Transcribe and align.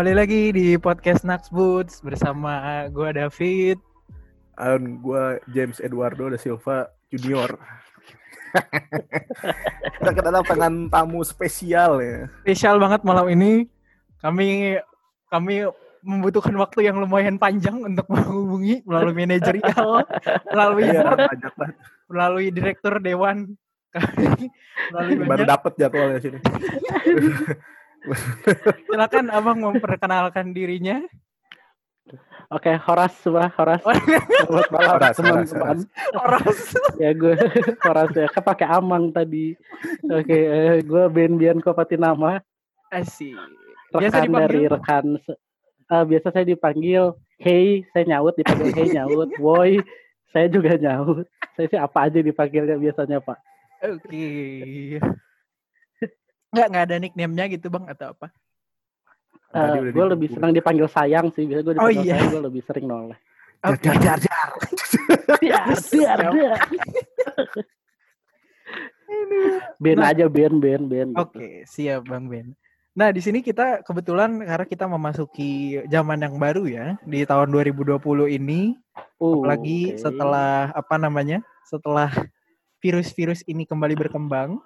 Kembali 0.00 0.16
lagi 0.16 0.48
di 0.48 0.80
podcast 0.80 1.28
Nax 1.28 1.52
Boots 1.52 2.00
bersama 2.00 2.88
gue 2.88 3.20
David. 3.20 3.76
Dan 4.56 4.96
gue 5.04 5.36
James 5.52 5.76
Eduardo 5.76 6.32
da 6.32 6.40
Silva 6.40 6.88
Junior. 7.12 7.52
Kita 10.00 10.10
kedatangan 10.16 10.88
tamu 10.88 11.20
spesial 11.20 12.00
ya. 12.00 12.32
Spesial 12.40 12.80
banget 12.80 13.04
malam 13.04 13.28
ini. 13.28 13.68
Kami 14.24 14.80
kami 15.28 15.68
membutuhkan 16.00 16.56
waktu 16.56 16.88
yang 16.88 16.96
lumayan 16.96 17.36
panjang 17.36 17.84
untuk 17.84 18.08
menghubungi 18.08 18.80
melalui 18.88 19.12
manajerial, 19.12 20.08
melalui 20.56 20.96
Iya, 20.96 21.04
banget. 21.12 21.28
melalui 22.08 22.48
direktur 22.48 23.04
dewan 23.04 23.52
kami, 23.92 24.48
melalui 24.96 25.28
Baru 25.28 25.44
dapet 25.44 25.76
jadwalnya 25.76 26.24
sini. 26.24 26.40
Silakan 28.88 29.26
abang 29.30 29.58
memperkenalkan 29.60 30.52
dirinya. 30.56 31.04
Oke, 32.50 32.74
Horas 32.82 33.14
semua, 33.22 33.46
Horas. 33.54 33.78
Oh. 33.86 33.94
Selamat 33.94 34.68
malam 34.74 34.90
Horas, 34.98 35.14
teman-teman. 35.14 35.76
Orang 36.18 36.46
Ya 36.98 37.10
gue 37.14 37.34
Horas 37.86 38.10
ya, 38.16 38.26
kepake 38.26 38.66
amang 38.66 39.14
tadi. 39.14 39.54
Oke, 40.10 40.34
eh, 40.34 40.82
gue 40.82 41.04
Ben 41.14 41.38
Bian 41.38 41.62
Kopatinama, 41.62 42.42
asik. 42.90 43.38
Biasa 43.94 44.26
rekan 44.26 44.34
dari 44.34 44.66
dipanggil 44.66 44.74
rekan. 44.74 45.06
eh, 45.90 46.04
biasa 46.06 46.26
saya 46.34 46.46
dipanggil 46.46 47.14
Hey, 47.40 47.88
saya 47.96 48.04
nyaut 48.04 48.36
dipanggil 48.36 48.68
Hey 48.76 48.92
nyaut. 48.92 49.32
Woi, 49.40 49.80
saya 50.28 50.44
juga 50.52 50.76
nyaut. 50.76 51.24
Saya 51.56 51.66
sih 51.72 51.80
apa 51.80 52.04
aja 52.04 52.20
dipanggilnya 52.20 52.76
biasanya 52.76 53.16
Pak. 53.24 53.38
Oke. 53.80 55.00
Nggak, 56.50 56.66
nggak 56.66 56.84
ada 56.84 56.96
nickname-nya 56.98 57.44
gitu 57.48 57.66
bang 57.68 57.84
atau 57.86 58.06
apa? 58.12 58.26
Eh, 59.50 59.58
udah 59.58 59.90
gue 59.90 60.06
lebih 60.08 60.26
dipukul. 60.26 60.36
senang 60.38 60.52
dipanggil 60.52 60.86
sayang 60.86 61.26
sih. 61.30 61.42
Biasa 61.44 61.60
gue 61.60 61.72
Oh, 61.72 61.74
dipanggil 61.86 62.02
iya. 62.02 62.14
sayang, 62.16 62.30
gue 62.30 62.42
lebih 62.44 62.62
sering 62.62 62.86
noleh. 62.86 63.18
Oke. 63.60 63.82
Jar, 63.84 63.96
jar, 64.00 64.18
jar. 64.18 64.48
Biar, 65.40 65.66
biar, 65.90 66.18
biar. 66.30 66.58
Ben 69.76 69.98
Nah. 69.98 70.10
aja 70.10 70.26
Ben, 70.26 70.54
Ben, 70.56 70.86
Ben. 70.86 71.08
gitu. 71.10 71.18
Oke, 71.18 71.66
siap 71.66 72.06
Bang 72.06 72.30
Ben. 72.30 72.54
Nah, 72.90 73.10
di 73.10 73.18
sini 73.18 73.40
kita 73.40 73.82
kebetulan 73.82 74.38
karena 74.40 74.66
kita 74.66 74.84
memasuki 74.86 75.50
zaman 75.86 76.20
yang 76.20 76.34
baru 76.36 76.66
ya 76.66 76.86
di 77.02 77.22
tahun 77.22 77.50
2020 77.50 77.98
ini, 78.28 78.74
Uh, 79.16 79.36
apalagi 79.36 79.94
oke. 79.94 80.00
setelah 80.00 80.72
apa 80.72 80.96
namanya? 80.96 81.40
Setelah 81.62 82.08
virus-virus 82.78 83.44
ini 83.44 83.64
kembali 83.64 83.92
berkembang. 83.94 84.56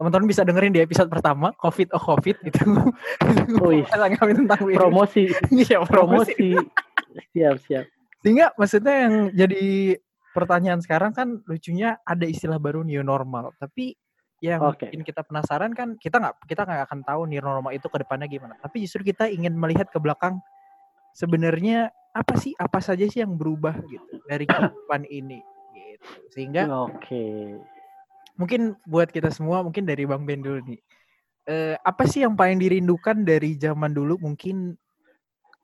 Teman-teman 0.00 0.32
bisa 0.32 0.48
dengerin 0.48 0.72
di 0.72 0.80
episode 0.80 1.12
pertama 1.12 1.52
COVID 1.60 1.92
oh 1.92 2.00
COVID 2.00 2.36
itu. 2.48 2.64
Pembahasan 3.52 4.16
kami 4.16 4.32
tentang 4.32 4.60
virus. 4.64 4.80
promosi 4.80 5.24
Iya, 5.52 5.84
promosi. 5.84 6.56
promosi 6.56 6.88
siap 7.34 7.56
siap 7.66 7.84
Sehingga 8.20 8.52
maksudnya 8.54 8.94
yang 9.08 9.14
jadi 9.32 9.96
pertanyaan 10.30 10.80
sekarang 10.84 11.12
kan 11.16 11.40
lucunya 11.48 11.98
ada 12.04 12.22
istilah 12.28 12.60
baru 12.60 12.84
new 12.86 13.02
normal, 13.02 13.56
tapi 13.56 13.96
yang 14.40 14.60
Oke. 14.64 14.88
bikin 14.88 15.04
kita 15.04 15.20
penasaran 15.20 15.72
kan 15.76 16.00
kita 16.00 16.16
nggak 16.16 16.48
kita 16.48 16.64
nggak 16.64 16.88
akan 16.88 17.00
tahu 17.04 17.28
new 17.28 17.40
normal 17.44 17.72
itu 17.76 17.88
ke 17.88 18.00
depannya 18.00 18.28
gimana. 18.28 18.56
Tapi 18.60 18.84
justru 18.84 19.04
kita 19.04 19.28
ingin 19.28 19.56
melihat 19.56 19.88
ke 19.88 20.00
belakang 20.00 20.40
sebenarnya 21.16 21.92
apa 22.12 22.34
sih 22.40 22.56
apa 22.56 22.80
saja 22.80 23.04
sih 23.08 23.20
yang 23.20 23.36
berubah 23.36 23.76
gitu 23.88 24.20
dari 24.24 24.44
kehidupan 24.48 25.04
ini 25.08 25.40
gitu. 25.76 26.08
Sehingga 26.32 26.68
oke 26.68 27.24
mungkin 28.40 28.72
buat 28.88 29.12
kita 29.12 29.28
semua 29.28 29.60
mungkin 29.60 29.84
dari 29.84 30.08
Bang 30.08 30.24
Ben 30.24 30.40
dulu 30.40 30.64
nih. 30.64 30.80
Eh, 31.44 31.76
apa 31.84 32.08
sih 32.08 32.24
yang 32.24 32.32
paling 32.32 32.56
dirindukan 32.56 33.20
dari 33.20 33.60
zaman 33.60 33.92
dulu 33.92 34.16
mungkin 34.16 34.72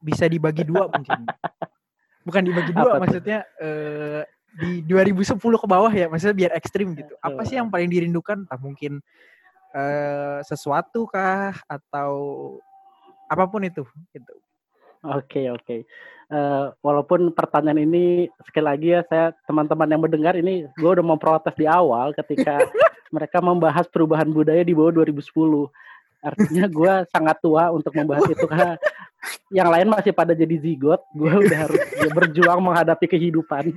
bisa 0.05 0.29
dibagi 0.29 0.69
dua 0.69 0.93
mungkin. 0.93 1.25
Bukan 2.27 2.43
dibagi 2.45 2.77
dua 2.77 3.01
Apa 3.01 3.09
maksudnya 3.09 3.49
eh, 3.57 4.29
di 4.57 4.85
2010 4.85 5.41
ke 5.41 5.67
bawah 5.69 5.93
ya 5.93 6.13
maksudnya 6.13 6.37
biar 6.37 6.53
ekstrim 6.53 6.93
gitu. 6.93 7.17
Apa 7.25 7.49
sih 7.49 7.57
yang 7.57 7.73
paling 7.73 7.89
dirindukan? 7.89 8.45
Entah 8.45 8.61
mungkin 8.61 9.01
eh, 9.73 10.39
sesuatu 10.45 11.09
kah 11.09 11.57
atau 11.65 12.13
apa 13.27 13.45
pun 13.49 13.65
itu 13.65 13.89
gitu. 14.13 14.35
Oke 15.15 15.43
oke. 15.55 15.77
Eh, 16.27 16.67
walaupun 16.83 17.31
pertanyaan 17.31 17.87
ini 17.87 18.27
sekali 18.43 18.67
lagi 18.67 18.89
ya 18.99 19.07
saya 19.07 19.31
teman-teman 19.47 19.87
yang 19.87 20.03
mendengar 20.03 20.35
ini 20.35 20.67
gue 20.75 20.91
udah 20.91 21.05
mau 21.07 21.15
protes 21.15 21.55
di 21.55 21.71
awal 21.71 22.11
ketika 22.19 22.67
mereka 23.15 23.39
membahas 23.39 23.87
perubahan 23.87 24.27
budaya 24.35 24.67
di 24.67 24.75
bawah 24.75 24.91
2010 25.07 25.23
artinya 26.27 26.67
gue 26.67 26.93
sangat 27.15 27.39
tua 27.39 27.71
untuk 27.71 27.95
membahas 27.95 28.27
itu 28.27 28.43
karena 28.51 28.75
yang 29.55 29.71
lain 29.71 29.87
masih 29.87 30.11
pada 30.11 30.35
jadi 30.35 30.59
zigot. 30.59 30.99
Gue 31.15 31.31
udah 31.31 31.59
harus 31.71 31.79
ya, 31.95 32.11
berjuang 32.11 32.59
menghadapi 32.59 33.07
kehidupan. 33.07 33.71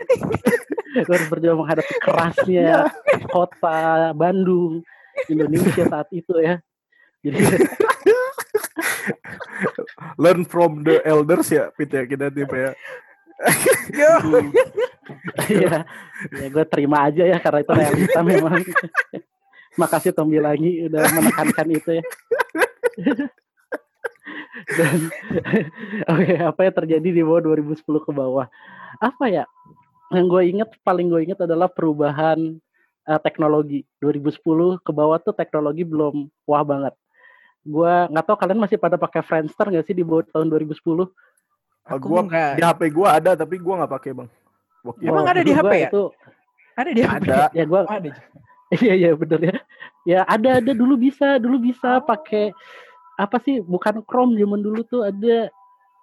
Gue 1.06 1.14
harus 1.14 1.30
berjuang 1.30 1.62
menghadapi 1.62 1.94
kerasnya 2.02 2.90
kota 3.30 4.10
Bandung 4.18 4.82
Indonesia 5.30 5.86
saat 5.86 6.10
itu 6.10 6.34
ya. 6.42 6.58
Jadi 7.22 7.38
Learn 10.22 10.44
from 10.46 10.84
the 10.84 11.02
elders 11.04 11.50
ya, 11.52 11.72
Pit 11.74 11.92
ya 11.92 12.04
kita 12.06 12.28
tipe 12.32 12.56
ya. 12.56 12.72
Iya, 15.50 15.90
ya 16.30 16.48
gue 16.54 16.66
terima 16.70 17.10
aja 17.10 17.26
ya 17.26 17.42
karena 17.42 17.66
itu 17.66 17.74
realita 17.74 18.22
memang. 18.22 18.62
Makasih 19.74 20.14
Tombi 20.14 20.38
lagi 20.38 20.86
udah 20.86 21.02
menekankan 21.18 21.68
itu 21.74 21.90
ya. 21.98 22.04
Dan 24.78 25.10
oke, 26.06 26.34
apa 26.46 26.60
yang 26.62 26.76
terjadi 26.84 27.10
di 27.10 27.22
bawah 27.26 27.42
2010 27.42 27.82
ke 27.82 28.12
bawah? 28.14 28.46
Apa 29.02 29.26
ya? 29.32 29.46
Yang 30.14 30.26
gue 30.30 30.42
inget 30.46 30.70
paling 30.86 31.10
gue 31.10 31.22
inget 31.26 31.40
adalah 31.42 31.72
perubahan 31.72 32.38
eh, 33.08 33.20
teknologi 33.24 33.82
2010 34.04 34.84
ke 34.84 34.92
bawah 34.94 35.18
tuh 35.18 35.34
teknologi 35.34 35.82
belum 35.82 36.30
wah 36.46 36.62
banget. 36.62 36.94
Gue 37.70 37.94
nggak 38.10 38.26
tahu 38.26 38.38
kalian 38.42 38.58
masih 38.58 38.82
pada 38.82 38.98
pakai 38.98 39.22
Friendster 39.22 39.70
nggak 39.70 39.86
sih 39.86 39.94
di 39.94 40.02
bawah 40.02 40.26
tahun 40.26 40.50
2010? 40.50 40.74
Ah, 41.86 41.98
Aku 41.98 42.06
gua 42.10 42.22
nggak 42.26 42.58
di 42.58 42.64
HP 42.66 42.82
gua 42.90 43.08
ada 43.14 43.32
tapi 43.38 43.62
gua 43.62 43.86
nggak 43.86 43.94
pakai 43.94 44.12
bang. 44.18 44.30
Waktu 44.82 45.02
Emang 45.06 45.26
ada 45.26 45.42
di 45.42 45.54
HP 45.54 45.66
gua 45.66 45.78
ya? 45.78 45.90
Itu 45.90 46.04
ada 46.74 46.90
di 46.90 47.02
HP. 47.06 47.14
ada. 47.14 47.38
ya 47.58 47.64
gue 47.66 47.80
Oh, 47.80 47.90
ada. 47.90 48.10
Iya 48.70 48.94
iya 48.94 49.12
bener 49.14 49.40
ya. 49.42 49.56
Ya 50.06 50.20
ada 50.26 50.50
ada 50.62 50.72
dulu 50.74 50.98
bisa 50.98 51.38
dulu 51.38 51.62
bisa 51.62 52.02
pakai 52.02 52.54
apa 53.18 53.38
sih 53.42 53.60
bukan 53.62 54.02
Chrome 54.06 54.34
zaman 54.34 54.62
dulu 54.62 54.82
tuh 54.82 55.02
ada 55.06 55.50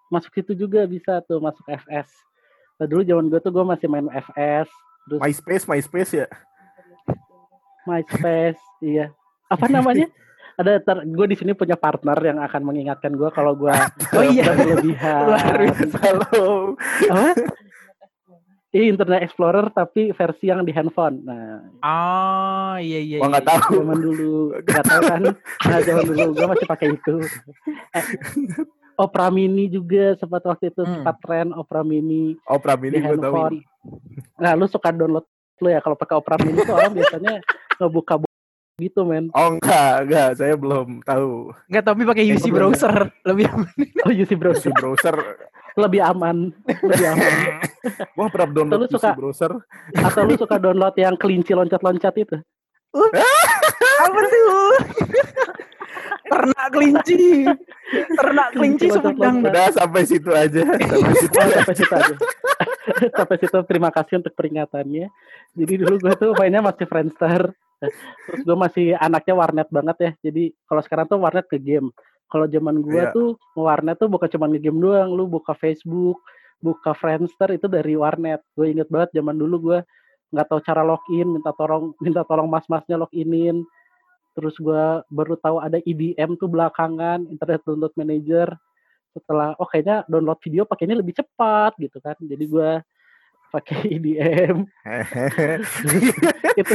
masuk 0.06 0.30
situ 0.34 0.54
juga 0.54 0.86
bisa 0.86 1.18
tuh 1.26 1.42
masuk 1.42 1.62
FS. 1.66 2.10
Nah 2.78 2.86
dulu 2.86 3.02
zaman 3.02 3.26
gue 3.26 3.40
tuh 3.40 3.50
gue 3.50 3.64
masih 3.64 3.86
main 3.88 4.06
FS 4.06 4.68
terus 5.06 5.18
MySpace, 5.22 5.64
MySpace 5.64 6.12
ya. 6.14 6.26
MySpace 7.86 8.58
iya 8.82 9.14
apa 9.46 9.70
namanya 9.70 10.10
ada 10.56 10.72
ter, 10.78 10.96
gue 11.04 11.26
di 11.26 11.36
sini 11.36 11.52
punya 11.52 11.74
partner 11.74 12.16
yang 12.18 12.38
akan 12.38 12.62
mengingatkan 12.62 13.12
gue 13.12 13.28
kalau 13.30 13.52
gue 13.52 13.68
Oh 14.16 14.24
iya. 14.24 14.48
berlebihan. 14.48 15.22
Luar 15.26 15.56
biasa. 15.62 15.96
Halo. 16.00 16.46
Apa? 17.06 17.30
Ini 18.68 18.90
Internet 18.90 19.20
Explorer 19.22 19.66
tapi 19.70 20.10
versi 20.10 20.44
yang 20.46 20.60
di 20.60 20.70
handphone. 20.70 21.22
Nah, 21.22 21.64
Oh, 21.80 22.74
iya 22.76 22.98
iya. 22.98 23.16
Gua 23.16 23.24
iya, 23.26 23.32
nggak 23.32 23.44
iya. 23.46 23.52
tahu. 23.54 23.72
zaman 23.74 23.98
dulu 23.98 24.32
nggak 24.58 24.84
tahu 24.84 25.00
kan 25.02 25.22
nah, 25.68 25.78
zaman 25.82 26.04
dulu 26.06 26.24
gue 26.30 26.46
masih 26.46 26.66
pakai 26.66 26.88
itu 26.90 27.14
Eh, 27.90 28.04
Opera 28.96 29.28
Mini 29.28 29.68
juga 29.68 30.16
sempat 30.16 30.40
waktu 30.42 30.68
itu 30.70 30.82
Hmm. 30.82 30.92
sempat 30.94 31.16
tren 31.20 31.52
Opera 31.52 31.80
Mini 31.82 32.36
Opera 32.44 32.74
di 32.74 32.80
Mini 32.82 32.96
gua 32.98 33.12
tahu. 33.12 33.12
handphone 33.14 33.56
nah 34.36 34.52
lu 34.52 34.64
suka 34.66 34.88
download 34.90 35.24
lu 35.56 35.68
ya 35.68 35.80
kalau 35.80 35.94
pakai 35.94 36.14
Opera 36.14 36.36
Mini 36.38 36.58
tuh 36.58 36.74
orang 36.74 36.92
biasanya 36.92 37.32
ngebuka 37.74 38.14
bu- 38.18 38.35
gitu 38.76 39.08
men 39.08 39.32
Oh 39.32 39.56
enggak, 39.56 40.04
enggak, 40.04 40.28
saya 40.36 40.52
belum 40.52 41.00
tahu. 41.00 41.48
Enggak, 41.64 41.82
tapi 41.82 42.04
pakai 42.04 42.28
UC 42.28 42.52
browser 42.52 43.08
lebih 43.24 43.48
aman. 43.56 43.72
oh 44.04 44.12
UC 44.12 44.36
browser 44.36 44.68
browser, 44.70 45.16
lebih 45.80 46.04
aman 46.04 46.52
lebih 46.84 47.08
aman 47.08 47.32
gua 48.16 48.28
pernah 48.28 48.48
download 48.52 48.80
Lu 48.84 48.86
si 48.86 48.92
suka- 48.92 49.16
browser. 49.16 49.52
atau 49.96 50.22
lu 50.22 50.36
suka 50.36 50.60
download 50.60 50.92
yang 50.94 51.16
kelinci 51.16 51.56
loncat-loncat 51.56 52.12
itu 52.18 52.36
Apa 52.96 54.20
tuh? 54.22 54.72
Ternak 56.26 56.68
kelinci. 56.70 57.44
Ternak 58.12 58.48
kelinci 58.52 58.86
loncat-loncat. 58.88 59.52
Udah 59.52 59.68
sampai 59.70 60.02
situ 60.04 60.30
aja, 60.32 60.60
sampai 60.68 61.12
situ. 61.14 61.36
Oh, 61.36 61.48
sampai 61.50 61.74
situ 61.74 61.92
aja. 61.92 62.14
sampai 63.12 63.36
situ 63.36 63.56
terima 63.64 63.90
kasih 63.90 64.14
untuk 64.18 64.32
peringatannya. 64.32 65.12
Jadi 65.52 65.72
dulu 65.76 65.94
gue 65.98 66.14
tuh 66.14 66.32
mainnya 66.34 66.60
masih 66.60 66.84
Friendster. 66.84 67.52
Terus 67.80 68.40
gue 68.42 68.56
masih 68.56 68.86
anaknya 68.96 69.34
warnet 69.36 69.68
banget 69.68 69.96
ya. 70.00 70.10
Jadi 70.30 70.52
kalau 70.64 70.80
sekarang 70.84 71.06
tuh 71.08 71.20
warnet 71.20 71.46
ke 71.48 71.60
game. 71.60 71.92
Kalau 72.26 72.48
zaman 72.50 72.82
gue 72.82 73.02
Iya. 73.06 73.14
tuh 73.14 73.38
warnet 73.54 73.96
tuh 74.00 74.08
bukan 74.10 74.26
cuma 74.32 74.50
nge-game 74.50 74.80
doang, 74.82 75.14
lu 75.14 75.30
buka 75.30 75.54
Facebook, 75.54 76.18
buka 76.58 76.90
Friendster 76.96 77.54
itu 77.54 77.68
dari 77.70 77.94
warnet. 77.94 78.42
Gue 78.56 78.72
inget 78.74 78.88
banget 78.90 79.14
zaman 79.14 79.36
dulu 79.38 79.72
gue 79.72 79.78
nggak 80.34 80.46
tahu 80.50 80.60
cara 80.66 80.82
login, 80.82 81.28
minta 81.38 81.54
tolong 81.54 81.94
minta 82.04 82.22
tolong 82.26 82.48
mas-masnya 82.50 82.98
loginin. 82.98 83.62
Terus 84.36 84.56
gue 84.60 84.84
baru 85.08 85.36
tahu 85.40 85.56
ada 85.64 85.78
IDM 85.80 86.36
tuh 86.36 86.48
belakangan, 86.50 87.24
Internet 87.30 87.62
Download 87.64 87.94
Manager. 87.96 88.48
setelah 89.16 89.56
oh 89.56 89.64
kayaknya 89.64 90.04
download 90.12 90.36
video 90.44 90.68
pakai 90.68 90.84
ini 90.84 91.00
lebih 91.00 91.16
cepat 91.16 91.72
gitu 91.80 91.96
kan 92.04 92.12
jadi 92.20 92.44
gue 92.44 92.70
pakai 93.56 93.96
IDM 93.96 94.68
itu 96.60 96.72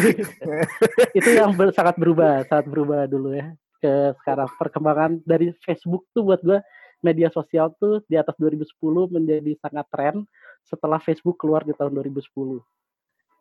itu 1.14 1.30
yang 1.30 1.54
ber- 1.54 1.76
sangat 1.78 1.96
berubah 2.02 2.42
sangat 2.50 2.66
berubah 2.66 3.06
dulu 3.06 3.38
ya 3.38 3.54
ke 3.82 4.14
sekarang. 4.22 4.50
Perkembangan 4.62 5.12
dari 5.26 5.52
Facebook 5.66 6.06
tuh 6.14 6.22
buat 6.22 6.40
gue 6.46 6.62
media 7.02 7.34
sosial 7.34 7.74
tuh 7.82 8.06
di 8.06 8.14
atas 8.14 8.38
2010 8.38 8.70
menjadi 9.10 9.52
sangat 9.58 9.86
tren 9.90 10.16
setelah 10.62 11.02
Facebook 11.02 11.42
keluar 11.42 11.66
di 11.66 11.74
tahun 11.74 11.98
2010 11.98 12.62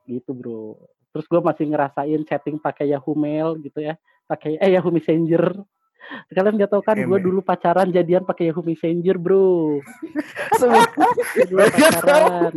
gitu 0.09 0.31
bro. 0.33 0.81
Terus 1.13 1.27
gue 1.29 1.41
masih 1.45 1.69
ngerasain 1.69 2.21
chatting 2.25 2.57
pakai 2.57 2.97
Yahoo 2.97 3.13
Mail 3.13 3.61
gitu 3.61 3.85
ya 3.85 4.01
pakai 4.25 4.57
eh 4.57 4.73
Yahoo 4.73 4.89
Messenger 4.89 5.61
kalian 6.31 6.55
nggak 6.59 6.71
tahu 6.71 6.83
kan 6.83 6.97
gue 6.99 7.19
dulu 7.23 7.41
pacaran 7.41 7.89
jadian 7.91 8.27
pakai 8.27 8.51
Yahoo 8.51 8.65
Messenger 8.65 9.17
bro. 9.17 9.79
Semua 10.61 10.85
dulu 11.47 11.61
Nggak 11.63 11.71
tahu. 11.75 11.87
pacaran. 11.95 12.55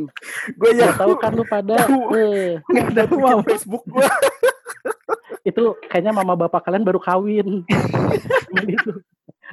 Gue 0.58 0.70
ya 0.72 0.76
nggak 0.78 0.96
tahu 0.98 1.14
kan 1.22 1.32
lu 1.34 1.44
pada 1.46 1.76
eh, 2.18 2.58
nggak 2.60 2.86
ada 2.94 3.04
bikin 3.08 3.22
mau. 3.22 3.42
Facebook 3.46 3.84
gue. 3.86 4.06
itu 5.50 5.64
kayaknya 5.92 6.16
mama 6.16 6.34
bapak 6.40 6.64
kalian 6.64 6.88
baru 6.88 7.00
kawin. 7.04 7.68
Cuman 7.68 8.68
itu 8.80 8.92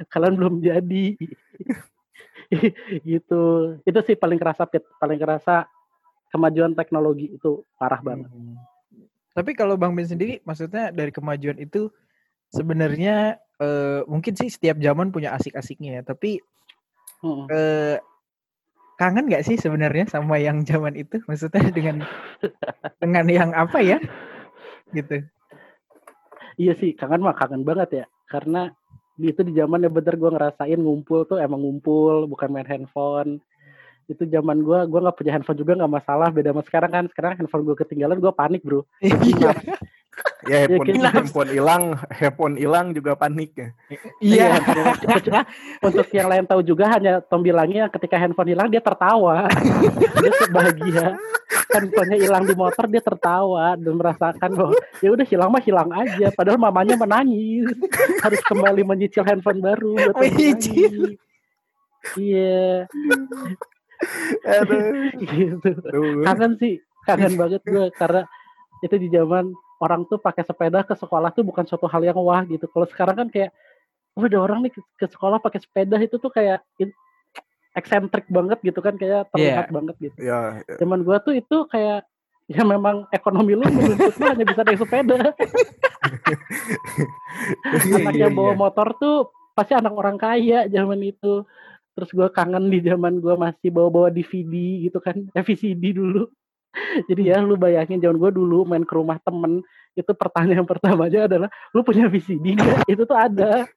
kalian 0.09 0.33
belum 0.39 0.55
jadi. 0.63 1.07
Gitu. 3.03 3.43
Itu 3.83 3.99
sih 4.03 4.15
paling 4.15 4.39
kerasa 4.39 4.67
Pit. 4.67 4.83
paling 4.99 5.19
kerasa 5.19 5.67
kemajuan 6.31 6.71
teknologi 6.75 7.35
itu 7.35 7.63
parah 7.75 7.99
banget. 7.99 8.31
Tapi 9.31 9.51
kalau 9.55 9.79
Bang 9.79 9.95
Ben 9.95 10.03
sendiri, 10.03 10.43
maksudnya 10.43 10.91
dari 10.91 11.11
kemajuan 11.11 11.55
itu 11.55 11.87
sebenarnya 12.51 13.39
eh, 13.57 14.01
mungkin 14.05 14.35
sih 14.35 14.51
setiap 14.51 14.77
zaman 14.77 15.09
punya 15.09 15.33
asik-asiknya 15.33 16.01
ya. 16.01 16.03
Tapi 16.05 16.43
Mm. 17.21 17.45
eh, 17.53 17.97
kangen 18.97 19.29
nggak 19.29 19.45
sih 19.45 19.53
sebenarnya 19.53 20.09
sama 20.09 20.41
yang 20.41 20.65
zaman 20.65 20.97
itu? 20.97 21.21
Maksudnya 21.29 21.69
dengan 21.69 22.01
dengan 22.97 23.25
yang 23.29 23.49
apa 23.53 23.77
ya? 23.81 24.01
Gitu. 24.91 25.23
iya 26.59 26.75
sih 26.75 26.91
kangen 26.99 27.23
mah 27.23 27.31
kangen 27.31 27.63
banget 27.63 28.03
ya 28.03 28.05
karena 28.27 28.75
itu 29.15 29.39
di 29.45 29.55
zaman 29.55 29.87
yang 29.87 29.95
bener 29.95 30.19
gue 30.19 30.35
ngerasain 30.35 30.79
ngumpul 30.81 31.23
tuh 31.23 31.39
emang 31.39 31.63
ngumpul 31.63 32.27
bukan 32.27 32.51
main 32.51 32.67
handphone 32.67 33.39
itu 34.11 34.23
zaman 34.27 34.59
gue 34.59 34.79
gue 34.85 34.99
nggak 34.99 35.17
punya 35.17 35.31
handphone 35.33 35.59
juga 35.59 35.73
nggak 35.79 35.93
masalah 35.97 36.27
beda 36.29 36.51
sama 36.51 36.61
sekarang 36.67 36.91
kan 36.91 37.03
sekarang 37.09 37.31
handphone 37.39 37.63
gue 37.63 37.75
ketinggalan 37.79 38.19
gue 38.19 38.33
panik 38.35 38.61
bro 38.61 38.83
Iya. 38.99 39.51
Ya 40.43 40.67
handphone 40.67 40.85
kayak 40.91 40.97
gitu. 40.99 41.07
handphone 41.15 41.49
hilang, 41.55 41.83
handphone 42.11 42.55
hilang 42.59 42.85
juga 42.91 43.15
panik 43.15 43.51
ya. 43.55 43.67
Iya. 44.19 44.47
Untuk- 45.07 45.47
untuk 45.87 46.07
yang 46.11 46.27
lain 46.27 46.43
tahu 46.43 46.61
juga 46.61 46.91
hanya 46.91 47.23
Tom 47.23 47.39
bilangnya 47.39 47.87
ketika 47.87 48.19
handphone 48.19 48.51
hilang 48.51 48.67
dia 48.67 48.83
tertawa 48.83 49.47
dia 50.19 50.31
bahagia 50.51 51.15
handphonenya 51.71 52.17
hilang 52.19 52.43
di 52.43 52.53
motor 52.53 52.85
dia 52.91 52.99
tertawa 52.99 53.79
dan 53.79 53.93
merasakan 53.95 54.49
bahwa 54.51 54.75
ya 54.99 55.09
udah 55.09 55.23
hilang 55.25 55.49
mah 55.49 55.63
hilang 55.63 55.89
aja 55.95 56.27
padahal 56.35 56.59
mamanya 56.59 56.99
menangis 56.99 57.71
harus 58.19 58.41
kembali 58.43 58.83
menyicil 58.83 59.23
handphone 59.23 59.63
baru 59.63 59.95
buat 59.95 60.15
beli 60.19 60.29
Menyicil. 60.35 60.93
iya 62.19 62.83
Aduh. 64.45 65.11
gitu. 65.17 65.69
Kangen 66.25 66.53
sih 66.57 66.81
kangen 67.05 67.33
banget 67.33 67.61
gue 67.65 67.89
karena 67.97 68.21
itu 68.81 68.95
di 68.97 69.07
zaman 69.09 69.53
orang 69.81 70.05
tuh 70.05 70.21
pakai 70.21 70.45
sepeda 70.45 70.85
ke 70.85 70.93
sekolah 70.93 71.33
tuh 71.33 71.41
bukan 71.41 71.65
suatu 71.65 71.89
hal 71.89 72.01
yang 72.05 72.17
wah 72.21 72.45
gitu. 72.45 72.69
Kalau 72.69 72.85
sekarang 72.89 73.15
kan 73.25 73.27
kayak 73.29 73.49
oh, 74.17 74.25
ada 74.25 74.37
orang 74.37 74.65
nih 74.65 74.71
ke, 74.73 75.05
sekolah 75.09 75.41
pakai 75.41 75.59
sepeda 75.61 75.97
itu 76.01 76.17
tuh 76.21 76.29
kayak 76.29 76.61
eksentrik 77.71 78.27
banget 78.27 78.59
gitu 78.61 78.83
kan 78.83 78.97
kayak 78.99 79.31
terlihat 79.33 79.71
banget 79.71 79.95
gitu. 79.97 80.17
Ya, 80.21 80.61
ya. 80.67 80.75
zaman 80.77 81.01
gua 81.01 81.17
tuh 81.23 81.33
itu 81.37 81.65
kayak 81.71 82.05
ya 82.51 82.67
memang 82.67 83.07
ekonomi 83.15 83.55
lu 83.55 83.63
menuntut 83.63 84.11
lu 84.19 84.25
hanya 84.27 84.45
bisa 84.45 84.61
naik 84.67 84.79
sepeda. 84.81 85.17
Anak 87.71 88.13
iya, 88.17 88.27
yang 88.27 88.35
bawa 88.35 88.53
iya. 88.53 88.59
motor 88.59 88.87
tuh 88.99 89.31
pasti 89.55 89.73
anak 89.75 89.93
orang 89.95 90.17
kaya 90.19 90.67
zaman 90.67 90.99
itu 90.99 91.47
terus 91.95 92.09
gua 92.15 92.31
kangen 92.31 92.71
di 92.71 92.79
zaman 92.83 93.19
gua 93.19 93.35
masih 93.35 93.69
bawa-bawa 93.71 94.11
DVD 94.11 94.51
gitu 94.87 94.99
kan 95.03 95.15
VCD 95.47 95.95
dulu. 95.95 96.27
Jadi 97.11 97.27
ya 97.27 97.43
lu 97.43 97.59
bayangin 97.59 97.99
zaman 97.99 98.17
gua 98.19 98.31
dulu 98.31 98.63
main 98.63 98.87
ke 98.87 98.93
rumah 98.95 99.19
temen 99.23 99.59
itu 99.95 100.11
pertanyaan 100.15 100.63
pertamanya 100.71 101.27
adalah 101.27 101.49
lu 101.75 101.83
punya 101.83 102.07
VCD 102.07 102.55
nggak? 102.55 102.87
Itu 102.87 103.03
tuh 103.03 103.17
ada. 103.17 103.67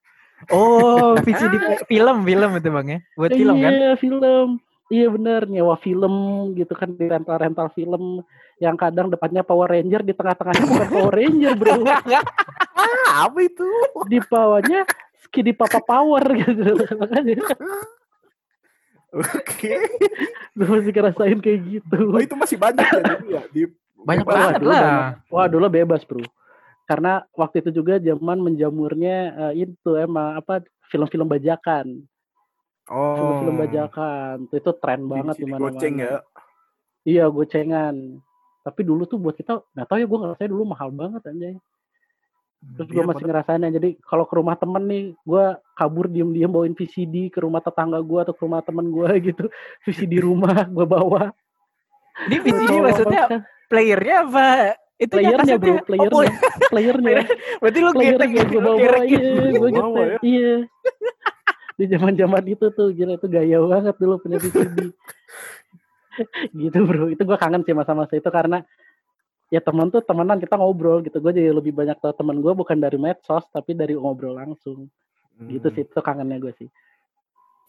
Oh, 0.53 1.15
VCD 1.23 1.87
film 1.89 2.27
film 2.27 2.51
itu 2.59 2.69
Bang 2.69 2.89
ya. 2.91 2.99
Buat 3.17 3.33
film 3.33 3.57
kan? 3.63 3.73
iya 3.73 3.93
film. 3.97 4.49
Iya 4.93 5.09
bener 5.09 5.49
nyewa 5.49 5.81
film 5.81 6.15
gitu 6.61 6.77
kan 6.77 6.93
di 6.93 7.09
rental 7.09 7.41
rental 7.41 7.73
film 7.73 8.21
yang 8.61 8.77
kadang 8.77 9.09
depannya 9.09 9.41
Power 9.41 9.73
Ranger 9.73 10.05
di 10.05 10.13
tengah-tengahnya 10.13 10.65
bukan 10.69 10.89
Power 10.93 11.15
Ranger 11.17 11.53
bro. 11.57 11.75
Ah, 11.89 13.25
apa 13.27 13.39
itu? 13.41 13.65
di 14.05 14.21
bawahnya 14.21 14.85
Skidi 15.25 15.57
Papa 15.57 15.81
Power 15.81 16.21
gitu 16.37 16.77
Oke. 19.15 19.73
gue 20.55 20.67
masih 20.67 20.91
ngerasain 20.91 21.39
kayak 21.39 21.61
gitu 21.69 21.99
Oh, 22.09 22.19
itu 22.19 22.35
masih 22.35 22.55
banyak 22.57 22.83
ya 22.85 23.01
dulu 23.01 23.27
ya 23.29 23.43
di 23.49 23.63
Banyak 23.97 24.25
banget 24.25 24.53
dulu 24.59 24.69
lah. 24.69 24.83
banyak. 24.83 25.13
wah 25.31 25.47
dulu 25.47 25.67
bebas 25.69 26.03
bro 26.03 26.23
karena 26.85 27.13
waktu 27.33 27.57
itu 27.59 27.71
juga 27.75 27.97
zaman 27.97 28.39
menjamurnya 28.39 29.17
eh, 29.49 29.65
itu 29.65 29.91
emang 29.95 30.37
apa 30.37 30.61
film-film 30.87 31.25
bajakan 31.27 32.05
Oh. 32.85 33.17
film-film 33.17 33.57
bajakan 33.59 34.35
tuh 34.47 34.57
itu 34.59 34.71
tren 34.77 35.01
banget 35.05 35.35
di 35.35 35.41
di 35.41 35.45
mana-mana 35.49 35.73
goceng 35.73 35.95
ya. 35.97 36.21
iya 37.03 37.25
gocengan 37.27 38.21
tapi 38.61 38.81
dulu 38.81 39.05
tuh 39.05 39.17
buat 39.17 39.33
kita 39.33 39.57
nggak 39.71 39.87
tahu 39.87 39.99
ya 39.99 40.07
gue 40.07 40.19
ngerasain 40.21 40.51
dulu 40.51 40.65
mahal 40.67 40.89
banget 40.91 41.23
anjay 41.25 41.57
terus 42.75 42.89
gue 42.89 42.97
Iya, 42.97 43.07
masih 43.07 43.25
ngerasain 43.25 43.61
jadi 43.71 43.89
kalau 44.01 44.25
ke 44.25 44.35
rumah 44.35 44.57
temen 44.57 44.83
nih 44.85 45.05
gue 45.21 45.45
kabur 45.73 46.09
diem-diem 46.09 46.49
bawain 46.49 46.73
VCD 46.73 47.29
ke 47.29 47.39
rumah 47.39 47.61
tetangga 47.61 48.01
gue 48.01 48.19
atau 48.19 48.33
ke 48.33 48.43
rumah 48.43 48.65
temen 48.65 48.89
gue 48.89 49.09
gitu. 49.29 49.45
VCD 49.83 50.19
rumah 50.19 50.65
gue 50.77 50.87
bawa. 50.87 51.31
Ini 52.25 52.37
VCD 52.41 52.71
Bawa- 52.71 52.85
maksudnya 52.89 53.23
playernya 53.69 54.17
apa? 54.25 54.47
Itu 54.95 55.15
playernya 55.19 55.55
bro. 55.59 55.75
playernya. 55.83 56.31
Playernya. 56.71 57.15
Berarti 57.61 57.79
lu 57.79 57.91
playernya 57.93 58.29
getek 58.31 58.49
gue 58.49 58.61
bawa 58.61 58.77
bawa 58.79 59.03
iya 59.05 59.29
gue 59.51 59.71
Bawa 59.71 59.75
gitu 59.75 60.01
ya. 60.01 60.19
iya. 60.23 60.55
Di 61.75 61.85
zaman 61.91 62.15
zaman 62.15 62.43
itu 62.47 62.67
tuh 62.71 62.95
gila 62.95 63.19
itu 63.19 63.27
gaya 63.27 63.59
banget 63.61 63.95
dulu 63.99 64.15
punya 64.19 64.39
VCD 64.39 64.79
gitu 66.55 66.79
bro. 66.87 67.11
Itu 67.11 67.23
gue 67.27 67.35
kangen 67.35 67.67
sih 67.67 67.75
masa-masa 67.75 68.15
itu 68.15 68.31
karena 68.31 68.63
ya 69.55 69.63
teman 69.63 69.87
tuh 69.87 70.03
temenan 70.03 70.35
kita 70.37 70.59
ngobrol 70.59 70.99
gitu 70.99 71.17
gue 71.17 71.31
jadi 71.31 71.55
lebih 71.55 71.71
banyak 71.71 71.95
tau 71.97 72.11
teman 72.11 72.35
gue 72.37 72.51
bukan 72.53 72.75
dari 72.75 72.99
medsos 72.99 73.47
tapi 73.49 73.71
dari 73.73 73.95
ngobrol 73.95 74.35
langsung 74.35 74.91
gitu 75.41 75.67
Hmm. 75.67 75.75
sih 75.75 75.83
itu 75.85 76.01
kangennya 76.01 76.39
gue 76.39 76.51
sih 76.57 76.67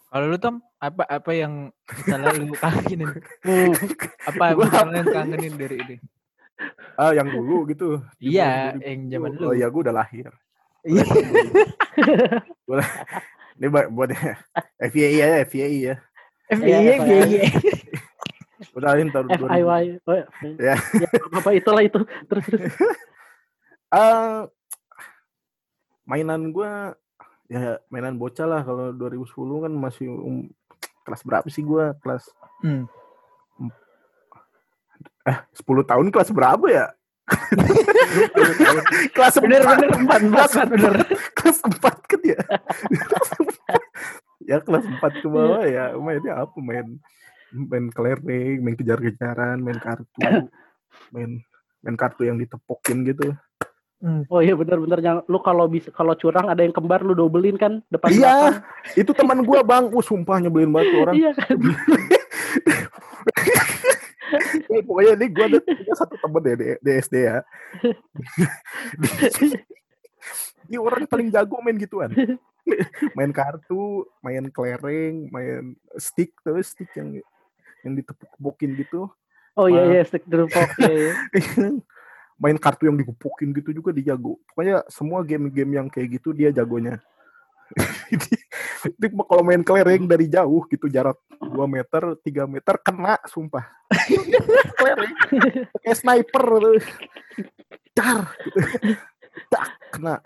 Kalau 0.06 0.26
lu 0.26 0.38
Tom, 0.38 0.64
apa 0.78 1.04
apa 1.04 1.32
yang 1.32 1.68
misalnya 1.92 2.32
lu 2.34 2.56
kangenin? 2.56 3.10
Hmm. 3.42 3.74
Apa 4.32 4.56
misalnya 4.56 4.98
yang 4.98 5.10
kangenin 5.12 5.54
dari 5.56 5.76
ini? 5.78 5.96
Ah, 6.96 7.12
yang 7.12 7.28
dulu 7.28 7.68
gitu. 7.68 8.00
Iya, 8.16 8.72
2010. 8.74 8.86
yang 8.86 9.02
zaman 9.12 9.28
Oh 9.28 9.36
dulu. 9.36 9.52
iya, 9.54 9.68
gue 9.68 9.82
udah 9.84 9.96
lahir. 9.98 10.26
Iya. 10.82 11.04
Ini 13.56 13.68
buat 13.68 13.86
buat 13.90 14.10
FYI 14.82 15.16
ya, 15.16 15.28
FYI 15.44 15.78
ya. 15.84 15.96
FBY, 16.48 16.70
Iya, 16.70 16.96
Udah 18.72 18.88
lahir 18.90 19.06
tahun 19.08 19.26
2000. 19.30 19.46
FIY 19.46 19.84
oh, 20.02 20.16
Ya. 20.58 20.76
ya 20.76 21.08
apa 21.32 21.50
itulah 21.52 21.82
itu 21.82 22.00
terus 22.26 22.46
terus 22.46 22.62
Eh, 23.88 24.42
mainan 26.04 26.50
gua 26.50 26.98
ya 27.46 27.78
mainan 27.88 28.16
bocah 28.16 28.44
lah 28.44 28.62
kalau 28.62 28.92
2010 28.92 29.30
kan 29.62 29.72
masih 29.72 30.10
um, 30.10 30.50
kelas 31.04 31.22
berapa 31.22 31.46
sih 31.46 31.62
gua 31.62 31.94
kelas 31.98 32.26
Hmm. 32.60 32.90
eh 35.24 35.38
10 35.56 35.64
tahun 35.86 36.08
kelas 36.10 36.30
berapa 36.30 36.66
ya 36.66 36.88
kelas 39.16 39.34
Bener 39.38 39.62
empat. 39.62 39.78
bener 39.78 39.92
empat 39.96 40.20
kelas 40.24 40.52
empat 40.52 40.68
bener. 40.70 40.94
kelas 41.38 41.58
4 41.62 41.82
kan 42.06 42.22
ya 42.22 42.40
ya 44.42 44.58
kelas 44.60 44.84
4 44.84 45.22
ke 45.22 45.28
bawah 45.28 45.64
ya 45.64 45.94
mainnya 45.96 46.34
apa 46.38 46.58
main 46.58 47.00
main 47.56 47.88
kelereng 47.90 48.60
main 48.62 48.76
kejar-kejaran 48.76 49.58
main 49.64 49.80
kartu 49.80 50.20
main 51.16 51.40
main 51.82 51.96
kartu 51.96 52.28
yang 52.28 52.38
ditepokin 52.38 53.08
gitu 53.08 53.32
oh 54.30 54.42
iya 54.44 54.54
benar-benar 54.54 55.00
yang 55.02 55.18
lu 55.26 55.42
kalau 55.42 55.66
bisa 55.66 55.90
kalau 55.90 56.14
curang 56.14 56.52
ada 56.52 56.62
yang 56.62 56.76
kembar 56.76 57.02
lu 57.02 57.18
dobelin 57.18 57.58
kan 57.58 57.82
depan 57.90 58.12
Iya, 58.14 58.22
belakang. 58.22 58.56
itu 59.02 59.12
teman 59.18 59.40
gua 59.42 59.66
bang, 59.66 59.90
uh 59.90 60.04
sumpah 60.04 60.38
nyebelin 60.38 60.70
banget 60.70 60.94
tuh 60.94 61.00
orang. 61.10 61.16
iya 61.18 61.32
kan 61.34 61.58
Eh, 64.70 64.82
pokoknya 64.88 65.12
ini 65.18 65.28
gue 65.32 65.46
ada 65.48 65.60
punya 65.62 65.94
satu 65.96 66.16
temen 66.20 66.44
ya 66.44 66.56
di, 66.58 66.66
di 66.82 66.92
SD 66.98 67.16
ya. 67.30 67.38
Ini 70.66 70.82
orang 70.82 71.06
paling 71.06 71.30
jago 71.30 71.62
main 71.62 71.78
gituan. 71.78 72.10
main 73.14 73.30
kartu, 73.30 74.10
main 74.26 74.50
kelereng, 74.50 75.30
main 75.30 75.78
stick 76.02 76.34
terus 76.42 76.74
stick 76.74 76.90
yang 76.98 77.22
yang 77.86 77.94
ditepuk-tepukin 77.94 78.74
gitu. 78.82 79.08
Oh 79.56 79.72
iya 79.72 79.88
iya 79.88 80.02
stick 80.04 80.28
drupok 80.28 80.68
ya. 80.82 80.92
ya. 80.92 81.14
main 82.36 82.60
kartu 82.60 82.92
yang 82.92 83.00
dikupukin 83.00 83.56
gitu 83.56 83.72
juga 83.72 83.96
dia 83.96 84.12
jago. 84.12 84.36
Pokoknya 84.52 84.84
semua 84.92 85.24
game-game 85.24 85.72
yang 85.80 85.88
kayak 85.88 86.20
gitu 86.20 86.36
dia 86.36 86.52
jagonya. 86.52 87.00
Itu 88.14 88.36
kalau 89.26 89.42
main 89.42 89.64
kelereng 89.64 90.06
dari 90.06 90.30
jauh 90.30 90.68
gitu 90.70 90.86
jarak 90.92 91.18
2 91.40 91.56
meter, 91.66 92.20
3 92.20 92.46
meter 92.46 92.76
kena 92.84 93.16
sumpah. 93.26 93.66
kelereng 94.78 95.14
kayak 95.84 95.98
sniper. 95.98 96.46
Dar 97.96 98.28
gitu. 98.44 98.60
Tak 99.48 99.66
kena. 99.96 100.20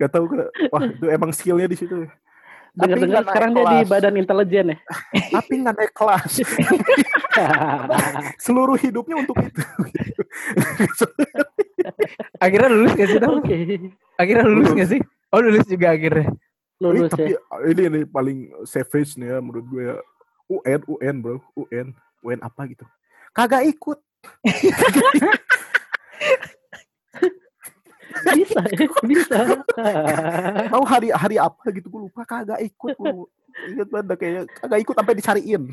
Gak 0.00 0.10
tahu 0.10 0.24
ke 0.32 0.48
wah 0.72 0.82
itu 0.88 1.06
emang 1.12 1.30
skillnya 1.30 1.68
di 1.68 1.76
situ. 1.76 2.08
Dengar-dengar 2.72 3.22
sekarang 3.28 3.50
dia 3.52 3.64
di 3.68 3.78
badan 3.84 4.14
intelijen 4.16 4.72
ya. 4.72 4.76
Tapi 5.36 5.52
nggak 5.60 5.74
naik 5.76 5.92
kelas. 5.92 6.40
Seluruh 8.44 8.80
hidupnya 8.80 9.20
untuk 9.20 9.36
itu. 9.44 9.60
Akhirnya 12.44 12.68
lulus 12.72 12.92
gak 12.96 13.08
sih? 13.12 13.20
Oke. 13.20 13.56
Akhirnya 14.16 14.44
lulus 14.48 14.72
Lulus. 14.72 14.80
gak 14.80 14.88
sih? 14.88 15.00
Oh 15.32 15.40
lulus 15.44 15.68
juga 15.68 15.92
akhirnya. 15.92 16.32
Ini, 16.32 16.40
Lulus 16.82 17.14
tapi 17.14 17.30
ya. 17.30 17.38
ini 17.68 17.82
nih 17.92 18.04
paling 18.10 18.38
savage 18.66 19.14
nih 19.20 19.36
ya 19.36 19.38
menurut 19.38 19.64
gue 19.68 19.82
ya. 19.92 19.96
UN, 20.52 20.80
UN 20.84 21.16
bro, 21.20 21.40
UN, 21.56 21.96
UN 22.24 22.40
apa 22.44 22.68
gitu. 22.68 22.84
Kagak 23.32 23.64
ikut. 23.68 23.98
Bisa 28.32 28.60
ya, 28.62 28.86
bisa. 29.10 29.38
Tahu 30.68 30.84
hari 30.84 31.08
hari 31.10 31.36
apa 31.36 31.64
gitu 31.70 31.86
gue 31.86 32.00
lupa 32.02 32.22
kagak 32.22 32.60
ikut. 32.60 32.94
Gue 32.94 33.26
ingat 33.68 33.88
banget 33.88 34.16
kayak 34.16 34.44
kagak 34.56 34.80
ikut 34.80 34.94
sampai 34.94 35.14
dicariin. 35.14 35.62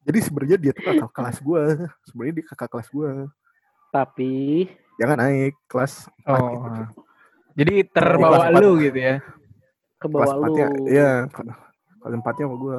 Jadi 0.00 0.18
sebenarnya 0.18 0.56
dia 0.58 0.72
tuh 0.72 0.82
kakak 0.86 1.10
kelas 1.12 1.36
gue. 1.38 1.62
Sebenarnya 2.04 2.34
dia 2.34 2.44
kakak 2.46 2.68
kelas 2.68 2.88
gue. 2.88 3.10
Tapi 3.90 4.32
Jangan 4.96 5.16
naik 5.18 5.54
kelas 5.64 5.92
4 6.20 6.28
Oh. 6.28 6.44
gitu. 6.60 6.80
Jadi 7.52 7.74
terbawa 7.86 8.36
kelas 8.36 8.48
empat. 8.48 8.60
lu 8.60 8.70
gitu 8.78 8.98
ya. 9.00 9.16
ke 9.92 10.06
Kelas 10.06 10.12
bawah 10.12 10.34
lu. 10.34 10.44
4-nya, 10.46 10.66
iya. 10.86 11.10
Kelas 11.28 12.12
4-nya 12.16 12.42
sama 12.42 12.56
gue. 12.56 12.78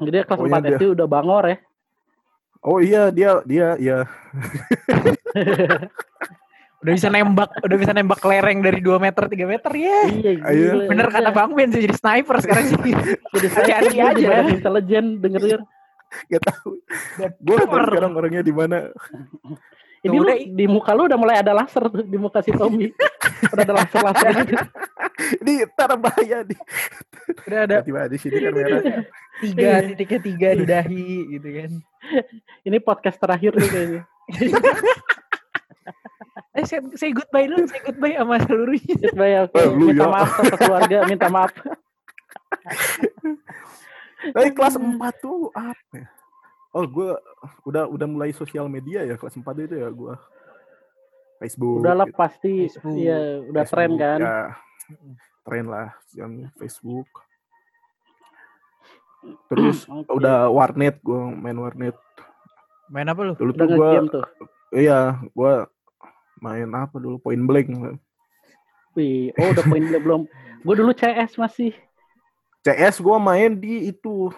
Jadi 0.00 0.16
kelas 0.18 0.36
Pokoknya 0.36 0.54
4 0.54 0.64
dia- 0.64 0.72
SD 0.74 0.84
udah 0.90 1.06
bangor 1.06 1.44
ya. 1.46 1.56
Oh 2.64 2.80
iya 2.80 3.12
dia 3.12 3.44
dia 3.44 3.76
ya 3.76 3.98
Udah 6.84 6.92
bisa 7.00 7.08
nembak, 7.08 7.48
udah 7.64 7.76
bisa 7.80 7.96
nembak 7.96 8.20
kelereng 8.20 8.60
dari 8.60 8.84
2 8.84 9.00
meter, 9.00 9.24
3 9.24 9.32
meter 9.48 9.72
ya. 9.72 10.00
Iya, 10.04 10.32
gila. 10.36 10.84
Bener 10.84 11.08
kata 11.08 11.32
Iya. 11.32 11.32
Bang 11.32 11.56
Ben 11.56 11.72
sih 11.72 11.80
jadi 11.80 11.96
sniper 11.96 12.36
sekarang 12.44 12.64
sih. 12.68 12.76
Jadi 13.40 13.48
di 13.88 13.96
aja. 14.04 14.44
intelijen 14.52 15.16
denger 15.16 15.40
denger. 15.40 15.60
gak 16.28 16.44
tahu. 16.44 16.76
Gue 17.40 17.56
sekarang 17.64 18.12
orangnya 18.12 18.44
di 18.44 18.52
mana. 18.52 18.92
Ini 20.04 20.16
lu, 20.20 20.28
Udah, 20.28 20.36
di 20.36 20.64
muka 20.68 20.92
lu 20.92 21.08
udah 21.08 21.16
mulai 21.16 21.40
ada 21.40 21.56
laser 21.56 21.88
tuh 21.88 22.04
di 22.04 22.18
muka 22.20 22.44
si 22.44 22.52
Tommy. 22.52 22.92
udah 23.56 23.64
ada 23.64 23.74
laser-laser 23.80 24.32
gitu. 24.44 24.64
Ini 25.40 25.52
ntar 25.72 25.96
bahaya 25.96 26.44
nih. 26.44 26.60
Udah 27.48 27.58
ada 27.64 27.74
Tiba-tiba 27.80 28.12
di 28.12 28.18
sini 28.20 28.36
kan 28.36 28.52
merah. 28.52 28.82
tiga 29.40 29.70
titiknya 29.88 30.20
tiga 30.20 30.48
di 30.52 30.64
dahi 30.68 31.08
gitu 31.32 31.48
kan. 31.48 31.70
Ini 32.68 32.76
podcast 32.84 33.16
terakhir 33.16 33.56
nih 33.56 33.68
kayaknya. 33.72 34.02
Eh 36.54 36.62
say, 36.70 36.78
say 36.94 37.10
goodbye 37.10 37.50
dulu, 37.50 37.66
say 37.66 37.82
goodbye 37.82 38.14
sama 38.14 38.38
seluruhnya. 38.46 38.94
Goodbye, 38.94 39.42
oke. 39.42 39.58
Oh, 39.58 39.74
lu 39.74 39.90
minta 39.90 40.06
ya. 40.06 40.12
maaf 40.14 40.30
sama 40.38 40.54
keluarga, 40.54 40.96
minta 41.10 41.26
maaf. 41.26 41.50
Dari 44.30 44.50
kelas 44.54 44.78
4 44.78 44.94
tuh 45.18 45.50
apa 45.50 45.94
ya? 45.98 46.06
Oh 46.74 46.84
gue 46.90 47.14
udah 47.70 47.86
udah 47.86 48.06
mulai 48.10 48.34
sosial 48.34 48.66
media 48.66 49.06
ya 49.06 49.14
kelas 49.14 49.38
4 49.38 49.46
itu 49.62 49.78
ya 49.78 49.88
gue. 49.94 50.14
Facebook. 51.38 51.86
Udahlah 51.86 52.10
gitu. 52.10 52.18
pasti 52.18 52.52
Facebook. 52.66 52.98
iya 52.98 53.18
udah 53.46 53.62
tren 53.62 53.90
kan. 53.94 54.18
Ya, 54.18 54.38
tren 55.46 55.64
lah 55.70 55.88
yang 56.18 56.50
Facebook. 56.58 57.06
Terus 59.48 59.86
Oke. 59.86 60.10
udah 60.18 60.50
warnet 60.50 60.98
gue 60.98 61.22
main 61.38 61.56
warnet. 61.56 61.96
Main 62.90 63.06
apa 63.06 63.20
lu? 63.22 63.32
Dulu 63.38 63.52
udah 63.54 63.66
tuh 63.66 63.78
gue 63.78 63.90
iya 64.74 65.22
gue 65.30 65.54
main 66.42 66.68
apa 66.74 66.98
dulu 66.98 67.22
point 67.22 67.44
blank. 67.46 67.70
Wih, 68.94 69.30
oh 69.38 69.46
udah 69.50 69.64
poin 69.66 69.84
belum. 69.90 70.22
Gue 70.62 70.74
dulu 70.74 70.90
CS 70.94 71.38
masih. 71.38 71.70
CS 72.64 72.98
gue 72.98 73.16
main 73.20 73.52
di 73.54 73.92
itu 73.92 74.32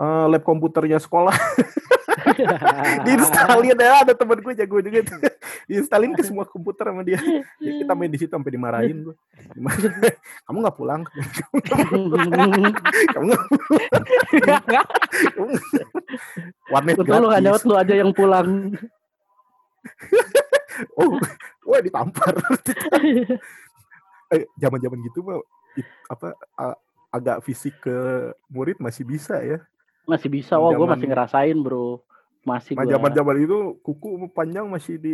eh, 0.00 0.24
lab 0.32 0.42
komputernya 0.42 0.98
sekolah. 0.98 1.36
Diinstalin 3.04 3.76
ya 3.76 4.02
ada 4.04 4.12
temen 4.16 4.38
gue 4.40 4.54
jago 4.56 4.80
juga 4.80 5.00
tuh. 5.04 5.20
Diinstalin 5.68 6.12
ke 6.16 6.22
semua 6.24 6.44
komputer 6.48 6.88
sama 6.88 7.02
dia. 7.04 7.20
Ya, 7.60 7.72
kita 7.84 7.92
main 7.92 8.10
di 8.10 8.18
situ 8.20 8.32
sampai 8.32 8.52
dimarahin 8.52 9.10
gue. 9.10 9.16
Kamu 10.48 10.58
nggak 10.64 10.76
pulang? 10.76 11.02
Kamu 13.12 13.24
nggak 13.28 13.42
warnet 16.70 16.96
Untung 16.98 17.18
lu 17.20 17.28
gak 17.28 17.40
gratis. 17.40 17.44
nyaut 17.44 17.62
lu 17.66 17.74
aja 17.76 17.94
yang 17.94 18.10
pulang. 18.14 18.48
Oh, 20.96 21.18
wah 21.66 21.80
ditampar. 21.82 22.34
Eh, 24.30 24.46
Zaman-zaman 24.60 24.98
gitu 25.02 25.26
mah 25.26 25.42
apa 26.10 26.34
agak 27.10 27.42
fisik 27.42 27.74
ke 27.82 27.96
murid 28.46 28.78
masih 28.78 29.02
bisa 29.02 29.38
ya. 29.42 29.58
Masih 30.04 30.28
bisa. 30.28 30.54
Oh, 30.54 30.68
gue 30.68 30.76
Zaman- 30.78 30.90
masih 30.94 31.06
ngerasain, 31.08 31.56
Bro. 31.56 32.04
Masih 32.40 32.72
Nah, 32.72 32.84
gua. 32.84 32.92
zaman-zaman 32.96 33.34
itu 33.38 33.56
kuku 33.80 34.08
panjang 34.32 34.64
masih 34.64 34.96
di 34.96 35.12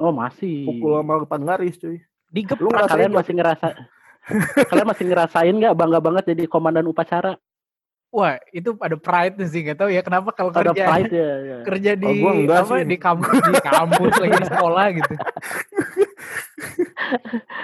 Oh, 0.00 0.10
masih. 0.10 0.64
pukul 0.64 0.96
sama 0.96 1.12
panggaris 1.24 1.76
cuy. 1.76 2.00
Digep 2.32 2.56
Lu 2.56 2.68
Kalian 2.68 3.08
nggak? 3.08 3.20
masih 3.20 3.32
ngerasa 3.36 3.66
Kalian 4.72 4.86
masih 4.88 5.04
ngerasain 5.06 5.54
nggak 5.54 5.74
bangga 5.74 5.98
banget 6.00 6.24
jadi 6.32 6.42
komandan 6.46 6.84
upacara? 6.84 7.36
Wah, 8.08 8.38
itu 8.48 8.72
ada 8.78 8.94
pride 8.94 9.42
sih, 9.44 9.60
gak 9.60 9.76
tahu 9.76 9.90
ya 9.90 9.98
kenapa 9.98 10.30
kalau 10.30 10.48
Ada 10.48 10.70
kerja 10.70 10.82
pride 10.86 11.10
ya. 11.10 11.30
ya. 11.36 11.56
kerja 11.66 11.90
di 11.92 12.06
Oh, 12.22 12.32
gua 12.46 12.56
apa 12.56 12.74
sih. 12.78 12.86
di 12.86 12.96
kampus 12.96 13.36
di 13.42 13.54
kampus 13.60 14.12
lagi 14.16 14.34
di 14.34 14.46
sekolah 14.48 14.84
gitu. 14.94 15.12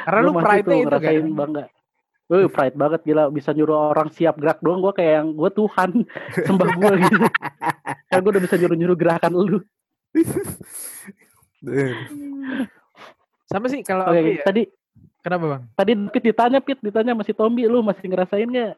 Karena 0.04 0.20
lu 0.20 0.30
masih 0.32 0.44
pride 0.44 0.66
itu 0.66 0.76
ngerasain 0.84 1.22
kan. 1.22 1.32
bangga. 1.32 1.64
Wih, 2.30 2.46
pride 2.46 2.78
banget 2.78 3.02
gila 3.02 3.26
bisa 3.26 3.50
nyuruh 3.50 3.90
orang 3.90 4.06
siap 4.14 4.38
gerak 4.38 4.62
doang 4.62 4.78
gue 4.78 4.94
kayak 4.94 5.12
yang 5.18 5.34
gue 5.34 5.50
Tuhan 5.50 6.06
sembah 6.46 6.70
gue 6.78 6.92
gitu. 7.02 7.26
Kan 8.06 8.18
gue 8.22 8.30
udah 8.38 8.44
bisa 8.46 8.54
nyuruh-nyuruh 8.54 8.94
gerakan 8.94 9.34
lu. 9.34 9.58
Sama 13.50 13.66
sih 13.66 13.82
kalau 13.82 14.06
Oke, 14.06 14.22
aku 14.22 14.30
ya. 14.38 14.42
tadi 14.46 14.62
Kenapa, 15.20 15.44
Bang? 15.58 15.62
tadi 15.76 15.92
Pit 16.14 16.24
ditanya 16.32 16.58
Pit 16.64 16.78
ditanya 16.80 17.12
masih 17.12 17.34
Tombi 17.36 17.68
lu 17.68 17.82
masih 17.84 18.08
ngerasain 18.08 18.48
nggak? 18.48 18.72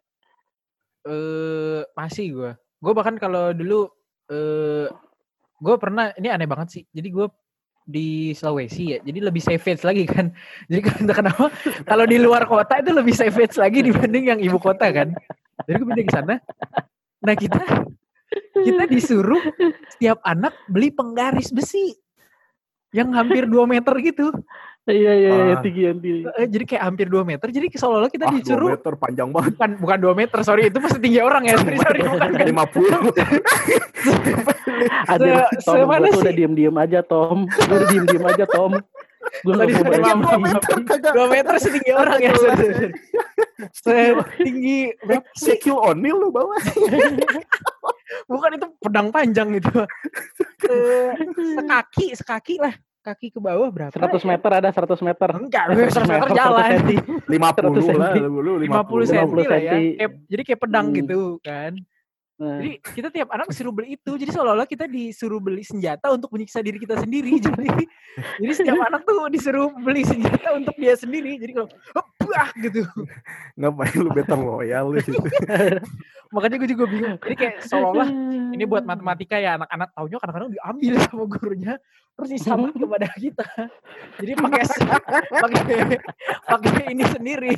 Eh 1.06 1.80
masih 1.94 2.26
gua. 2.34 2.52
Gua 2.82 2.92
bahkan 2.96 3.14
kalau 3.20 3.52
dulu 3.54 3.86
eh 4.32 4.88
gua 5.60 5.76
pernah 5.78 6.10
ini 6.18 6.32
aneh 6.32 6.48
banget 6.48 6.68
sih. 6.80 6.82
Jadi 6.90 7.08
gua 7.14 7.30
di 7.82 8.32
Sulawesi 8.32 8.96
ya. 8.96 8.98
Jadi 9.02 9.18
lebih 9.18 9.42
savage 9.42 9.82
lagi 9.82 10.04
kan. 10.06 10.30
Jadi 10.70 10.80
kenapa 11.10 11.50
kalau 11.86 12.04
di 12.06 12.18
luar 12.18 12.46
kota 12.46 12.78
itu 12.78 12.90
lebih 12.94 13.14
savage 13.14 13.58
lagi 13.58 13.82
dibanding 13.82 14.24
yang 14.34 14.40
ibu 14.40 14.58
kota 14.58 14.88
kan. 14.90 15.14
Jadi 15.66 15.76
gue 15.78 15.86
pindah 15.86 16.06
ke 16.06 16.14
sana. 16.14 16.34
Nah, 17.22 17.34
kita 17.38 17.62
kita 18.66 18.84
disuruh 18.88 19.42
setiap 19.94 20.18
anak 20.24 20.54
beli 20.66 20.90
penggaris 20.90 21.52
besi 21.52 21.94
yang 22.92 23.12
hampir 23.16 23.48
2 23.48 23.64
meter 23.68 23.94
gitu. 24.04 24.32
Iya 24.82 25.12
iya 25.14 25.30
iya 25.30 25.54
Ah. 25.54 25.62
tinggi 25.62 25.82
yang 25.86 25.98
tinggi. 26.02 26.26
Eh, 26.26 26.46
Jadi 26.50 26.64
kayak 26.66 26.82
hampir 26.82 27.06
2 27.06 27.22
meter. 27.22 27.46
Jadi 27.54 27.70
seolah-olah 27.70 28.10
kita 28.10 28.26
ah, 28.26 28.34
2 28.34 28.38
disuruh 28.42 28.70
meter 28.74 28.94
panjang 28.98 29.28
banget. 29.30 29.54
bukan 29.54 29.70
bukan 29.78 29.98
2 30.02 30.18
meter, 30.18 30.38
sorry 30.42 30.62
itu 30.66 30.78
pasti 30.82 30.98
tinggi 30.98 31.20
orang 31.22 31.42
ya. 31.46 31.54
Sorry, 31.54 31.78
sorry, 31.78 32.00
bukan, 32.02 32.28
bukan. 32.34 32.46
50. 32.50 33.14
Ada 35.14 35.46
Tom, 35.62 35.86
gue 35.86 36.10
tuh 36.10 36.20
udah 36.26 36.34
diem-diem 36.34 36.74
aja 36.74 37.00
Tom. 37.06 37.38
Gue 37.46 37.74
udah 37.78 37.88
diem-diem 37.94 38.24
aja 38.26 38.44
Tom. 38.50 38.72
Gue 39.46 39.54
ngomong. 39.54 40.42
maaf. 40.42 40.66
kagak. 40.66 41.12
2 41.14 41.30
meter 41.30 41.54
setinggi 41.62 41.92
orang 41.94 42.18
ya. 42.18 42.32
Setinggi 43.70 44.90
sih? 44.90 45.18
Shaquille 45.38 45.78
O'Neal 45.78 46.18
lu 46.18 46.34
bawa. 46.34 46.58
Bukan 48.30 48.50
itu 48.58 48.66
pedang 48.82 49.08
panjang 49.14 49.54
gitu. 49.56 49.70
Eh, 50.62 51.10
sekaki, 51.58 52.14
sekaki 52.14 52.54
lah. 52.62 52.70
Kaki 53.02 53.34
ke 53.34 53.40
bawah 53.42 53.66
berapa? 53.66 53.90
100 53.90 54.14
ya? 54.14 54.26
meter 54.30 54.50
ada 54.54 54.68
100 54.70 55.02
meter. 55.02 55.30
Enggak, 55.34 55.64
100 55.74 56.06
meter 56.06 56.28
jalan. 56.30 56.70
50 57.26 57.98
lah 57.98 58.10
senti. 58.14 58.20
lu, 58.22 58.38
lu 58.38 58.52
50 58.62 59.10
cm 59.10 59.26
50 59.26 59.42
lah 59.42 59.58
ya. 59.58 59.72
senti. 59.74 59.86
Kayak- 59.98 60.14
jadi 60.30 60.42
kayak 60.46 60.60
pedang 60.62 60.86
Hmm. 60.88 60.98
gitu 61.02 61.20
kan. 61.42 61.72
Nah, 62.42 62.58
Jadi 62.58 62.70
kita 62.82 63.08
tiap 63.10 63.28
anak 63.30 63.46
disuruh 63.46 63.70
beli 63.70 63.94
itu. 63.94 64.12
Jadi 64.16 64.30
seolah-olah 64.30 64.66
kita 64.66 64.86
disuruh 64.86 65.38
beli 65.38 65.62
senjata 65.62 66.10
untuk 66.10 66.30
menyiksa 66.30 66.58
diri 66.58 66.74
kita 66.76 66.98
sendiri. 66.98 67.38
Jadi 67.44 67.86
jadi 68.42 68.52
setiap 68.52 68.82
anak 68.82 69.02
tuh 69.02 69.30
disuruh 69.30 69.70
beli 69.78 70.02
senjata 70.02 70.50
untuk 70.52 70.74
dia 70.74 70.94
sendiri. 70.94 71.38
Jadi 71.38 71.52
kalau 71.54 71.68
bah 72.18 72.50
gitu. 72.56 72.82
Ngapain 73.54 73.94
lu 73.94 74.10
battle 74.10 74.42
loyal 74.42 74.90
lu 74.90 74.98
gitu. 75.00 75.22
Makanya 76.32 76.56
gue 76.64 76.70
juga 76.72 76.84
bingung. 76.88 77.16
Jadi 77.20 77.34
kayak 77.36 77.54
seolah-olah 77.68 78.08
ini 78.56 78.64
buat 78.64 78.84
matematika 78.88 79.36
ya 79.36 79.60
anak-anak 79.60 79.88
taunya 79.92 80.16
kadang-kadang 80.16 80.50
diambil 80.56 80.92
sama 81.06 81.24
gurunya 81.28 81.74
terus 82.12 82.28
disamain 82.32 82.74
kepada 82.82 83.08
kita. 83.20 83.46
Jadi 84.16 84.32
pakai 84.40 84.62
pakai 85.28 85.62
pakai 86.56 86.84
ini 86.88 87.04
sendiri. 87.04 87.52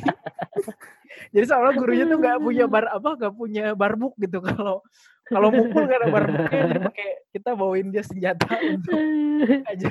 Jadi 1.31 1.45
seolah 1.47 1.71
gurunya 1.71 2.03
tuh 2.03 2.19
nggak 2.19 2.37
punya 2.43 2.65
bar 2.67 2.85
apa 2.91 3.09
nggak 3.15 3.33
punya 3.33 3.65
barbuk 3.71 4.13
gitu 4.19 4.43
kalau 4.43 4.83
kalau 5.25 5.49
mukul 5.49 5.89
gak 5.89 6.05
ada 6.05 6.07
barbuknya 6.13 6.59
jadi 6.69 6.81
pakai 6.85 7.09
kita 7.33 7.49
bawain 7.57 7.89
dia 7.89 8.05
senjata 8.05 8.45
untuk 8.61 9.01
aja 9.65 9.87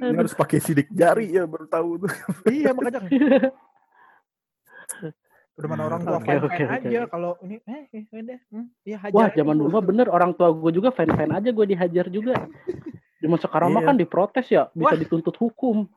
harus 0.00 0.32
pakai 0.32 0.58
sidik 0.64 0.88
jari 0.88 1.28
ya 1.28 1.44
baru 1.44 1.68
tahu 1.68 2.08
tuh. 2.08 2.12
iya 2.48 2.72
makanya 2.72 3.04
udah 5.54 5.68
mana 5.70 5.82
orang 5.86 6.02
tua 6.02 6.18
fine 6.18 6.42
oke, 6.42 6.50
fine 6.50 6.66
oke. 6.66 6.74
aja 6.82 7.00
kalau 7.06 7.32
ini 7.46 7.62
eh 7.62 7.82
eh 7.94 8.02
udah 8.10 8.38
hmm, 8.50 8.66
ya 8.82 8.96
hajar 8.98 9.14
Wah, 9.14 9.26
aja. 9.30 9.38
zaman 9.38 9.54
dulu 9.54 9.68
mah 9.70 9.84
bener 9.86 10.06
orang 10.10 10.34
tua 10.34 10.50
gue 10.50 10.70
juga 10.74 10.90
fan-fan 10.90 11.30
aja 11.30 11.48
gue 11.54 11.66
dihajar 11.70 12.06
juga. 12.10 12.34
Zaman 13.22 13.38
sekarang 13.40 13.72
mah 13.72 13.80
Iya. 13.80 13.88
kan 13.88 13.96
diprotes 13.96 14.46
ya, 14.52 14.68
bisa 14.76 14.92
Wah. 14.92 15.00
dituntut 15.00 15.32
hukum. 15.40 15.88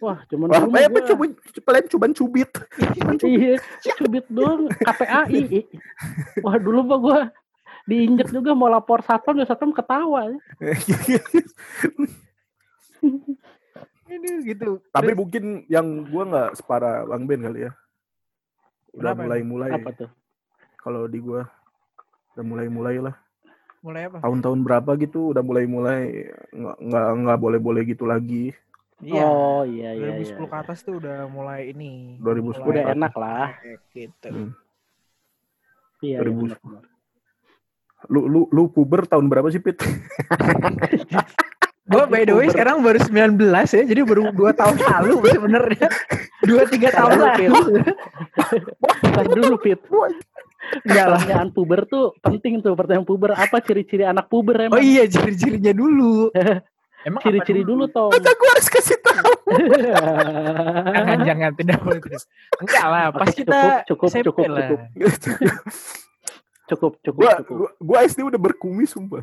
Wah, 0.00 0.22
zaman 0.30 0.46
Wah, 0.48 0.62
dulu 0.64 0.70
mah 0.72 0.80
apa 0.86 0.98
cuma 1.10 1.24
paling 1.60 1.86
cuman 1.92 2.10
cubit. 2.14 2.50
Iya, 3.20 3.54
cubit 4.00 4.24
doang 4.32 4.70
KPAI. 4.72 5.66
Wah, 6.40 6.56
dulu 6.56 6.80
mah 6.86 6.98
gua 7.02 7.18
diinjek 7.84 8.32
juga 8.32 8.56
mau 8.56 8.70
lapor 8.72 9.04
satpam 9.04 9.36
ya 9.36 9.44
satpam 9.44 9.76
ketawa. 9.76 10.32
ini 14.08 14.30
gitu 14.46 14.80
Tapi 14.88 15.10
Terus, 15.12 15.18
mungkin 15.18 15.44
yang 15.68 16.06
gua 16.08 16.22
nggak 16.24 16.50
separah 16.62 17.04
Bang 17.04 17.28
Ben 17.28 17.44
kali 17.44 17.68
ya. 17.68 17.72
Udah 18.94 19.10
Kenapa 19.10 19.22
mulai-mulai. 19.26 19.70
Apa 19.74 19.90
tuh? 19.92 20.10
Kalau 20.76 21.04
di 21.04 21.18
gua 21.18 21.42
udah 22.32 22.44
mulai-mulai 22.44 22.98
lah. 23.00 23.16
mulai 23.78 24.08
apa 24.08 24.16
Tahun-tahun 24.18 24.64
berapa 24.64 24.90
gitu 24.96 25.30
udah 25.30 25.44
mulai-mulai 25.44 26.32
nggak 26.50 26.76
nggak 26.80 27.06
nggak 27.20 27.38
boleh-boleh 27.38 27.82
gitu 27.84 28.04
lagi. 28.04 28.50
iya 28.98 29.20
Oh, 29.20 29.60
iya 29.62 29.92
iya 29.92 30.16
2010 30.16 30.24
iya. 30.24 30.46
ke 30.48 30.56
atas 30.56 30.78
tuh 30.80 30.96
udah 30.96 31.28
mulai 31.28 31.68
ini 31.68 32.16
2010 32.18 32.64
mulai 32.64 32.80
Udah 32.80 32.84
enak 32.90 33.12
lah. 33.14 33.48
gitu 33.92 34.28
Hmm. 34.30 34.50
Iya, 36.00 36.16
iya 36.16 36.24
2010. 36.24 36.32
benar, 36.40 36.58
benar. 36.58 36.84
Lu 38.06 38.20
lu 38.24 38.40
lu 38.48 38.62
puber 38.68 39.04
tahun 39.04 39.28
berapa 39.28 39.48
sih 39.48 39.60
Pit? 39.60 39.80
Gua 41.84 42.08
by 42.08 42.24
the 42.24 42.32
way 42.32 42.48
sekarang 42.48 42.80
baru 42.80 42.96
19 42.96 43.36
ya, 43.68 43.82
jadi 43.84 44.00
baru 44.02 44.32
2 44.32 44.56
tahun 44.56 44.76
lalu 44.80 45.14
sebenarnya. 45.28 45.88
2 46.44 46.54
3 46.68 46.96
tahun 46.96 47.12
lalu. 47.18 47.52
Bentar 49.02 49.26
dulu, 49.32 49.54
Fit. 49.60 49.80
Enggak 50.84 51.06
lah. 51.12 51.20
Pertanyaan 51.20 51.50
puber 51.52 51.80
tuh 51.84 52.04
penting 52.20 52.64
tuh. 52.64 52.72
Pertanyaan 52.72 53.04
puber 53.04 53.36
apa 53.36 53.60
ciri-ciri 53.60 54.04
anak 54.08 54.32
puber 54.32 54.56
Oh 54.56 54.66
emang? 54.72 54.80
iya, 54.80 55.04
ciri-cirinya 55.04 55.72
dulu. 55.76 56.32
Emang 57.04 57.20
Ciri-ciri 57.20 57.68
dulu 57.68 57.84
toh. 57.92 58.08
Masa 58.08 58.32
gua 58.32 58.48
harus 58.56 58.68
kasih 58.72 58.96
tahu. 59.04 59.28
Jangan 60.88 61.18
jangan 61.20 61.50
tidak 61.52 61.78
boleh. 61.84 62.00
Enggak 62.64 62.86
lah, 62.88 63.04
pas 63.12 63.28
Oke, 63.28 63.44
kita 63.44 63.84
cukup, 63.84 64.08
cukup, 64.08 64.24
cukup, 64.24 64.46
lah. 64.48 64.68
cukup. 64.72 64.80
Cukup, 66.64 66.92
cukup, 67.04 67.20
gua, 67.20 67.32
cukup. 67.44 67.56
gua 67.60 67.70
gua 67.76 67.98
SD 68.08 68.24
udah 68.24 68.40
berkumis 68.40 68.96
sumpah. 68.96 69.20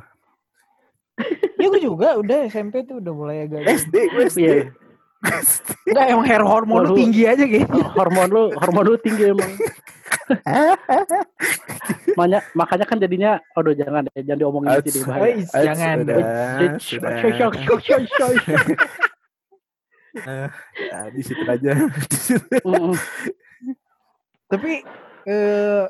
Ya 1.57 1.73
gue 1.73 1.81
juga 1.81 2.21
udah 2.21 2.45
SMP 2.45 2.86
tuh 2.86 3.01
udah 3.01 3.13
mulai 3.17 3.49
agak 3.49 3.65
SD, 3.65 3.95
gua 4.13 4.29
SD. 4.29 4.45
Iya. 4.45 4.62
Enggak 5.86 6.05
emang 6.10 6.25
hair 6.25 6.41
hormon 6.41 6.81
lu 6.89 6.97
tinggi 6.97 7.29
aja 7.29 7.45
gitu. 7.45 7.77
hormon 7.93 8.29
lu 8.34 8.43
hormon 8.57 8.84
lu 8.89 8.97
tinggi 8.97 9.29
emang 9.29 9.53
makanya 12.17 12.39
makanya 12.57 12.86
kan 12.88 12.97
jadinya 12.99 13.31
aduh 13.55 13.71
jangan 13.71 14.03
deh 14.10 14.23
jangan 14.25 14.39
diomongin 14.43 14.71
Ats. 14.75 14.86
gitu 14.88 14.99
bahaya 15.07 15.39
jangan. 15.47 15.95
Sudah. 16.03 16.17
Nah, 20.91 21.07
di 21.15 21.21
situ 21.23 21.45
aja. 21.47 21.71
Tapi 24.51 24.71
eh 25.23 25.86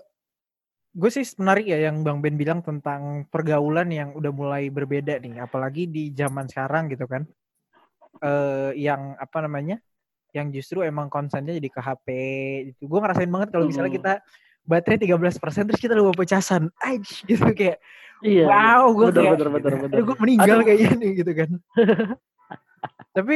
gue 0.92 1.10
sih 1.10 1.26
menarik 1.40 1.66
ya 1.66 1.90
yang 1.90 2.04
Bang 2.06 2.20
Ben 2.22 2.38
bilang 2.38 2.62
tentang 2.62 3.26
pergaulan 3.32 3.90
yang 3.90 4.14
udah 4.14 4.30
mulai 4.30 4.70
berbeda 4.70 5.18
nih, 5.24 5.42
apalagi 5.42 5.90
di 5.90 6.12
zaman 6.14 6.46
sekarang 6.46 6.92
gitu 6.92 7.08
kan. 7.10 7.26
Eh 8.20 8.72
yang 8.76 9.16
apa 9.16 9.38
namanya? 9.48 9.80
Yang 10.36 10.60
justru 10.60 10.84
emang 10.84 11.08
konsennya 11.08 11.56
jadi 11.56 11.70
ke 11.72 11.80
HP 11.80 12.08
gitu. 12.76 12.92
Gue 12.92 13.00
ngerasain 13.00 13.32
banget 13.32 13.50
kalau 13.56 13.66
misalnya 13.68 13.92
kita 13.92 14.14
baterai 14.68 15.00
13% 15.00 15.68
terus 15.68 15.82
kita 15.82 15.96
lupa 15.96 16.22
pecahan. 16.22 16.70
Aish, 16.84 17.24
gitu 17.26 17.50
kayak 17.56 17.80
iya 18.22 18.46
wow, 18.46 18.94
gue 18.94 19.10
kayak 19.18 19.34
bener 19.34 19.50
bener 19.50 19.74
bener 19.82 19.98
gue 20.06 20.16
meninggal 20.22 20.62
Aduh. 20.62 20.66
kayak 20.70 20.80
gini 20.94 21.08
gitu 21.18 21.32
kan. 21.34 21.52
Tapi 23.18 23.36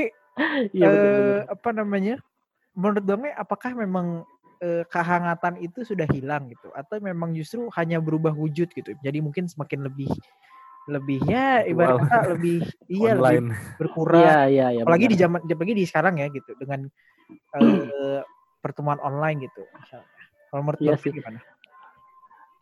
iya 0.76 0.88
bener 0.88 1.12
bener 1.12 1.36
eh, 1.36 1.42
apa 1.50 1.70
namanya? 1.74 2.16
Menurut 2.76 3.04
Bang 3.08 3.20
Mei, 3.24 3.34
apakah 3.34 3.72
memang 3.72 4.28
eh, 4.62 4.84
kehangatan 4.88 5.60
itu 5.64 5.82
sudah 5.88 6.06
hilang 6.12 6.52
gitu 6.52 6.70
atau 6.76 7.00
memang 7.02 7.34
justru 7.34 7.66
hanya 7.74 7.98
berubah 7.98 8.36
wujud 8.36 8.70
gitu. 8.72 8.92
Jadi 9.02 9.20
mungkin 9.24 9.50
semakin 9.50 9.88
lebih 9.90 10.12
lebihnya 10.86 11.66
ibarat 11.66 11.98
kata 12.06 12.38
lebih 12.38 12.62
iya 12.94 13.18
lebih 13.18 13.58
berkurang. 13.82 14.22
iya 14.22 14.38
iya 14.46 14.68
iya 14.78 14.82
apalagi 14.86 15.10
di 15.10 15.18
bener. 15.18 15.24
zaman 15.26 15.40
apalagi 15.50 15.74
di 15.74 15.86
sekarang 15.86 16.14
ya 16.22 16.28
gitu 16.30 16.52
dengan 16.62 16.80
eh, 17.58 18.22
pertemuan 18.62 19.02
online 19.02 19.50
gitu. 19.50 19.66
Kalau 20.50 20.62
menurut 20.62 20.80
Mei 20.82 20.98
sih. 21.02 21.12
gimana? 21.14 21.42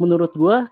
menurut 0.02 0.32
gua 0.34 0.68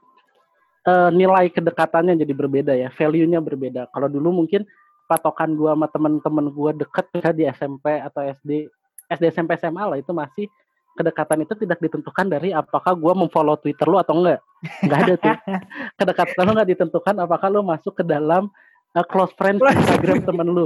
eh, 0.88 1.10
nilai 1.14 1.48
kedekatannya 1.54 2.18
jadi 2.20 2.34
berbeda 2.34 2.74
ya 2.74 2.90
value-nya 2.92 3.40
berbeda 3.40 3.88
kalau 3.94 4.10
dulu 4.10 4.44
mungkin 4.44 4.66
patokan 5.06 5.54
gua 5.56 5.76
sama 5.78 5.88
teman-teman 5.92 6.46
gua 6.52 6.72
deket 6.74 7.06
ya 7.16 7.30
di 7.32 7.44
SMP 7.52 8.00
atau 8.02 8.22
SD 8.26 8.68
SD 9.12 9.24
SMP 9.32 9.60
SMA 9.60 9.84
lah 9.84 9.98
itu 10.00 10.12
masih 10.16 10.48
kedekatan 10.98 11.44
itu 11.44 11.54
tidak 11.56 11.80
ditentukan 11.80 12.26
dari 12.28 12.50
apakah 12.52 12.94
gua 12.96 13.14
memfollow 13.16 13.56
Twitter 13.60 13.88
lu 13.88 13.98
atau 13.98 14.20
enggak. 14.20 14.40
Enggak 14.84 15.00
ada 15.04 15.14
tuh 15.18 15.36
kedekatan 16.00 16.42
lu 16.44 16.52
enggak 16.58 16.70
ditentukan 16.76 17.16
apakah 17.24 17.48
lu 17.50 17.62
masuk 17.64 17.94
ke 17.98 18.04
dalam 18.04 18.52
eh, 18.94 19.06
close 19.08 19.34
friends 19.40 19.60
Close 19.64 19.78
Instagram 19.78 20.24
temen 20.28 20.48
lu. 20.52 20.66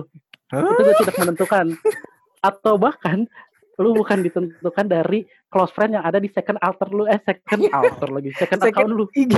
Itu 0.50 0.72
juga 0.82 0.94
tidak 1.02 1.16
menentukan. 1.22 1.66
Atau 2.42 2.78
bahkan 2.78 3.26
lu 3.76 3.92
bukan 3.92 4.24
ditentukan 4.24 4.86
dari 4.88 5.28
close 5.52 5.72
friend 5.76 6.00
yang 6.00 6.06
ada 6.08 6.16
di 6.16 6.32
second 6.32 6.56
alter 6.64 6.88
lu 6.92 7.04
eh 7.12 7.20
second 7.20 7.68
alter 7.76 8.08
lagi 8.08 8.32
second, 8.40 8.64
Second 8.64 8.72
account 8.72 8.92
lu. 8.96 9.06
IG. 9.12 9.36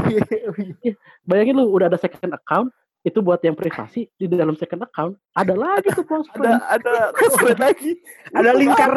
bayangin 1.26 1.58
lu 1.58 1.74
udah 1.74 1.90
ada 1.90 1.98
second 1.98 2.34
account 2.38 2.70
itu 3.08 3.24
buat 3.24 3.40
yang 3.40 3.56
privasi 3.56 4.12
di 4.20 4.28
dalam 4.28 4.60
second 4.60 4.84
account 4.84 5.16
ada 5.32 5.56
lagi 5.56 5.88
tuh 5.96 6.04
close 6.04 6.28
Ada 6.36 6.36
friend 6.36 6.60
ada 6.68 6.94
cosplay 7.16 7.56
lagi. 7.56 7.92
Ada 8.36 8.52
lingkar 8.54 8.92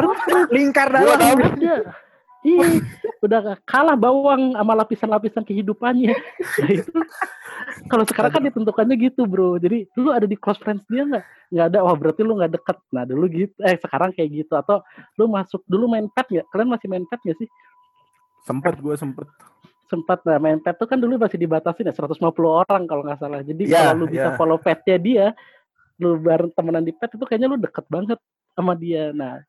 lingkar 0.51 0.87
dalam. 0.91 1.15
ada 1.15 1.95
Ih, 2.41 2.81
udah 3.21 3.53
kalah 3.69 3.93
bawang 3.93 4.57
sama 4.57 4.73
lapisan-lapisan 4.73 5.45
kehidupannya. 5.45 6.09
Nah, 6.57 6.71
itu 6.73 6.89
kalau 7.85 8.01
sekarang 8.01 8.33
kan 8.33 8.41
ditentukannya 8.49 8.97
gitu, 8.97 9.29
bro. 9.29 9.61
Jadi 9.61 9.85
lu 9.93 10.09
ada 10.09 10.25
di 10.25 10.33
close 10.33 10.57
friends 10.57 10.81
dia 10.89 11.05
nggak? 11.05 11.21
Nggak 11.53 11.65
ada. 11.69 11.77
Wah 11.85 11.93
berarti 11.93 12.25
lu 12.25 12.33
nggak 12.41 12.57
deket. 12.57 12.77
Nah 12.89 13.05
dulu 13.05 13.29
gitu. 13.29 13.53
Eh 13.61 13.77
sekarang 13.77 14.09
kayak 14.17 14.29
gitu. 14.41 14.57
Atau 14.57 14.81
lu 15.21 15.29
masuk 15.29 15.61
dulu 15.69 15.85
main 15.85 16.09
pet 16.09 16.25
nggak? 16.33 16.49
Kalian 16.49 16.69
masih 16.73 16.87
main 16.89 17.05
pet 17.05 17.21
nggak 17.21 17.37
sih? 17.45 17.49
Sempet 18.41 18.73
gua 18.81 18.97
sempet. 18.97 19.29
Sempat 19.91 20.23
nah, 20.23 20.39
main 20.39 20.63
pet 20.63 20.79
tuh 20.79 20.87
kan 20.87 20.95
dulu 20.95 21.19
masih 21.19 21.35
dibatasin 21.35 21.91
ya 21.91 21.91
150 21.91 22.23
orang 22.47 22.87
kalau 22.87 23.03
nggak 23.03 23.19
salah. 23.19 23.43
Jadi 23.43 23.67
Iya, 23.67 23.91
kalau 23.91 23.99
lu 23.99 24.05
bisa 24.07 24.29
iya. 24.31 24.37
follow 24.39 24.55
petnya 24.55 24.95
dia, 24.95 25.25
lu 25.99 26.15
bareng 26.15 26.55
temenan 26.55 26.87
di 26.87 26.95
pet 26.95 27.11
itu 27.11 27.23
kayaknya 27.27 27.51
lu 27.51 27.59
deket 27.59 27.83
banget 27.91 28.19
sama 28.55 28.71
dia. 28.79 29.11
Nah 29.11 29.43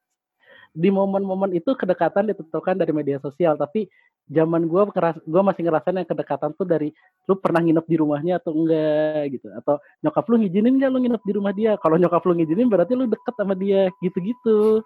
di 0.72 0.88
momen-momen 0.88 1.52
itu 1.52 1.76
kedekatan 1.76 2.32
ditentukan 2.32 2.80
dari 2.80 2.92
media 2.96 3.20
sosial 3.20 3.60
tapi 3.60 3.92
zaman 4.32 4.64
gua 4.64 4.88
keras 4.88 5.20
gua 5.28 5.44
masih 5.44 5.68
ngerasain 5.68 6.00
yang 6.00 6.08
kedekatan 6.08 6.56
tuh 6.56 6.64
dari 6.64 6.88
lu 7.28 7.36
pernah 7.36 7.60
nginep 7.60 7.84
di 7.84 7.96
rumahnya 8.00 8.40
atau 8.40 8.56
enggak 8.56 9.36
gitu 9.36 9.52
atau 9.52 9.76
nyokap 10.00 10.24
lu 10.32 10.36
ngizinin 10.40 10.72
nggak 10.80 10.90
lu 10.90 10.98
nginep 11.04 11.22
di 11.28 11.32
rumah 11.36 11.52
dia 11.52 11.76
kalau 11.76 12.00
nyokap 12.00 12.24
lu 12.24 12.32
ngizinin 12.40 12.72
berarti 12.72 12.92
lu 12.96 13.04
deket 13.04 13.34
sama 13.36 13.52
dia 13.52 13.92
gitu-gitu. 14.00 14.80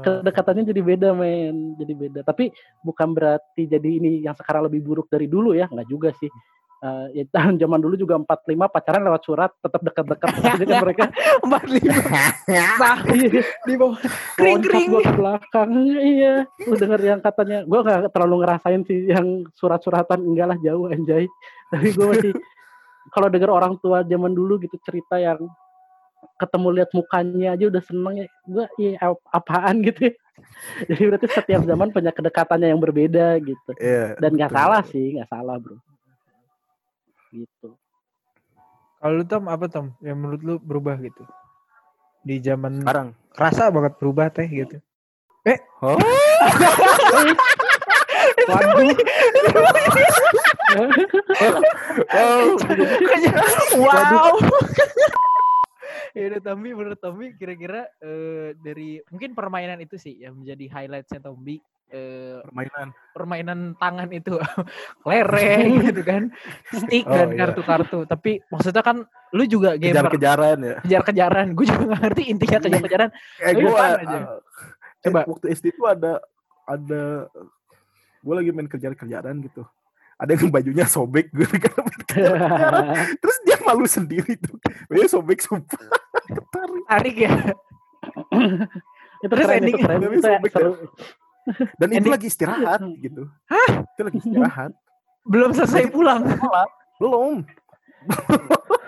Kedekatannya 0.00 0.64
jadi 0.68 0.82
beda 0.82 1.08
men. 1.12 1.76
Jadi 1.76 1.92
beda. 1.92 2.20
Tapi 2.24 2.50
bukan 2.80 3.12
berarti 3.12 3.68
jadi 3.68 3.90
ini 4.00 4.24
yang 4.24 4.34
sekarang 4.36 4.70
lebih 4.70 4.80
buruk 4.84 5.06
dari 5.10 5.26
dulu 5.26 5.52
ya. 5.52 5.68
Nggak 5.68 5.88
juga 5.88 6.10
sih. 6.16 6.30
Eh, 6.80 7.06
ya 7.20 7.24
tahun 7.28 7.60
zaman 7.60 7.76
dulu 7.76 7.92
juga 7.92 8.16
45 8.16 8.56
pacaran 8.72 9.04
lewat 9.04 9.22
surat 9.28 9.52
tetap 9.60 9.84
dekat-dekat 9.84 10.30
Jadi 10.32 10.64
kan 10.64 10.80
mereka. 10.80 11.04
Empat 11.44 11.64
lima. 11.68 12.02
Sah. 12.80 12.98
Di 13.68 13.74
bawah. 13.76 13.98
Kring 14.40 14.56
loncat 14.64 14.72
kring. 14.72 14.88
gua 14.88 15.02
ke 15.04 15.12
belakang. 15.12 15.70
Iya. 16.00 16.34
Lu 16.64 16.74
denger 16.80 17.00
yang 17.04 17.20
katanya. 17.20 17.58
Gua 17.68 17.80
gak 17.84 18.08
terlalu 18.16 18.36
ngerasain 18.48 18.80
sih 18.88 19.12
yang 19.12 19.44
surat-suratan. 19.60 20.24
Enggak 20.24 20.56
lah 20.56 20.58
jauh 20.64 20.88
anjay. 20.88 21.28
Tapi 21.68 21.92
gua 21.92 22.16
masih 22.16 22.32
kalau 23.12 23.28
denger 23.28 23.50
orang 23.52 23.76
tua 23.84 24.00
zaman 24.00 24.32
dulu 24.32 24.56
gitu 24.64 24.80
cerita 24.80 25.20
yang 25.20 25.36
ketemu 26.36 26.68
lihat 26.80 26.90
mukanya 26.92 27.48
aja 27.52 27.64
udah 27.68 27.82
seneng 27.82 28.14
ya 28.16 28.26
gua 28.44 28.66
iya 28.76 28.96
ap- 29.00 29.28
apaan 29.30 29.80
gitu 29.86 30.08
ya. 30.08 30.14
jadi 30.86 31.02
berarti 31.08 31.26
setiap 31.28 31.62
zaman 31.62 31.88
punya 31.90 32.10
kedekatannya 32.10 32.68
yang 32.72 32.80
berbeda 32.80 33.36
gitu 33.38 33.70
Iya, 33.76 34.16
dan 34.16 34.30
nggak 34.32 34.50
betul. 34.50 34.60
salah 34.60 34.82
sih 34.84 35.06
nggak 35.16 35.28
salah 35.28 35.56
bro 35.56 35.76
gitu 37.30 37.76
Kalau 38.98 39.16
lu 39.16 39.24
Tom 39.24 39.48
apa 39.48 39.64
Tom 39.64 39.96
yang 40.00 40.18
menurut 40.18 40.40
lu 40.42 40.54
berubah 40.58 41.00
gitu? 41.00 41.24
Di 42.20 42.36
zaman 42.36 42.84
Sekarang. 42.84 43.16
kerasa 43.32 43.72
banget 43.72 43.96
berubah 43.96 44.28
teh 44.28 44.44
gitu. 44.44 44.76
Oh, 45.80 45.96
waduh 48.44 48.92
oh, 52.12 52.60
wow. 53.80 54.36
Ya 56.12 56.24
udah 56.28 56.40
Tombi 56.42 56.70
menurut 56.70 56.98
Tombi 56.98 57.26
kira-kira 57.32 57.86
eh, 57.96 58.54
dari 58.56 58.98
mungkin 59.06 59.30
permainan 59.32 59.78
itu 59.78 59.94
sih 59.94 60.18
yang 60.18 60.34
menjadi 60.34 60.64
highlightnya 60.68 61.20
Tombi 61.20 61.56
eh, 61.88 62.38
permainan. 62.40 62.86
permainan 63.12 63.58
tangan 63.76 64.10
itu 64.10 64.34
lereng 65.08 65.82
gitu 65.82 66.02
kan 66.02 66.22
stick 66.68 67.02
Oh, 67.02 67.12
dan 67.12 67.28
iya. 67.28 67.38
kartu-kartu 67.40 67.98
tapi 68.04 68.42
maksudnya 68.46 68.80
kan 68.80 69.02
lu 69.30 69.44
juga 69.44 69.74
gamer 69.74 70.06
Kejar-kejaran 70.06 70.58
ya. 70.60 70.76
kejar-kejaran 70.80 71.46
gue 71.52 71.64
juga 71.64 71.82
gak 71.88 72.00
ngerti 72.04 72.22
intinya 72.26 72.58
kejar-kejaran 72.60 73.08
Eh, 73.38 73.52
aja. 73.54 74.18
eh, 74.18 74.26
Coba. 75.00 75.20
eh, 75.20 75.26
waktu 75.26 75.46
SD 75.50 75.66
tuh 75.72 75.86
ada 75.86 76.12
ada 76.64 77.26
gue 78.20 78.34
lagi 78.36 78.50
main 78.50 78.66
kejar-kejaran 78.66 79.40
gitu. 79.42 79.64
Ada 80.20 80.36
yang 80.36 80.52
bajunya 80.52 80.84
sobek 80.84 81.32
gue 81.32 81.48
kan 81.48 81.80
main 81.80 82.00
kejar-kejaran. 82.04 82.84
Terus 83.16 83.36
dia 83.40 83.56
malu 83.58 83.84
sendiri 83.84 84.36
tuh. 84.36 84.60
Dia 84.86 85.08
sobek 85.08 85.40
sumpah. 85.40 85.80
Ketarik. 86.26 86.84
tarik 86.86 87.16
ya 87.16 87.30
itu 89.20 89.26
Terus 89.26 89.44
itu 89.44 89.52
ending- 89.54 89.78
keren 89.78 89.98
Tapi 89.98 90.14
itu 90.14 90.22
sobek 90.22 90.50
seru 90.50 90.72
Dan 91.74 91.88
itu 91.88 91.96
Ending- 91.98 92.12
lagi 92.12 92.26
istirahat 92.26 92.80
gitu. 92.96 93.22
Hah? 93.46 93.70
Itu 93.82 94.00
lagi 94.02 94.18
istirahat. 94.18 94.72
belum 95.22 95.50
selesai 95.52 95.88
pulang 95.88 96.24
Belum. 96.96 97.44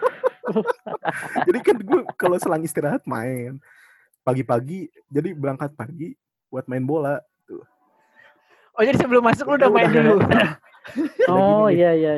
jadi 1.45 1.59
kan 1.61 1.77
gue 1.79 2.01
kalau 2.15 2.37
selang 2.37 2.61
istirahat 2.61 3.05
main 3.05 3.61
pagi-pagi 4.23 4.89
jadi 5.07 5.33
berangkat 5.33 5.73
pagi 5.73 6.17
buat 6.49 6.65
main 6.65 6.83
bola 6.83 7.21
oh 8.73 8.83
jadi 8.83 8.97
sebelum 8.97 9.21
masuk 9.23 9.45
lu 9.47 9.55
udah 9.55 9.61
Udah, 9.63 9.69
main 9.71 9.89
dulu 9.91 10.17
oh 11.33 11.67
iya 11.71 11.91
iya. 11.95 12.13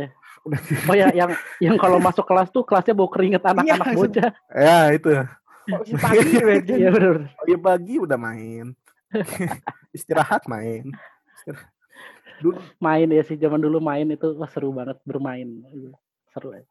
Udah 0.44 0.60
oh 0.90 0.94
ya 0.96 1.08
yang 1.12 1.30
yang 1.60 1.76
kalau 1.80 1.96
masuk 1.96 2.24
kelas 2.28 2.52
tuh 2.52 2.64
kelasnya 2.64 2.92
bau 2.92 3.08
keringet 3.08 3.40
anak-anak 3.40 3.86
Iya, 3.88 3.96
bocah. 3.96 4.30
Ya 4.52 4.78
itu. 4.92 5.08
Oh, 5.64 5.80
pagi 5.96 6.36
Wedgen. 6.44 6.76
iya 6.76 6.88
benar 6.92 7.32
pagi-pagi 7.40 7.94
udah 8.04 8.18
main. 8.20 8.76
Istirahat 9.96 10.44
main. 10.44 10.92
Istirahat. 11.40 11.72
dulu 12.42 12.60
main 12.76 13.08
ya 13.08 13.22
sih. 13.24 13.40
Zaman 13.40 13.62
dulu 13.62 13.80
main 13.80 14.04
itu 14.10 14.36
wah, 14.36 14.50
seru 14.50 14.76
banget. 14.76 15.00
Bermain. 15.08 15.48
Iya, 15.72 15.96
seru 16.28 16.52
ya. 16.52 16.64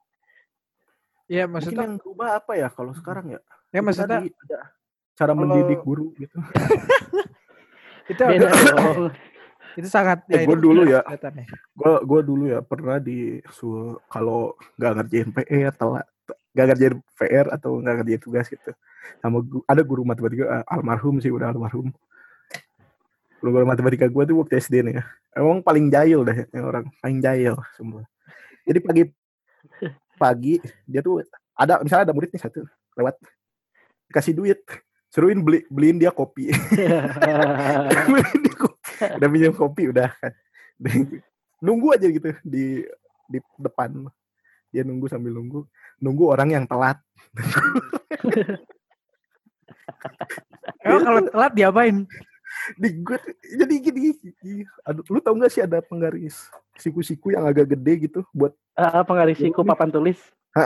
Iya 1.25 1.43
mungkin 1.49 1.53
maksudnya 1.57 1.85
yang 1.89 1.95
berubah 1.97 2.29
apa 2.37 2.51
ya 2.59 2.67
kalau 2.69 2.93
sekarang 2.93 3.33
ya? 3.33 3.39
Ya 3.73 3.81
maksudnya 3.81 4.21
tadi 4.21 4.29
ada 4.29 4.59
cara 5.17 5.33
mendidik 5.33 5.81
guru 5.81 6.13
gitu. 6.19 6.37
Itu 8.11 8.21
beda 8.21 8.47
agak- 8.51 9.32
itu 9.73 9.89
sangat 9.89 10.21
Eh, 10.29 10.37
ya, 10.37 10.39
itu 10.45 10.55
dulu 10.55 10.81
ya. 10.85 11.01
kelihatannya. 11.01 11.45
gua 11.73 11.93
gua 12.05 12.19
dulu 12.21 12.43
ya 12.49 12.59
pernah 12.61 12.97
disuruh 13.01 13.97
kalau 14.07 14.53
nggak 14.77 14.91
ngerjain 15.01 15.29
PR 15.33 15.73
telat 15.73 16.05
nggak 16.53 16.65
ngerjain 16.69 16.95
PR 17.17 17.47
atau 17.49 17.81
nggak 17.81 17.95
ngerjain 18.01 18.21
tugas 18.21 18.45
gitu. 18.47 18.71
Sama 19.19 19.41
ada 19.65 19.81
guru 19.81 20.05
matematika 20.05 20.45
eh, 20.61 20.63
almarhum 20.69 21.17
sih 21.17 21.33
udah 21.33 21.49
almarhum. 21.49 21.89
Guru 23.41 23.49
guru 23.49 23.65
matematika 23.65 24.05
gua 24.07 24.23
tuh 24.23 24.45
waktu 24.45 24.61
SD 24.61 24.85
nih 24.85 25.01
ya. 25.01 25.03
Emang 25.33 25.65
paling 25.65 25.89
jahil 25.89 26.21
deh 26.21 26.45
yang 26.53 26.65
orang 26.69 26.85
paling 27.01 27.17
jahil 27.19 27.57
semua. 27.73 28.05
Jadi 28.63 28.79
pagi 28.79 29.03
pagi 30.15 30.53
dia 30.85 31.01
tuh 31.01 31.25
ada 31.57 31.81
misalnya 31.81 32.09
ada 32.09 32.13
murid 32.13 32.29
nih 32.29 32.41
satu 32.41 32.61
lewat 32.93 33.17
kasih 34.13 34.37
duit 34.37 34.61
suruhin 35.09 35.41
beli 35.41 35.65
beliin 35.69 35.97
dia 35.97 36.13
kopi. 36.13 36.49
Beliin 38.09 38.39
dia 38.45 38.55
kopi 38.57 38.72
udah 39.17 39.29
minum 39.29 39.51
kopi 39.51 39.89
udah. 39.89 40.09
Kan 40.77 41.21
nunggu 41.59 41.95
aja 41.95 42.07
gitu 42.07 42.33
di 42.41 42.83
di 43.25 43.37
depan. 43.57 44.07
Dia 44.69 44.81
nunggu 44.81 45.05
sambil 45.05 45.31
nunggu. 45.31 45.63
Nunggu 45.97 46.23
orang 46.27 46.49
yang 46.51 46.65
telat. 46.65 46.97
Emang 50.83 51.01
kalau 51.01 51.21
telat 51.25 51.51
diapain? 51.53 51.97
Di 52.75 52.89
gue 52.93 53.17
jadi 53.51 53.75
gini 53.81 54.13
gini, 54.13 54.53
aduh, 54.83 55.03
lu 55.03 55.19
tau 55.19 55.33
gak 55.33 55.49
sih 55.49 55.59
ada 55.59 55.81
penggaris 55.81 56.47
siku-siku 56.75 57.33
yang 57.33 57.43
agak 57.43 57.65
gede 57.67 58.07
gitu 58.07 58.21
buat 58.31 58.53
Ah, 58.73 59.01
penggaris 59.01 59.37
siku 59.37 59.61
papan 59.63 59.89
tulis. 59.89 60.17
Tahu 60.53 60.63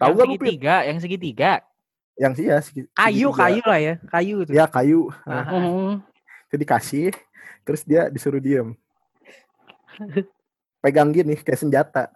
yang 0.00 0.14
gak 0.14 0.24
lu 0.24 0.32
segitiga 0.32 0.74
yang 0.82 0.98
segitiga. 0.98 1.52
Yang 2.14 2.32
sih 2.34 2.44
ya 2.46 2.58
segi- 2.60 2.88
kayu 2.92 3.28
segitiga. 3.28 3.42
kayu 3.42 3.62
lah 3.64 3.78
ya 3.80 3.94
kayu 4.06 4.36
itu 4.40 4.50
ya 4.52 4.64
kayu. 4.64 5.00
Nah, 5.24 5.34
Ah. 5.34 5.44
Hmm. 5.50 5.92
Itu 6.54 6.62
dikasih 6.62 7.10
terus 7.66 7.82
dia 7.82 8.06
disuruh 8.06 8.38
diem. 8.38 8.78
Pegang 10.78 11.10
gini 11.10 11.34
kayak 11.34 11.58
senjata. 11.58 12.06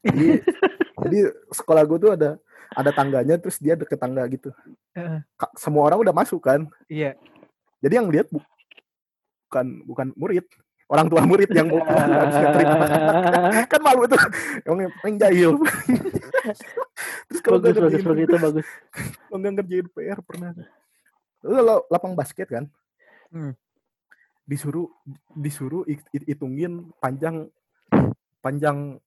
Jadi 0.00 0.40
jadi 1.04 1.18
sekolah 1.52 1.84
gue 1.84 1.98
tuh 2.00 2.12
ada 2.16 2.40
ada 2.72 2.90
tangganya 2.96 3.36
terus 3.36 3.60
dia 3.60 3.76
deket 3.76 4.00
tangga 4.00 4.24
gitu. 4.32 4.48
Ka- 5.36 5.52
semua 5.60 5.84
orang 5.84 6.00
udah 6.00 6.16
masuk 6.16 6.40
kan? 6.40 6.64
Iya. 6.88 7.12
Jadi 7.84 7.92
yang 8.00 8.08
lihat 8.08 8.32
bu- 8.32 8.40
bukan 9.52 9.66
bukan 9.84 10.08
murid. 10.16 10.48
Orang 10.88 11.08
tua 11.08 11.24
murid 11.24 11.48
yang 11.52 11.68
mau 11.72 11.80
kan 13.72 13.80
malu 13.84 14.08
tuh. 14.08 14.20
Yang 14.64 14.76
yang 15.04 15.16
jahil. 15.20 15.50
Terus 17.28 17.40
kalau 17.44 17.60
bagus 17.60 17.76
bagus 17.76 18.00
ngerjain 18.00 18.08
begitu 18.08 18.34
bagus. 18.40 18.66
Kalau 19.28 19.38
nggak 19.40 19.52
ngerjain 19.60 19.86
PR 19.92 20.18
pernah. 20.24 20.50
Lu 21.44 21.60
lapang 21.92 22.16
basket 22.16 22.48
kan? 22.48 22.64
Hmm. 23.28 23.52
Disuruh 24.44 24.88
disuruh 25.32 25.84
hit- 25.88 26.08
hit- 26.12 26.28
hitungin 26.36 26.92
panjang 27.00 27.48
panjang 28.44 29.00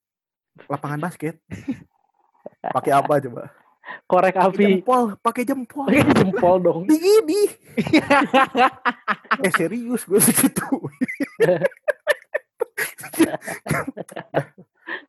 lapangan 0.65 1.01
basket. 1.01 1.37
Pakai 2.75 2.91
apa 2.93 3.21
coba? 3.21 3.53
Korek 4.03 4.35
api. 4.35 4.83
jempol 4.83 5.15
pakai 5.23 5.43
jempol. 5.47 5.87
Pakai 5.87 6.11
jempol 6.11 6.59
dong. 6.59 6.83
Di 6.91 6.99
gini 6.99 7.47
eh 9.47 9.51
serius 9.55 10.03
gue 10.03 10.19
segitu. 10.19 10.67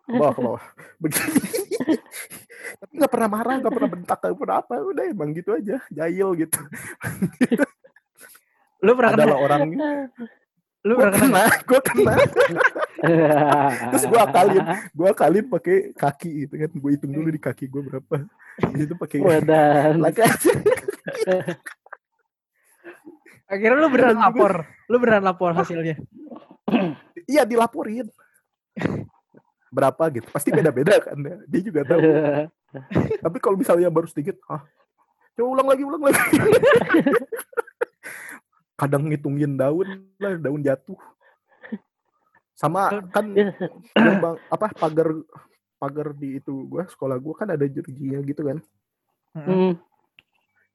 Bawah 0.09 0.33
ke 0.35 0.41
bawah. 0.41 0.63
Begini. 1.03 1.43
Tapi 2.79 2.93
nggak 3.03 3.13
pernah 3.13 3.29
marah 3.31 3.55
nggak 3.59 3.75
pernah 3.75 3.91
bentak 3.91 4.19
nggak 4.23 4.39
pernah 4.39 4.57
apa. 4.63 4.75
Udah 4.79 5.05
emang 5.11 5.31
gitu 5.35 5.59
aja. 5.59 5.83
Jahil 5.91 6.29
gitu 6.39 6.61
lu 8.79 8.91
pernah 8.95 9.11
kena 9.15 9.23
adalah 9.27 9.39
orang 9.43 9.61
lu 10.87 10.95
gue 10.95 11.03
pernah 11.03 11.19
kena 11.19 11.43
kena 11.43 11.45
gue 11.67 11.81
kena. 11.91 12.15
Terus 13.91 14.05
gue 14.07 14.21
akalin 14.21 14.65
gue 14.95 15.09
akalin 15.11 15.45
pakai 15.51 15.77
kaki 15.93 16.31
gitu 16.47 16.55
kan. 16.55 16.71
Gue 16.71 16.91
hitung 16.95 17.13
dulu 17.13 17.29
di 17.35 17.41
kaki 17.43 17.67
gue 17.67 17.83
berapa. 17.83 18.15
Di 18.73 18.77
situ 18.87 18.95
pakai 18.95 19.19
aja 19.19 20.23
akhirnya 23.49 23.81
lu 23.81 23.89
beneran 23.91 24.19
lapor. 24.23 24.53
Lu 24.87 24.97
beneran 25.03 25.25
lapor 25.27 25.51
hasilnya. 25.57 25.99
Iya 27.27 27.43
dilaporin. 27.43 28.07
Berapa 29.69 30.09
gitu. 30.15 30.31
Pasti 30.31 30.55
beda-beda 30.55 31.03
kan 31.03 31.19
dia 31.21 31.61
juga 31.61 31.83
tahu. 31.85 32.01
Tapi 33.25 33.37
kalau 33.43 33.57
misalnya 33.59 33.91
baru 33.91 34.07
sedikit 34.07 34.39
ah 34.47 34.63
coba 35.39 35.55
ulang 35.55 35.69
lagi 35.71 35.83
ulang 35.87 36.03
lagi 36.03 36.19
kadang 38.79 39.11
ngitungin 39.11 39.59
daun 39.59 40.07
lah 40.23 40.39
daun 40.39 40.63
jatuh. 40.63 40.95
Sama 42.55 43.03
kan 43.11 43.35
gerbang 43.99 44.39
apa 44.47 44.67
pagar 44.79 45.09
pagar 45.83 46.15
di 46.15 46.39
itu 46.39 46.67
gua 46.71 46.87
sekolah 46.87 47.19
gua 47.19 47.35
kan 47.35 47.51
ada 47.51 47.67
jerujinya 47.67 48.23
gitu 48.23 48.47
kan. 48.47 48.59
Hmm. 49.35 49.75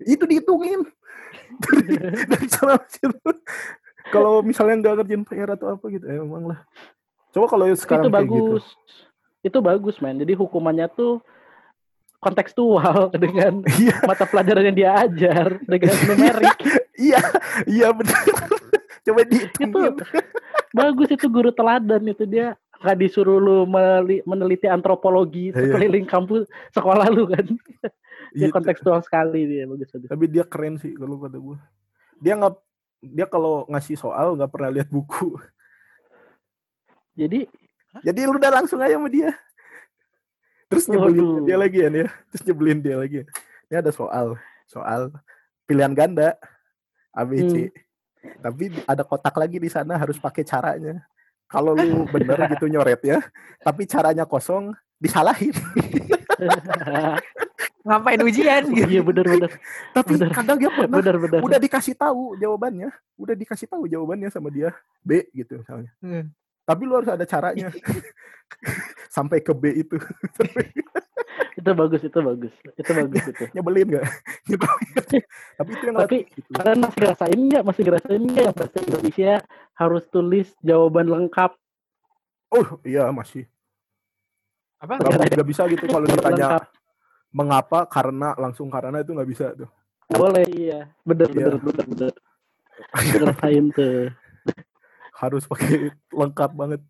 itu 0.03 0.23
dihitungin. 0.27 0.83
Dari, 1.63 1.97
dari 2.29 2.47
sana 2.49 2.77
situ. 2.85 3.17
kalau 4.13 4.45
misalnya 4.45 4.77
nggak 4.81 4.93
ngerjain 5.01 5.23
PR 5.25 5.49
atau 5.57 5.73
apa 5.73 5.85
gitu 5.89 6.05
emang 6.05 6.53
lah. 6.53 6.59
Coba 7.33 7.45
kalau 7.49 7.65
sekarang 7.73 8.09
itu 8.09 8.13
kayak 8.13 8.29
gitu. 8.29 8.37
bagus. 8.37 8.65
Itu 9.41 9.57
bagus 9.65 9.95
men. 9.97 10.21
Jadi 10.21 10.33
hukumannya 10.37 10.85
tuh 10.93 11.25
kontekstual 12.23 13.11
dengan 13.23 13.59
Iya, 13.67 13.99
mata 14.03 14.23
pelajaran 14.23 14.71
yang 14.71 14.77
dia 14.77 14.91
ajar 14.97 15.59
dengan 15.61 15.93
numerik 16.07 16.57
iya, 16.95 17.19
iya 17.67 17.87
benar. 17.91 18.23
Coba 19.03 19.19
itu 19.21 19.35
dihitungin. 19.35 19.99
bagus 20.71 21.11
itu 21.11 21.27
guru 21.27 21.51
teladan 21.51 22.07
itu 22.07 22.23
dia 22.23 22.55
nggak 22.79 22.97
disuruh 22.97 23.37
lu 23.37 23.57
meneliti 24.23 24.65
antropologi 24.65 25.51
Iya. 25.51 25.59
sekeliling 25.59 26.03
kampus 26.03 26.47
sekolah 26.71 27.07
lu 27.07 27.27
kan 27.27 27.43
dia 27.43 27.91
Gitu. 28.33 28.49
kontekstual 28.49 28.97
sekali 28.99 29.45
dia 29.45 29.67
bagus 29.67 29.91
bagus 29.91 30.07
Tapi 30.07 30.25
dia 30.25 30.41
keren 30.43 30.75
sih 30.75 30.95
kalau 30.95 31.19
kata 31.19 31.37
gue. 31.37 31.57
Dia 32.17 32.33
nggak 32.33 32.53
dia 33.03 33.25
kalau 33.27 33.67
ngasih 33.67 33.93
soal 33.93 34.33
nggak 34.33 34.49
pernah 34.49 34.71
lihat 34.71 34.87
buku. 34.87 35.35
jadi 37.13 37.45
Jadi 38.01 38.19
lu 38.25 38.33
udah 38.33 38.51
langsung 38.51 38.81
aja 38.81 38.97
sama 38.97 39.05
dia. 39.05 39.29
Terus 40.73 40.85
nyebelin 40.89 41.21
Waduh. 41.21 41.45
dia 41.45 41.57
lagi 41.61 41.77
ya, 41.79 41.89
ya. 41.93 42.07
Terus 42.33 42.41
nyebelin 42.49 42.79
dia 42.81 42.95
lagi. 42.97 43.19
Ini 43.69 43.75
ada 43.77 43.91
soal, 43.93 44.35
soal 44.65 45.13
pilihan 45.63 45.93
ganda 45.93 46.33
ABC. 47.13 47.69
Tapi 48.41 48.73
di- 48.73 48.85
ada 48.89 49.05
kotak 49.05 49.35
lagi 49.37 49.61
di 49.61 49.69
sana 49.69 49.93
harus 49.95 50.17
pakai 50.17 50.41
caranya. 50.41 51.05
Kalau 51.45 51.77
lu 51.77 52.03
bener 52.13 52.49
gitu 52.57 52.65
nyoret 52.65 53.01
ya, 53.05 53.21
tapi 53.61 53.85
caranya 53.85 54.25
kosong, 54.25 54.73
disalahin. 54.97 55.53
Ngapain 57.83 58.21
ujian 58.23 58.63
gitu. 58.71 58.87
iya 58.95 59.03
benar 59.03 59.27
benar 59.27 59.51
Tapi 59.91 60.15
Bener. 60.15 60.31
kadang 60.31 60.55
dia 60.55 60.71
pernah 60.71 61.03
benar 61.03 61.19
benar 61.19 61.39
udah 61.43 61.59
dikasih 61.59 61.99
tahu 61.99 62.39
jawabannya, 62.39 62.89
udah 63.19 63.35
dikasih 63.35 63.67
tahu 63.67 63.91
jawabannya 63.91 64.31
sama 64.31 64.47
dia 64.47 64.71
B 65.03 65.27
gitu 65.35 65.59
misalnya. 65.59 65.91
Hmm. 65.99 66.31
Tapi 66.63 66.81
lu 66.87 66.95
harus 66.95 67.11
ada 67.11 67.27
caranya 67.27 67.75
sampai 69.13 69.39
ke 69.39 69.53
B 69.53 69.63
itu. 69.77 69.93
itu 71.53 71.69
bagus 71.71 72.01
itu 72.01 72.19
bagus 72.19 72.53
itu 72.73 72.91
bagus 72.91 73.23
itu 73.25 73.43
Nyebelin 73.53 73.87
gak? 73.93 74.05
Tapi 75.57 75.69
itu 75.71 75.83
yang 75.85 75.95
Tapi- 75.95 76.25
gitu. 76.27 76.49
kalian 76.51 76.79
masih 76.79 76.97
ngerasain 76.99 77.39
nggak 77.39 77.63
masih 77.63 77.81
ngerasain 77.83 78.21
nggak 78.21 78.43
yang 78.43 78.55
bahasa 78.55 78.77
Indonesia 78.79 79.31
harus 79.73 80.03
tulis 80.07 80.47
jawaban 80.59 81.07
lengkap 81.07 81.51
Oh 82.49 82.77
iya 82.83 83.09
masih. 83.09 83.45
Apa? 84.77 84.99
Gak, 84.99 85.31
nggak 85.31 85.47
bisa 85.47 85.65
gitu 85.67 85.85
kalau 85.85 86.03
Jawaban 86.03 86.17
ditanya 86.33 86.45
lengkap 86.51 86.63
mengapa 87.31 87.79
karena 87.87 88.29
langsung 88.35 88.67
karena 88.67 88.99
itu 88.99 89.11
nggak 89.11 89.29
bisa 89.29 89.45
tuh. 89.55 89.69
boleh 90.05 90.45
iya 90.51 90.91
bener 91.01 91.25
Iya. 91.31 91.47
bener 91.49 91.57
bener 91.63 91.85
bener 91.87 92.13
ngerasain 92.93 93.65
tuh 93.71 93.97
Harus 95.23 95.45
pakai 95.45 95.89
lengkap 96.11 96.51
banget. 96.51 96.81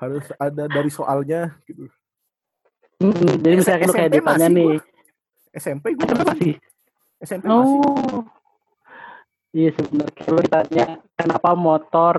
Harus 0.00 0.26
ada 0.40 0.64
dari 0.64 0.88
soalnya 0.88 1.54
gitu. 1.68 1.86
Mm, 3.00 3.40
jadi 3.40 3.54
misalnya 3.56 3.88
lu 3.88 3.94
kayak 3.96 4.12
ditanya 4.12 4.48
masih 4.48 4.52
nih 4.52 4.72
SMP 5.56 5.84
gue 5.96 6.04
masih. 6.04 6.36
sih 6.36 6.54
SMP 7.24 7.44
masih. 7.48 7.56
oh 7.56 8.20
iya 9.56 9.70
sebenarnya 9.72 10.20
kalau 10.20 10.40
ditanya 10.44 10.86
kenapa 11.16 11.50
motor 11.56 12.14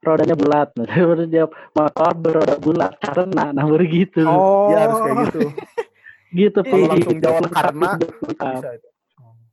rodanya 0.00 0.36
bulat 0.40 0.68
nah 0.72 0.88
baru 0.88 1.24
jawab 1.28 1.52
motor 1.76 2.10
beroda 2.16 2.56
bulat 2.56 2.92
karena 2.96 3.44
nah 3.52 3.64
baru 3.68 3.84
gitu 3.84 4.24
Oh. 4.24 4.72
Iya 4.72 4.76
harus 4.88 4.98
kayak 5.04 5.16
gitu. 5.28 5.40
gitu 6.40 6.58
Kalau 6.64 6.80
Pi. 6.80 6.88
langsung 6.88 7.18
jawab 7.20 7.42
Lengkap, 7.44 7.56
karena. 7.60 7.90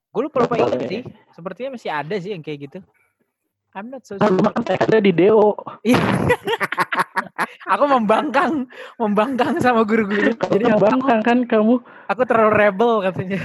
Gue 0.07 0.21
lupa 0.23 0.37
lupa 0.47 0.55
inget 0.55 0.71
Boleh. 0.79 0.87
sih. 0.87 1.01
Sepertinya 1.35 1.69
masih 1.75 1.89
ada 1.91 2.15
sih 2.21 2.31
yang 2.31 2.43
kayak 2.45 2.59
gitu. 2.69 2.79
I'm 3.77 3.93
not 3.93 4.01
so 4.01 4.17
Kan 4.17 4.33
sure. 4.33 4.41
makan 4.41 4.65
ada 4.65 4.97
di 4.97 5.13
Deo 5.13 5.53
Iya. 5.85 6.01
aku 7.69 7.85
membangkang, 7.85 8.65
membangkang 8.97 9.61
sama 9.61 9.85
guru-guru. 9.85 10.33
jadi 10.33 10.49
Jadi 10.49 10.65
aku, 10.73 10.81
bangkang 10.81 11.21
kan 11.21 11.37
kamu 11.45 11.77
aku 12.09 12.21
terlalu 12.25 12.51
rebel 12.57 12.91
katanya. 13.05 13.37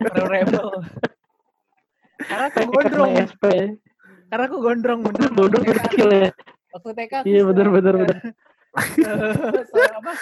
terlalu 0.00 0.26
rebel. 0.32 0.68
Karena 2.24 2.44
aku 2.48 2.60
gondrong, 2.64 3.10
karena 3.12 3.28
SP 3.28 3.44
karena 4.32 4.44
aku 4.48 4.56
gondrong 4.58 5.00
bener. 5.04 5.28
Bodoh 5.30 5.60
kecil 5.60 6.08
ya 6.08 6.30
Waktu 6.72 6.90
TK 6.96 7.12
Iya, 7.28 7.42
bener, 7.44 7.66
bener, 7.68 7.94
bener. 8.00 8.16
se- 8.96 9.66
se 9.68 9.78
apa? 9.92 10.12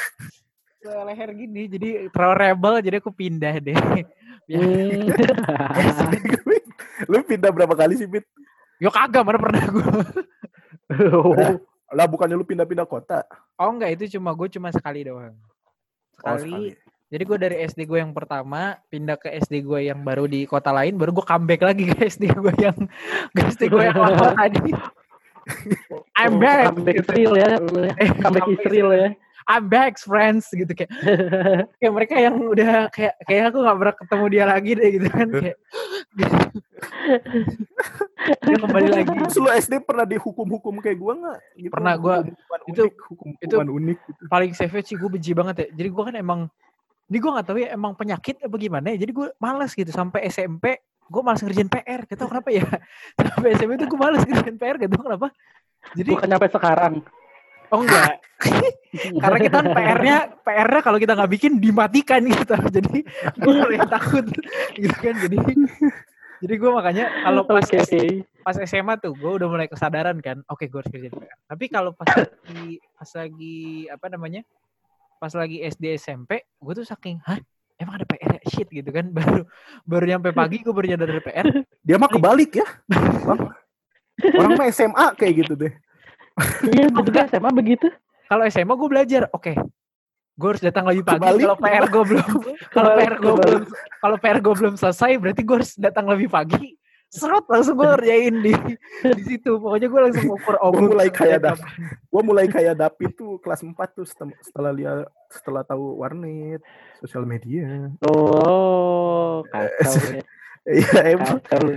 Seleher 0.83 1.31
gini, 1.31 1.71
jadi 1.71 2.11
terlalu 2.11 2.35
rebel, 2.43 2.75
jadi 2.83 2.97
aku 2.99 3.15
pindah 3.15 3.55
deh. 3.63 3.79
Hmm. 4.51 5.07
Lu 7.11 7.23
pindah 7.23 7.55
berapa 7.55 7.71
kali 7.73 7.95
sih, 7.95 8.11
Pit? 8.11 8.27
Yo 8.83 8.91
kagak, 8.91 9.23
mana 9.23 9.39
pernah 9.39 9.63
gue. 9.71 9.87
Lah 11.97 12.07
bukannya 12.11 12.35
lu 12.35 12.43
pindah-pindah 12.43 12.83
kota? 12.83 13.23
Oh 13.55 13.71
enggak, 13.71 13.95
itu 13.95 14.19
cuma 14.19 14.35
gue 14.35 14.51
cuma 14.51 14.75
sekali 14.75 15.07
doang. 15.07 15.39
Oh, 16.27 16.35
Sekali. 16.35 16.75
Jadi 17.13 17.23
gue 17.29 17.39
dari 17.39 17.57
SD 17.69 17.85
gue 17.85 18.01
yang 18.01 18.17
pertama 18.17 18.81
pindah 18.89 19.21
ke 19.21 19.29
SD 19.45 19.63
gue 19.63 19.93
yang 19.93 20.01
baru 20.01 20.25
di 20.25 20.49
kota 20.49 20.73
lain, 20.73 20.97
baru 20.97 21.13
gue 21.13 21.27
comeback 21.29 21.63
lagi 21.63 21.85
ke 21.93 22.09
SD 22.09 22.33
gue 22.33 22.55
yang 22.59 22.79
ke 23.37 23.41
SD 23.53 23.71
gue 23.71 23.83
yang 23.87 24.01
lama 24.01 24.35
tadi. 24.35 24.73
I'm 26.19 26.41
back. 26.43 26.75
Comeback. 26.75 26.97
Israel 27.07 27.33
ya. 27.37 27.49
Eh, 28.01 28.09
Comeback 28.19 28.23
comeback 28.25 28.49
Israel 28.51 28.91
ya. 28.97 29.09
I'm 29.45 29.67
back 29.67 29.97
friends 29.97 30.49
gitu 30.49 30.69
kayak 30.69 30.89
kayak 31.79 31.93
mereka 31.93 32.15
yang 32.17 32.37
udah 32.39 32.89
kayak 32.89 33.15
kayak 33.23 33.43
aku 33.51 33.59
nggak 33.61 33.77
pernah 33.77 33.95
ketemu 33.97 34.25
dia 34.29 34.45
lagi 34.45 34.71
deh 34.73 34.89
gitu 34.93 35.07
kan 35.09 35.29
kayak 35.29 35.57
dia 38.43 38.57
kembali 38.59 38.89
lagi. 38.89 39.09
Terus 39.09 39.37
lu 39.37 39.49
SD 39.51 39.73
pernah 39.83 40.05
dihukum-hukum 40.05 40.79
kayak 40.79 40.97
gua 40.97 41.13
nggak? 41.15 41.39
Gitu, 41.57 41.73
Pernah, 41.73 41.95
gua- 41.97 42.23
hukuman 42.23 42.61
itu- 42.67 42.85
unik, 42.85 42.95
hukum-hukuman 43.09 43.69
unik 43.73 43.99
gitu. 44.03 44.23
paling 44.29 44.51
savage 44.53 44.87
sih 44.89 44.97
gue 44.97 45.09
benci 45.09 45.31
banget 45.33 45.55
ya. 45.59 45.67
Jadi 45.75 45.89
gue 45.89 46.03
kan 46.03 46.15
emang 46.15 46.41
ini 47.07 47.19
gue 47.19 47.31
nggak 47.31 47.47
tahu 47.47 47.59
ya 47.61 47.69
emang 47.73 47.93
penyakit 47.93 48.41
apa 48.41 48.57
gimana 48.57 48.87
ya. 48.95 48.97
Jadi 48.99 49.13
gue 49.13 49.27
malas 49.37 49.71
gitu. 49.73 49.91
Sampai 49.91 50.27
SMP 50.29 50.81
gue 51.03 51.21
malas 51.21 51.43
ngerjain 51.43 51.69
PR 51.69 52.01
gak 52.03 52.17
tau 52.17 52.29
kenapa 52.31 52.49
ya. 52.49 52.65
Sampai 53.21 53.49
SMP 53.53 53.71
itu 53.77 53.85
gue 53.85 53.99
malas 54.01 54.23
ngerjain 54.23 54.57
PR 54.57 54.77
gak 54.79 54.91
tau 54.91 55.03
kenapa. 55.03 55.27
Jadi 55.93 56.11
Bukan 56.15 56.29
sampai 56.31 56.49
sekarang. 56.49 56.93
Oh 57.73 57.81
enggak 57.81 58.21
karena 59.23 59.39
kita 59.41 59.59
PR-nya 59.65 60.17
PR-nya 60.45 60.81
kalau 60.85 60.99
kita 61.01 61.13
nggak 61.17 61.33
bikin 61.33 61.53
dimatikan 61.59 62.21
gitu 62.29 62.55
jadi 62.77 62.99
gue 63.39 63.53
yang 63.73 63.89
takut 63.89 64.25
gitu 64.77 64.97
kan 65.01 65.15
jadi 65.17 65.37
jadi 66.43 66.55
gue 66.59 66.71
makanya 66.75 67.07
kalau 67.23 67.43
pas 67.47 67.63
Oke. 67.65 68.27
pas 68.43 68.57
SMA 68.67 68.95
tuh 68.99 69.15
gue 69.15 69.33
udah 69.41 69.49
mulai 69.49 69.71
kesadaran 69.71 70.19
kan 70.21 70.43
oke 70.51 70.67
gue 70.67 70.79
harus 70.79 70.91
kerjain 70.91 71.15
PR 71.15 71.39
tapi 71.47 71.65
kalau 71.71 71.95
pas 71.95 72.11
lagi 72.13 72.83
pas 72.99 73.11
lagi 73.15 73.59
apa 73.89 74.07
namanya 74.11 74.43
pas 75.23 75.33
lagi 75.33 75.63
SD 75.63 75.97
SMP 75.97 76.43
gue 76.45 76.73
tuh 76.75 76.87
saking 76.87 77.23
hah 77.23 77.39
emang 77.83 77.99
ada 77.99 78.07
PR 78.07 78.39
shit 78.47 78.69
gitu 78.71 78.91
kan 78.95 79.11
baru 79.17 79.43
baru 79.87 80.05
nyampe 80.15 80.31
pagi 80.31 80.63
gue 80.63 80.75
baru 80.75 80.95
nyadar 80.95 81.09
ada 81.11 81.23
PR 81.23 81.47
Dia 81.83 81.97
mah 81.99 82.07
kebalik 82.07 82.63
ya. 82.63 82.67
Bang. 83.27 83.51
Orang 84.39 84.55
mah 84.55 84.71
SMA 84.71 85.07
kayak 85.19 85.35
gitu 85.43 85.53
deh. 85.59 85.75
Iya, 86.65 86.87
gue 86.89 87.05
juga 87.05 87.29
SMA 87.29 87.51
begitu. 87.53 87.87
kalau 88.27 88.43
SMA 88.49 88.75
gue 88.75 88.89
belajar 88.89 89.23
oke 89.33 89.53
gue 90.33 90.49
harus 90.49 90.65
datang 90.65 90.89
lebih 90.89 91.05
pagi 91.05 91.21
kalau 91.45 91.57
PR 91.61 91.85
gue 91.93 92.05
belum 92.09 92.31
kalau 92.73 92.91
PR 92.97 93.15
gue 93.21 93.33
belum 93.37 93.63
kalau 94.01 94.17
PR 94.17 94.39
gue 94.41 94.55
belum 94.57 94.75
selesai 94.81 95.21
berarti 95.21 95.43
gue 95.45 95.57
harus 95.61 95.73
datang 95.77 96.09
lebih 96.09 96.33
pagi 96.33 96.81
serot 97.13 97.45
langsung 97.45 97.77
gue 97.77 97.85
ngerjain 97.93 98.35
di 98.41 98.53
di 99.05 99.23
situ 99.29 99.61
pokoknya 99.61 99.93
gue 99.93 100.01
langsung 100.01 100.33
over 100.33 100.57
over 100.65 100.81
mulai 100.97 101.13
kayak 101.13 101.45
dah. 101.45 101.57
Gua 102.09 102.23
mulai 102.25 102.49
kayak 102.49 102.81
Dapi 102.81 103.13
tuh 103.13 103.37
kelas 103.45 103.61
4 103.61 103.77
tuh 103.93 104.09
setelah 104.41 104.73
lihat 104.73 105.05
setelah 105.29 105.61
tahu 105.61 106.01
warnet, 106.01 106.65
sosial 107.05 107.29
media. 107.29 107.93
Oh, 108.09 109.45
kacau 109.53 109.93
ya. 110.17 110.25
Iya, 110.65 111.01
emang 111.13 111.37
Kacau. 111.45 111.69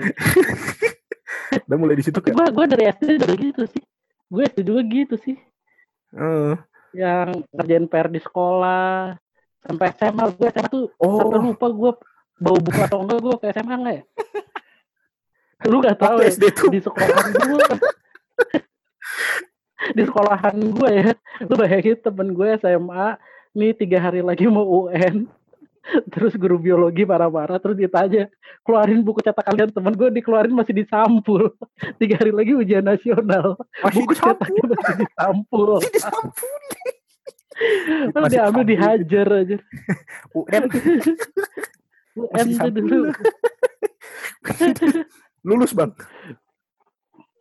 udah 1.68 1.78
mulai 1.84 1.96
di 2.00 2.04
situ 2.08 2.20
kan. 2.24 2.32
gue 2.32 2.46
gue 2.56 2.65
dari 2.72 2.84
SD 2.96 3.10
udah 3.20 3.36
gitu 3.36 3.63
sih. 3.68 3.84
Gue 4.30 4.46
juga 4.58 4.82
gitu 4.86 5.16
sih. 5.22 5.38
Eh, 6.16 6.54
Yang 6.96 7.46
ngerjain 7.52 7.86
PR 7.92 8.08
di 8.10 8.22
sekolah. 8.24 9.18
Sampai 9.66 9.88
SMA 9.98 10.24
gue 10.34 10.48
SMA 10.54 10.70
tuh 10.70 10.86
sampai 10.98 11.40
oh, 11.42 11.46
lupa 11.52 11.68
gue 11.74 11.92
bau 12.36 12.60
buku 12.60 12.80
atau 12.84 13.00
enggak 13.02 13.20
gue 13.24 13.36
ke 13.42 13.46
SMA 13.56 13.76
enggak 13.76 13.96
ya? 13.98 14.04
Lu 15.72 15.82
gak 15.82 15.98
tahu 15.98 16.22
ya, 16.22 16.30
SD 16.30 16.44
tuh 16.54 16.70
di 16.70 16.80
sekolahan 16.84 17.32
gue 17.32 17.66
di 19.98 20.04
sekolahan 20.04 20.58
gue 20.58 20.90
ya 20.90 21.10
lu 21.46 21.54
bayangin 21.56 21.98
temen 22.02 22.34
gue 22.34 22.48
SMA 22.58 23.08
nih 23.56 23.72
tiga 23.78 24.02
hari 24.02 24.26
lagi 24.26 24.50
mau 24.50 24.66
UN 24.66 25.30
terus 26.13 26.34
guru 26.36 26.58
biologi 26.58 27.06
marah-marah 27.06 27.62
terus 27.62 27.78
ditanya 27.78 28.30
keluarin 28.65 29.06
buku 29.06 29.21
cetak 29.21 29.45
kalian 29.45 29.69
temen 29.69 29.93
gue 29.93 30.10
dikeluarin 30.21 30.54
masih 30.54 30.74
disampul. 30.74 31.54
Tiga 32.02 32.17
hari 32.17 32.32
lagi 32.34 32.52
ujian 32.58 32.86
nasional. 32.86 33.60
Masih 33.82 34.02
buku 34.04 34.13
disampul. 34.17 34.34
cetaknya 34.34 34.63
masih 34.65 34.95
disampul. 35.06 35.67
Masih 35.80 35.93
disampul. 35.93 36.32
Masih 38.12 38.36
diambil 38.36 38.67
dihajar 38.67 39.28
aja. 39.32 39.58
Tuh 40.36 40.43
disampul. 42.36 42.84
dulu. 42.84 43.00
Lulus, 45.39 45.71
Bang. 45.71 45.95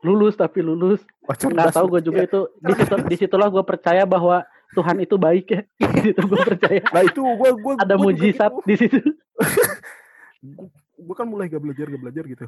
lulus 0.06 0.38
tapi 0.38 0.62
lulus. 0.62 1.02
Nggak 1.26 1.74
tahu 1.74 1.98
gue 1.98 2.02
juga 2.06 2.22
Ya, 2.22 2.30
itu. 2.30 2.40
Di 2.62 2.72
situ 2.78 2.94
di 3.10 3.16
situlah 3.18 3.50
gue 3.50 3.64
percaya 3.66 4.06
bahwa 4.06 4.46
Tuhan 4.74 4.96
itu 5.00 5.16
baik 5.16 5.46
ya. 5.48 5.60
itu 6.10 6.20
gue 6.20 6.40
percaya. 6.42 6.82
Nah 6.90 7.02
itu 7.06 7.22
gue 7.22 7.50
gue 7.54 7.72
Ada 7.78 7.94
mujizat 7.96 8.52
di 8.66 8.74
situ. 8.74 8.98
gue 11.04 11.14
kan 11.16 11.26
mulai 11.26 11.46
gak 11.46 11.62
belajar 11.62 11.86
gak 11.88 12.02
belajar 12.02 12.24
gitu. 12.26 12.46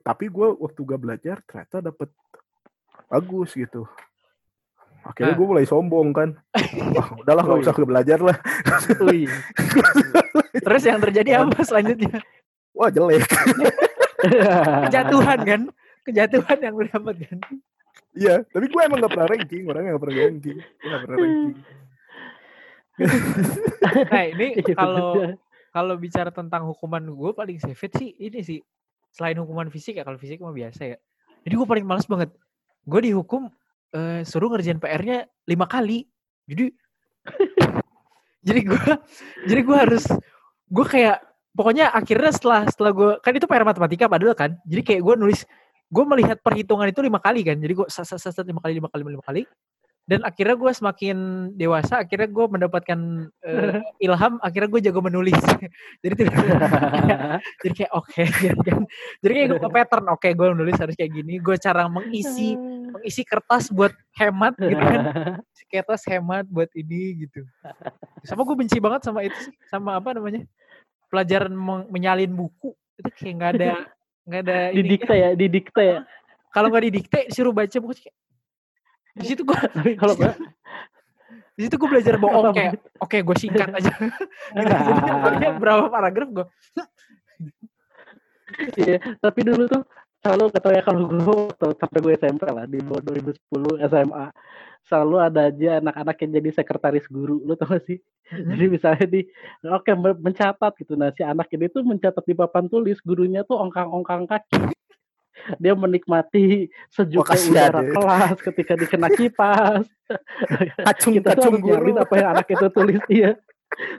Tapi 0.00 0.24
gue 0.32 0.48
waktu 0.56 0.80
gak 0.82 1.00
belajar 1.00 1.36
ternyata 1.44 1.92
dapet 1.92 2.08
bagus 3.08 3.52
gitu. 3.52 3.84
Akhirnya 5.04 5.32
Nah. 5.32 5.38
gue 5.38 5.46
mulai 5.46 5.64
sombong 5.68 6.08
kan. 6.10 6.28
Wah, 6.96 7.08
udahlah 7.20 7.44
Oh, 7.44 7.48
gak 7.56 7.68
usah 7.68 7.74
belajar 7.76 8.18
lah. 8.20 8.36
Wih. 9.04 9.28
Terus 10.58 10.82
yang 10.84 11.00
terjadi 11.00 11.44
apa 11.44 11.60
selanjutnya? 11.64 12.20
Wah 12.76 12.92
jelek. 12.92 13.24
Kejatuhan 14.88 15.38
kan? 15.46 15.60
Kejatuhan 16.04 16.58
yang 16.60 16.74
lu 16.76 16.84
dapat 16.88 17.14
kan? 17.28 17.38
Iya, 18.18 18.42
tapi 18.50 18.66
gue 18.66 18.82
emang 18.82 18.98
gak 18.98 19.14
pernah 19.14 19.30
ranking. 19.30 19.62
Orangnya 19.70 19.94
gak 19.94 20.02
pernah 20.02 20.16
ranking. 20.18 20.58
Gue 20.58 20.88
gak 20.90 21.02
pernah 21.06 21.18
ranking. 21.22 21.56
Nah 24.10 24.24
ini 24.26 24.58
Iya, 24.58 24.74
kalau 24.74 25.38
kalau 25.70 25.94
bicara 25.94 26.34
tentang 26.34 26.66
hukuman 26.66 26.98
gue 26.98 27.30
paling 27.30 27.62
savage 27.62 27.94
sih 27.94 28.10
ini 28.18 28.42
sih 28.42 28.58
selain 29.14 29.38
hukuman 29.38 29.70
fisik 29.70 30.00
ya 30.00 30.02
kalau 30.02 30.18
fisik 30.18 30.42
mah 30.42 30.50
biasa 30.50 30.82
ya 30.82 30.98
jadi 31.46 31.54
gue 31.54 31.68
paling 31.68 31.86
males 31.86 32.10
banget 32.10 32.34
gue 32.88 33.00
dihukum 33.06 33.46
eh, 33.94 34.26
suruh 34.26 34.50
ngerjain 34.50 34.82
PR-nya 34.82 35.30
lima 35.46 35.70
kali 35.70 36.10
jadi 36.50 36.74
jadi 38.48 38.60
gue 38.66 38.82
jadi 39.46 39.60
gue 39.62 39.76
harus 39.76 40.04
gue 40.68 40.86
kayak 40.90 41.22
pokoknya 41.54 41.94
akhirnya 41.94 42.32
setelah 42.34 42.62
setelah 42.66 42.92
gue 42.92 43.10
kan 43.22 43.32
itu 43.36 43.46
PR 43.46 43.64
matematika 43.64 44.10
padahal 44.10 44.34
kan 44.34 44.58
jadi 44.66 44.82
kayak 44.82 45.02
gue 45.04 45.14
nulis 45.14 45.46
gue 45.88 46.04
melihat 46.04 46.38
perhitungan 46.44 46.88
itu 46.92 47.00
lima 47.00 47.18
kali 47.18 47.40
kan. 47.44 47.56
Jadi 47.56 47.72
gue 47.72 47.86
sat 47.88 48.04
sat 48.04 48.20
sat 48.20 48.44
lima 48.44 48.60
kali 48.60 48.76
lima 48.76 48.88
kali 48.92 49.02
lima 49.08 49.24
kali. 49.24 49.42
Dan 50.08 50.24
akhirnya 50.24 50.56
gue 50.56 50.72
semakin 50.72 51.16
dewasa 51.52 52.00
akhirnya 52.00 52.32
gue 52.32 52.46
mendapatkan 52.48 53.00
eh, 53.44 53.76
ilham 54.08 54.40
akhirnya 54.40 54.68
gue 54.72 54.80
jago 54.88 55.00
menulis. 55.04 55.36
Jadi 56.04 56.14
tidak 56.16 56.32
jadi 57.60 57.74
kayak 57.84 57.92
oke 57.92 58.22
jadi 58.24 58.60
kan. 58.64 58.82
Jadi 59.20 59.32
kayak 59.36 59.48
gue 59.52 59.60
ke 59.60 59.68
pattern 59.68 60.06
oke 60.08 60.28
gue 60.32 60.46
menulis 60.56 60.76
harus 60.80 60.96
kayak 60.96 61.12
gini. 61.12 61.36
Gue 61.40 61.60
cara 61.60 61.84
mengisi 61.92 62.56
mengisi 62.88 63.20
kertas 63.24 63.68
buat 63.68 63.92
hemat 64.16 64.56
gitu 64.56 64.80
kan. 64.80 65.02
Kertas 65.68 66.08
hemat 66.08 66.48
buat 66.48 66.72
ini 66.72 67.28
gitu. 67.28 67.44
Sama 68.24 68.48
gue 68.48 68.56
benci 68.56 68.80
banget 68.80 69.04
sama 69.04 69.28
itu 69.28 69.36
sih 69.36 69.54
sama 69.68 70.00
apa 70.00 70.16
namanya 70.16 70.40
pelajaran 71.12 71.52
menyalin 71.92 72.32
buku. 72.32 72.72
Itu 72.96 73.12
kayak 73.12 73.34
nggak 73.36 73.52
ada 73.60 73.97
nggak 74.28 74.42
ada 74.44 74.58
didikte 74.76 75.14
ya, 75.16 75.28
didikte 75.32 75.82
ya. 75.82 75.98
kalau 76.54 76.68
nggak 76.68 76.84
didikte 76.92 77.20
suruh 77.32 77.56
baca 77.56 77.76
buku 77.80 77.96
di 79.18 79.26
situ 79.26 79.42
gue 79.42 79.58
Tapi 79.76 79.92
kalau 79.98 80.14
nggak, 80.18 80.36
di 81.58 81.60
situ 81.66 81.74
gue 81.74 81.88
belajar 81.90 82.14
bohong 82.22 82.54
kayak 82.54 82.78
oke 83.02 83.18
gue 83.18 83.36
singkat 83.36 83.68
aja. 83.74 83.90
Gitu. 84.54 84.74
Jadi 85.34 85.46
berapa 85.58 85.90
paragraf 85.90 86.28
gue 86.30 86.46
Iya, 88.74 88.98
tapi 89.22 89.46
dulu 89.46 89.70
tuh 89.70 89.82
selalu 90.22 90.44
kata 90.50 90.68
ya 90.74 90.82
kalau 90.82 91.00
gue 91.10 91.36
waktu 91.48 91.68
sampai 91.78 91.98
gue 92.02 92.12
SMP 92.18 92.42
lah 92.50 92.66
di 92.66 92.78
bawah 92.82 93.02
2010 93.02 93.86
SMA 93.86 94.26
selalu 94.88 95.16
ada 95.20 95.40
aja 95.52 95.70
anak-anak 95.84 96.16
yang 96.24 96.30
jadi 96.40 96.50
sekretaris 96.56 97.06
guru 97.12 97.44
lu 97.44 97.52
tau 97.60 97.68
gak 97.68 97.84
sih? 97.84 98.00
Jadi 98.32 98.64
misalnya 98.72 99.04
di 99.04 99.20
oke 99.68 99.92
men- 99.92 100.20
mencatat 100.20 100.72
gitu. 100.80 100.96
Nah 100.96 101.12
si 101.12 101.20
anak 101.20 101.52
ini 101.52 101.68
tuh 101.68 101.84
mencatat 101.84 102.24
di 102.24 102.32
papan 102.32 102.72
tulis 102.72 102.96
gurunya 103.04 103.44
tuh 103.44 103.60
ongkang-ongkang 103.60 104.24
kaki. 104.24 104.72
Dia 105.62 105.76
menikmati 105.76 106.66
sejuknya 106.90 107.28
kasihan 107.30 107.52
udara 107.70 107.80
ya. 107.84 107.92
kelas 107.94 108.38
ketika 108.42 108.72
dikena 108.80 109.08
kipas. 109.12 109.86
Kacung 110.88 111.12
kita 111.20 111.36
tuh 111.36 111.52
kacung 111.52 111.68
harus 111.68 111.96
apa 112.00 112.14
yang 112.16 112.28
anak 112.32 112.46
itu 112.48 112.66
tulis 112.72 113.00
iya. 113.12 113.32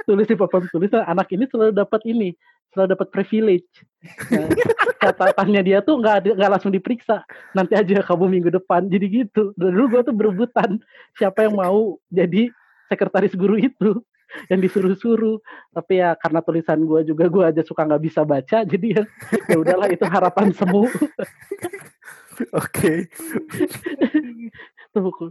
Tulis 0.10 0.26
di 0.26 0.36
papan 0.36 0.66
tulis 0.74 0.90
nah, 0.90 1.06
anak 1.06 1.30
ini 1.30 1.46
selalu 1.46 1.72
dapat 1.78 2.02
ini 2.10 2.34
selalu 2.74 2.98
dapat 2.98 3.08
privilege. 3.10 3.72
Nah, 4.30 4.50
catatannya 5.00 5.62
dia 5.64 5.80
tuh 5.80 5.98
nggak 5.98 6.16
ada- 6.24 6.36
nggak 6.36 6.52
langsung 6.60 6.72
diperiksa. 6.76 7.24
Nanti 7.56 7.74
aja 7.74 8.04
kamu 8.04 8.26
minggu 8.40 8.50
depan. 8.60 8.86
Jadi 8.92 9.26
gitu. 9.26 9.56
Dan 9.56 9.74
dulu 9.74 9.98
gua 9.98 10.02
tuh 10.04 10.16
berebutan. 10.16 10.78
Siapa 11.16 11.48
yang 11.48 11.56
mau 11.56 11.98
jadi 12.12 12.52
sekretaris 12.92 13.34
guru 13.34 13.56
itu? 13.58 14.04
Yang 14.46 14.60
disuruh-suruh. 14.70 15.42
Tapi 15.74 16.04
ya 16.04 16.14
karena 16.20 16.40
tulisan 16.44 16.80
gua 16.86 17.02
juga 17.02 17.26
gua 17.32 17.50
aja 17.50 17.64
suka 17.64 17.88
nggak 17.88 18.04
bisa 18.04 18.22
baca. 18.28 18.58
Jadi 18.68 18.88
ya 19.00 19.04
ya 19.50 19.58
udahlah 19.58 19.90
itu 19.90 20.06
harapan 20.06 20.52
semu. 20.54 20.86
Oke. 22.56 23.10
tuh 24.96 25.02
hukum. 25.04 25.30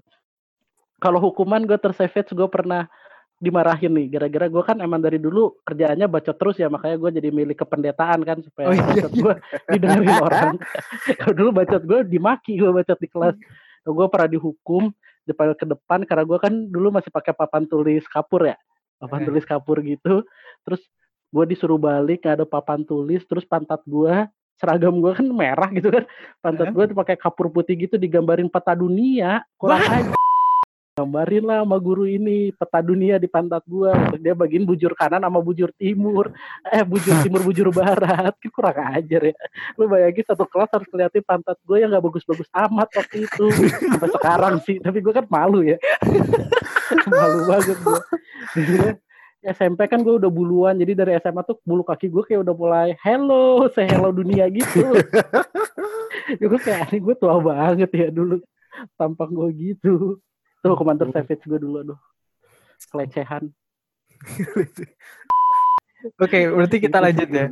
Kalau 0.99 1.23
hukuman 1.23 1.63
gue 1.63 1.79
tersavage 1.79 2.35
gue 2.35 2.49
pernah 2.51 2.91
dimarahin 3.39 3.95
nih. 3.95 4.07
Gara-gara 4.11 4.47
gue 4.47 4.63
kan 4.63 4.77
emang 4.79 4.99
dari 4.99 5.17
dulu 5.17 5.59
kerjaannya 5.63 6.07
bacot 6.07 6.35
terus 6.35 6.57
ya 6.57 6.67
makanya 6.67 6.99
gue 6.99 7.11
jadi 7.19 7.29
milik 7.31 7.59
kependetaan 7.59 8.21
kan 8.23 8.39
supaya 8.43 8.71
Oh, 8.71 8.75
iya. 8.75 8.85
bacot 8.85 9.13
gue 9.13 9.35
didengerin 9.71 10.11
orang. 10.27 10.55
Dulu 11.33 11.49
bacot 11.53 11.83
gue 11.83 11.99
dimaki 12.05 12.59
gue 12.59 12.69
bacot 12.69 12.99
di 12.99 13.09
kelas. 13.09 13.37
Gue 13.83 14.07
pernah 14.07 14.29
dihukum 14.29 14.91
dipanggil 15.23 15.57
ke 15.57 15.67
depan 15.67 16.03
karena 16.03 16.25
gue 16.25 16.39
kan 16.39 16.53
dulu 16.69 16.89
masih 16.91 17.09
pakai 17.09 17.33
papan 17.33 17.65
tulis 17.65 18.03
kapur 18.07 18.43
ya. 18.45 18.57
Papan 18.99 19.23
Eh. 19.23 19.27
tulis 19.27 19.45
kapur 19.45 19.79
gitu. 19.81 20.27
Terus 20.63 20.83
gue 21.29 21.45
disuruh 21.47 21.77
balik 21.77 22.25
nggak 22.25 22.43
ada 22.43 22.47
papan 22.49 22.83
tulis 22.83 23.23
terus 23.25 23.45
pantat 23.45 23.85
gue 23.85 24.27
seragam 24.59 24.99
gue 24.99 25.15
kan 25.15 25.23
merah 25.25 25.71
gitu 25.71 25.89
kan. 25.89 26.03
Pantat 26.43 26.75
gue 26.75 26.85
tuh 26.85 26.97
pakai 26.97 27.15
kapur 27.15 27.47
putih 27.49 27.79
gitu 27.79 27.95
digambarin 27.95 28.51
peta 28.51 28.75
dunia. 28.75 29.47
Kurang 29.55 29.79
aja 29.81 30.11
gambarin 30.99 31.45
lah 31.47 31.63
sama 31.63 31.79
guru 31.79 32.11
ini 32.11 32.51
peta 32.51 32.83
dunia 32.83 33.23
di 33.23 33.31
pantat 33.31 33.63
gua. 33.71 33.95
Dia 34.19 34.35
bagiin 34.35 34.67
bujur 34.67 34.99
kanan 34.99 35.23
sama 35.23 35.39
bujur 35.39 35.71
timur. 35.79 36.35
Eh 36.67 36.83
bujur 36.83 37.15
timur 37.25 37.47
bujur 37.47 37.71
barat. 37.71 38.35
Kan 38.35 38.51
kurang 38.51 38.99
ajar 38.99 39.23
ya. 39.31 39.37
Lu 39.79 39.87
bayangin 39.87 40.27
satu 40.27 40.43
kelas 40.51 40.75
harus 40.75 40.89
ngeliatin 40.91 41.23
pantat 41.23 41.55
gue 41.63 41.77
yang 41.79 41.95
nggak 41.95 42.03
bagus-bagus 42.03 42.51
amat 42.51 42.89
waktu 42.99 43.31
itu. 43.31 43.47
Sampai 43.87 44.11
sekarang 44.11 44.55
sih 44.67 44.77
tapi 44.83 44.99
gue 44.99 45.15
kan 45.15 45.27
malu 45.31 45.63
ya. 45.63 45.79
Malu 47.09 47.45
banget 47.45 47.79
gue 47.85 48.01
SMP 49.45 49.87
kan 49.87 50.03
gue 50.03 50.19
udah 50.19 50.31
buluan. 50.33 50.75
Jadi 50.75 50.93
dari 50.99 51.13
SMA 51.23 51.47
tuh 51.47 51.63
bulu 51.63 51.87
kaki 51.87 52.11
gue 52.11 52.23
kayak 52.27 52.43
udah 52.43 52.55
mulai 52.59 52.89
hello 53.07 53.71
say 53.71 53.87
hello 53.87 54.11
dunia 54.11 54.51
gitu. 54.51 54.83
Gue 56.29 56.61
kayak 56.61 56.93
aneh 56.93 57.01
gue 57.01 57.15
tua 57.17 57.41
banget 57.41 57.89
ya 57.89 58.09
dulu 58.13 58.45
tampang 59.01 59.33
gue 59.33 59.49
gitu 59.73 60.21
tuh 60.61 60.69
hukuman 60.75 60.99
tersavage 60.99 61.45
gue 61.45 61.59
dulu 61.59 61.77
aduh. 61.83 62.01
Pelecehan 62.89 63.51
oke 66.23 66.39
berarti 66.55 66.77
kita 66.79 66.99
lanjut 67.03 67.29
ya. 67.31 67.47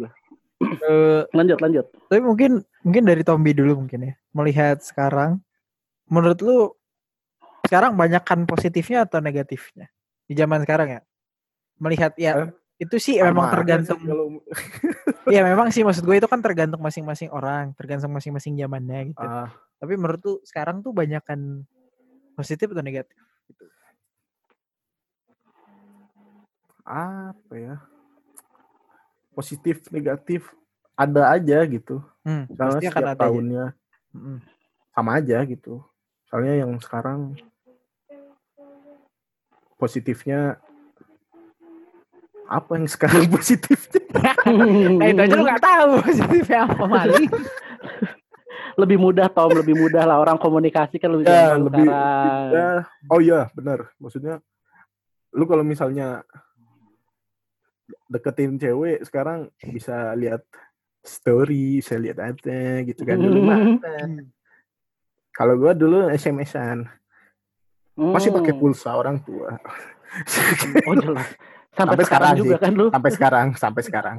Eh, 0.57 1.23
lanjut 1.37 1.59
lanjut. 1.61 1.87
tapi 2.09 2.23
mungkin 2.25 2.65
mungkin 2.81 3.03
dari 3.05 3.21
Tombi 3.27 3.53
dulu 3.53 3.85
mungkin 3.85 4.13
ya 4.13 4.15
melihat 4.33 4.81
sekarang. 4.81 5.43
Menurut 6.07 6.39
lu 6.39 6.59
sekarang 7.67 7.99
banyakkan 7.99 8.47
positifnya 8.47 9.05
atau 9.05 9.19
negatifnya? 9.19 9.91
Di 10.27 10.39
zaman 10.39 10.63
sekarang 10.63 10.89
ya? 10.99 11.01
Melihat 11.83 12.15
ya 12.15 12.47
Eh, 12.47 12.51
itu 12.87 12.97
sih 13.01 13.15
Sama 13.19 13.33
memang 13.33 13.47
tergantung 13.53 14.01
sih 14.01 14.09
kalau 14.09 14.27
ya 15.35 15.41
memang 15.43 15.69
sih 15.75 15.83
maksud 15.83 16.07
gue 16.07 16.17
itu 16.17 16.29
kan 16.31 16.41
tergantung 16.41 16.81
masing-masing 16.81 17.29
orang 17.35 17.75
tergantung 17.75 18.15
masing-masing 18.15 18.55
zamannya 18.57 19.13
gitu. 19.13 19.27
Ah, 19.27 19.51
tapi 19.81 19.99
menurut 19.99 20.21
tuh 20.23 20.37
sekarang 20.47 20.81
tuh 20.81 20.95
banyakkan 20.95 21.67
positif 22.37 22.69
atau 22.71 22.85
negatif 22.85 23.17
apa 26.87 27.53
ya? 27.59 27.75
Positif, 29.35 29.83
negatif 29.91 30.47
ada 30.95 31.35
aja 31.35 31.59
gitu. 31.67 31.99
hmm, 32.23 32.47
Karena 32.55 32.73
pasti 32.79 32.87
akan 32.87 32.95
setiap 32.95 33.03
ada 33.03 33.13
ya. 33.13 33.21
tahunnya 33.21 33.65
Mm-mm. 34.15 34.37
sama 34.95 35.11
aja 35.19 35.39
gitu. 35.45 35.83
Soalnya 36.31 36.63
yang 36.63 36.73
sekarang 36.79 37.35
positifnya 39.77 40.57
apa 42.47 42.79
yang 42.79 42.87
sekarang 42.87 43.27
positifnya? 43.35 44.33
nah 44.97 45.07
itu 45.11 45.21
aja 45.21 45.35
lu 45.35 45.45
gak 45.45 45.61
tahu 45.67 45.91
positifnya 46.01 46.59
apa 46.71 46.85
Mali 46.87 47.27
lebih 48.77 49.01
mudah 49.01 49.27
Tom 49.29 49.51
lebih 49.51 49.73
mudah 49.75 50.05
lah 50.05 50.21
orang 50.21 50.37
komunikasi 50.37 51.01
kan 51.01 51.09
lebih 51.09 51.25
Ya, 51.25 51.57
gampang 51.57 51.65
lebih 51.65 51.87
sekarang 51.89 52.53
ya, 52.53 52.69
oh 53.09 53.21
iya 53.21 53.41
benar. 53.53 53.89
Maksudnya 53.97 54.35
lu 55.33 55.45
kalau 55.45 55.65
misalnya 55.65 56.21
deketin 58.07 58.57
cewek 58.57 59.03
sekarang 59.03 59.49
bisa 59.63 60.13
lihat 60.15 60.43
story, 61.01 61.81
bisa 61.81 61.97
lihat 61.97 62.19
apa 62.19 62.85
gitu 62.85 63.03
kan 63.03 63.17
dulu 63.17 63.41
mah. 63.43 63.59
Kalau 65.31 65.55
gua 65.57 65.73
dulu 65.73 66.09
SMS-an, 66.09 66.89
masih 67.95 68.33
pakai 68.33 68.53
Hmm. 68.53 68.61
pulsa 68.61 68.93
orang 68.93 69.21
tua. 69.21 69.57
oh 70.89 70.97
jelas 70.97 71.29
sampai, 71.73 71.93
Sampai 71.99 72.05
sekarang 72.05 72.33
sekarang 72.33 72.37
juga 72.41 72.57
sih. 72.57 72.63
kan 72.65 72.73
lu 72.73 72.87
sampai 72.89 73.11
sekarang, 73.13 73.47
sampai 73.55 73.83
sekarang. 73.85 74.17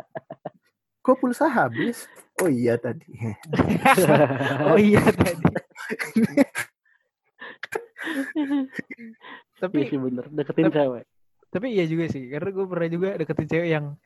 Kok 1.04 1.16
pulsa 1.16 1.48
habis? 1.48 2.04
Oh 2.40 2.48
iya 2.48 2.76
tadi. 2.76 3.06
oh 4.70 4.76
iya 4.76 5.00
tadi. 5.04 5.44
Tapi 9.60 9.74
Iya 9.76 9.84
sih 9.92 9.98
bener, 10.00 10.24
deketin 10.30 10.64
Tapi- 10.66 10.76
cewek. 10.76 11.04
tapi 11.50 11.66
iya 11.74 11.82
juga 11.82 12.06
sih 12.06 12.30
karena 12.30 12.54
gue 12.54 12.62
pernah 12.62 12.86
juga 12.86 13.08
deketin 13.18 13.48
cewek 13.50 13.68
yang 13.74 13.98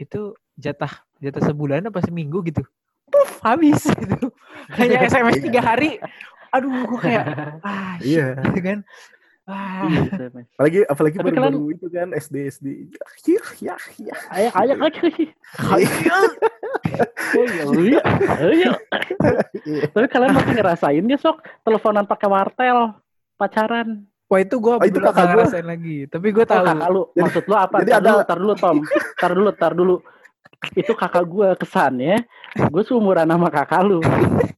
itu 0.00 0.32
jatah 0.56 1.04
jatah 1.20 1.42
sebulan 1.44 1.84
apa 1.84 2.00
seminggu 2.00 2.40
gitu. 2.42 2.64
Puff, 3.06 3.44
habis 3.44 3.84
gitu. 3.84 4.32
Hanya 4.80 5.04
sms 5.04 5.36
tiga 5.38 5.60
hari. 5.60 6.00
Aduh 6.48 6.72
gue 6.88 6.98
kayak 6.98 7.24
ah 7.60 8.00
Iya. 8.00 8.40
gitu 8.40 8.60
kan 8.64 8.78
ah 9.48 9.88
Iya. 9.88 10.28
Apalagi 10.52 10.78
apalagi 10.84 11.16
Tapi 11.16 11.28
baru-baru 11.30 11.72
itu 11.72 11.86
kan 11.88 12.08
SD 12.12 12.36
SD. 12.50 12.66
Ya 13.24 13.40
ya 13.58 13.76
ya. 13.98 14.16
Ayo, 14.30 14.48
ayo, 14.52 14.72
ayo. 14.76 14.86
Oh 17.30 17.44
iya, 17.44 17.64
iya, 17.72 18.00
iya. 18.52 18.72
Iya. 19.64 19.82
Tapi 19.88 20.06
kalian 20.06 20.32
masih 20.32 20.52
ngerasain 20.54 21.02
dia 21.02 21.16
sok 21.16 21.36
teleponan 21.62 22.04
pakai 22.04 22.26
wartel, 22.26 22.92
pacaran. 23.34 24.04
wah 24.26 24.36
itu 24.38 24.54
gue 24.54 24.74
Oh, 24.74 24.84
itu 24.84 24.98
kakak 24.98 25.24
gua. 25.24 25.32
ngerasain 25.40 25.64
lagi 25.64 26.04
tapi 26.04 26.28
gue 26.28 26.44
Oh, 26.44 26.46
tahu 26.46 26.60
kakak 26.62 26.88
lu, 26.90 27.02
Jadi- 27.06 27.16
maksud 27.18 27.44
lu 27.44 27.54
apa? 27.56 27.76
jadi 27.78 27.88
tar 27.88 27.96
ada- 27.96 28.04
dulu, 28.06 28.20
tar 28.22 28.38
dulu 28.38 28.54
Tom. 28.54 28.76
Tar 29.16 29.32
dulu, 29.32 29.50
tar 29.54 29.72
dulu. 29.72 29.96
Itu 30.74 30.92
kakak 30.92 31.24
gue 31.24 31.48
kesannya, 31.56 32.16
gue 32.62 32.82
seumuran 32.82 33.24
sama 33.24 33.48
kakak 33.48 33.80
lu. 33.82 34.04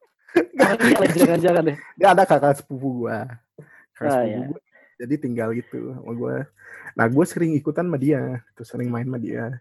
Jangan- 0.58 1.06
Jangan-jangan 1.12 1.62
deh. 1.64 1.76
Dia 1.94 2.08
ada 2.08 2.22
kakak 2.24 2.52
sepupu 2.56 3.06
gua. 3.06 3.30
Kakak 3.92 4.10
Ah, 4.10 4.22
sepupu 4.24 4.54
iya. 4.58 4.69
Jadi 5.00 5.14
tinggal 5.16 5.56
gitu 5.56 5.96
sama 5.96 6.12
gua. 6.12 6.36
Nah, 6.92 7.08
gua 7.08 7.24
sering 7.24 7.56
ikutan 7.56 7.88
sama 7.88 7.96
dia, 7.96 8.44
tuh 8.52 8.68
sering 8.68 8.92
main 8.92 9.08
sama 9.08 9.16
dia. 9.16 9.56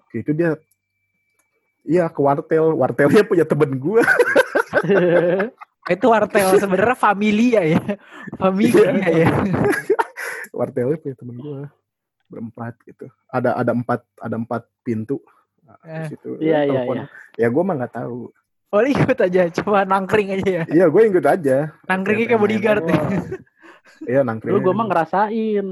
Oke, 0.00 0.22
itu 0.22 0.30
dia 0.30 0.54
Iya 1.82 2.06
ke 2.06 2.18
wartel, 2.18 2.74
wartelnya 2.74 3.22
punya 3.22 3.42
temen 3.42 3.74
gua. 3.76 4.02
itu 5.86 6.02
wartel 6.04 6.58
sebenarnya 6.58 6.98
familia 6.98 7.62
ya 7.62 7.78
familia 8.34 8.90
ya 9.06 9.30
wartelnya 10.58 10.98
punya 10.98 11.14
temen 11.14 11.36
gua 11.36 11.60
berempat 12.26 12.74
gitu. 12.82 13.06
Ada 13.26 13.54
ada 13.54 13.70
empat 13.70 14.02
ada 14.18 14.34
empat 14.34 14.66
pintu. 14.82 15.22
Nah, 15.62 15.78
Eh, 15.82 16.06
di 16.06 16.10
situ, 16.10 16.30
Iya, 16.38 16.58
iya, 16.62 16.80
telepon. 16.82 16.96
Ya 17.38 17.46
gua 17.50 17.62
mah 17.62 17.74
nggak 17.76 17.94
tahu. 17.94 18.30
oh 18.66 18.82
ikut 18.82 19.18
aja 19.22 19.46
coba 19.62 19.86
nangkring 19.86 20.34
aja 20.34 20.48
ya 20.52 20.64
Iya, 20.66 20.84
gue 20.90 21.02
ikut 21.06 21.22
aja. 21.22 21.70
nangkringnya 21.86 22.26
kayak 22.28 22.42
bodyguard 22.42 22.82
ya 22.82 22.98
Iya, 24.04 24.20
nangkring. 24.26 24.52
Dulu 24.52 24.60
gue 24.70 24.74
mah 24.74 24.86
ngerasain. 24.88 25.66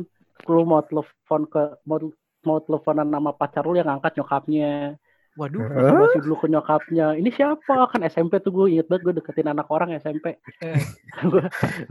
Lu 0.45 0.61
mau 0.67 0.83
telepon 0.85 1.43
ke 1.49 1.63
mau 1.87 1.99
mau 2.45 2.61
teleponan 2.61 3.09
nama 3.09 3.33
pacar 3.33 3.65
lu 3.65 3.75
yang 3.75 3.89
angkat 3.89 4.21
nyokapnya. 4.21 5.01
waduh 5.35 5.67
Hah? 5.67 6.07
Masih 6.07 6.23
dulu 6.23 6.37
ke 6.39 6.47
nyokapnya. 6.47 7.19
Ini 7.19 7.27
siapa? 7.35 7.91
Kan 7.91 8.07
SMP 8.07 8.39
tuh 8.39 8.55
gue 8.55 8.79
inget 8.79 8.87
banget 8.87 9.03
gue 9.03 9.15
deketin 9.19 9.51
anak 9.51 9.67
orang 9.67 9.91
SMP. 9.99 10.39
Eh. 10.63 10.79
gue 11.33 11.43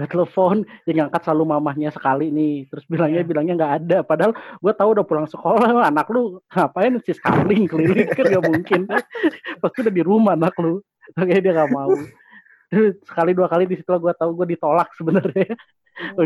telepon 0.07 0.63
yang 0.88 1.11
ngangkat 1.11 1.21
selalu 1.28 1.43
mamahnya 1.51 1.91
sekali 1.91 2.32
nih. 2.32 2.71
Terus 2.71 2.88
bilangnya 2.88 3.19
Eh. 3.19 3.28
bilangnya 3.28 3.53
nggak 3.59 3.74
ada. 3.84 3.97
Padahal 4.07 4.32
gue 4.38 4.74
tahu 4.78 4.89
udah 4.95 5.03
pulang 5.03 5.28
sekolah. 5.28 5.69
Anak 5.91 6.07
lu 6.07 6.39
ngapain 6.55 6.95
sih 7.03 7.11
scaling 7.11 7.67
keliling 7.67 8.07
kan 8.15 8.26
gak 8.32 8.45
mungkin. 8.47 8.82
Pasti 9.61 9.78
udah 9.84 9.93
di 9.93 10.03
rumah 10.07 10.39
anak 10.39 10.55
lu. 10.63 10.80
Makanya 11.19 11.41
dia 11.43 11.53
gak 11.59 11.71
mau. 11.76 11.91
Terus 12.71 12.95
Sekali 13.03 13.36
dua 13.36 13.51
kali 13.51 13.67
di 13.67 13.76
situ 13.76 13.91
gue 13.91 14.13
tahu 14.15 14.39
gue 14.39 14.55
ditolak 14.55 14.88
sebenarnya. 14.95 15.51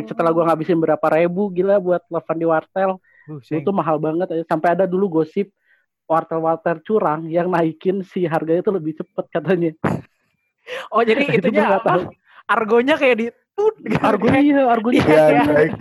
Setelah 0.07 0.31
gue 0.31 0.43
ngabisin 0.43 0.79
berapa 0.79 1.07
ribu 1.11 1.51
gila 1.51 1.77
buat 1.77 2.01
telepon 2.07 2.37
di 2.37 2.47
wartel. 2.47 2.91
Buset. 3.27 3.59
Itu 3.59 3.75
mahal 3.75 3.99
banget 3.99 4.27
aja. 4.31 4.43
Sampai 4.47 4.73
ada 4.73 4.87
dulu 4.87 5.19
gosip 5.19 5.51
wartel-wartel 6.07 6.79
curang 6.81 7.27
yang 7.27 7.51
naikin 7.51 7.99
si 7.99 8.23
harganya 8.23 8.63
itu 8.63 8.71
lebih 8.71 8.95
cepet 8.95 9.25
katanya. 9.27 9.71
oh 10.95 11.03
jadi 11.03 11.27
Itu 11.27 11.51
itunya 11.51 11.67
nggak 11.67 11.81
apa 11.83 11.91
tahu. 11.91 12.01
argonya 12.47 12.95
kayak 12.95 13.15
di 13.19 13.27
tut 13.51 13.75
gitu. 13.83 13.91
Iya, 13.91 13.99
argonya 14.07 14.39
Iya, 14.39 15.03
Iya, 15.03 15.23
iya. 15.27 15.43
baik. 15.43 15.73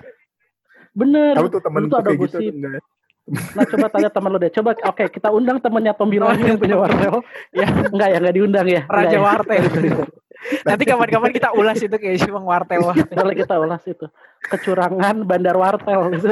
bener. 0.93 1.33
Tahu 1.39 1.47
tuh 1.47 1.63
temen 1.63 1.83
tuh 1.87 1.97
ada 2.03 2.11
gitu 2.11 2.21
gosip. 2.27 2.41
tuh, 2.43 2.51
enggak? 2.51 2.83
Nah 3.27 3.65
coba 3.67 3.87
tanya 3.91 4.11
teman 4.11 4.31
lo 4.35 4.39
deh. 4.39 4.51
Coba 4.51 4.71
oke 4.75 5.05
kita 5.11 5.29
undang 5.31 5.59
temennya 5.59 5.93
Tom 5.95 6.11
Bilang 6.11 6.39
yang 6.39 6.59
punya 6.59 6.75
wartel. 6.75 7.23
Ya. 7.59 7.67
Enggak 7.91 8.09
ya, 8.11 8.19
enggak 8.19 8.35
diundang 8.35 8.67
ya. 8.67 8.83
Raja 8.87 9.17
Enggak 9.19 9.47
ya? 9.47 9.63
nanti 10.63 10.83
kapan-kapan 10.85 11.33
kita 11.33 11.51
ulas 11.53 11.79
itu 11.79 11.93
kayak 11.93 12.19
si 12.19 12.29
Bang 12.31 12.47
wartel 12.47 12.83
Boleh 12.93 13.35
kita 13.35 13.59
ulas 13.59 13.83
itu. 13.85 14.07
Kecurangan 14.47 15.27
bandar 15.27 15.57
wartel 15.59 16.15
itu 16.15 16.29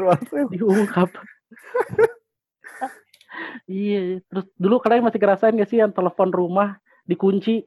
Wartel 0.00 0.44
diungkap. 0.48 1.08
iya, 3.70 4.18
terus 4.26 4.46
dulu 4.58 4.80
kalian 4.82 5.06
masih 5.06 5.20
ngerasain 5.20 5.54
gak 5.54 5.70
sih 5.70 5.78
yang 5.78 5.92
telepon 5.94 6.30
rumah 6.30 6.76
dikunci 7.06 7.64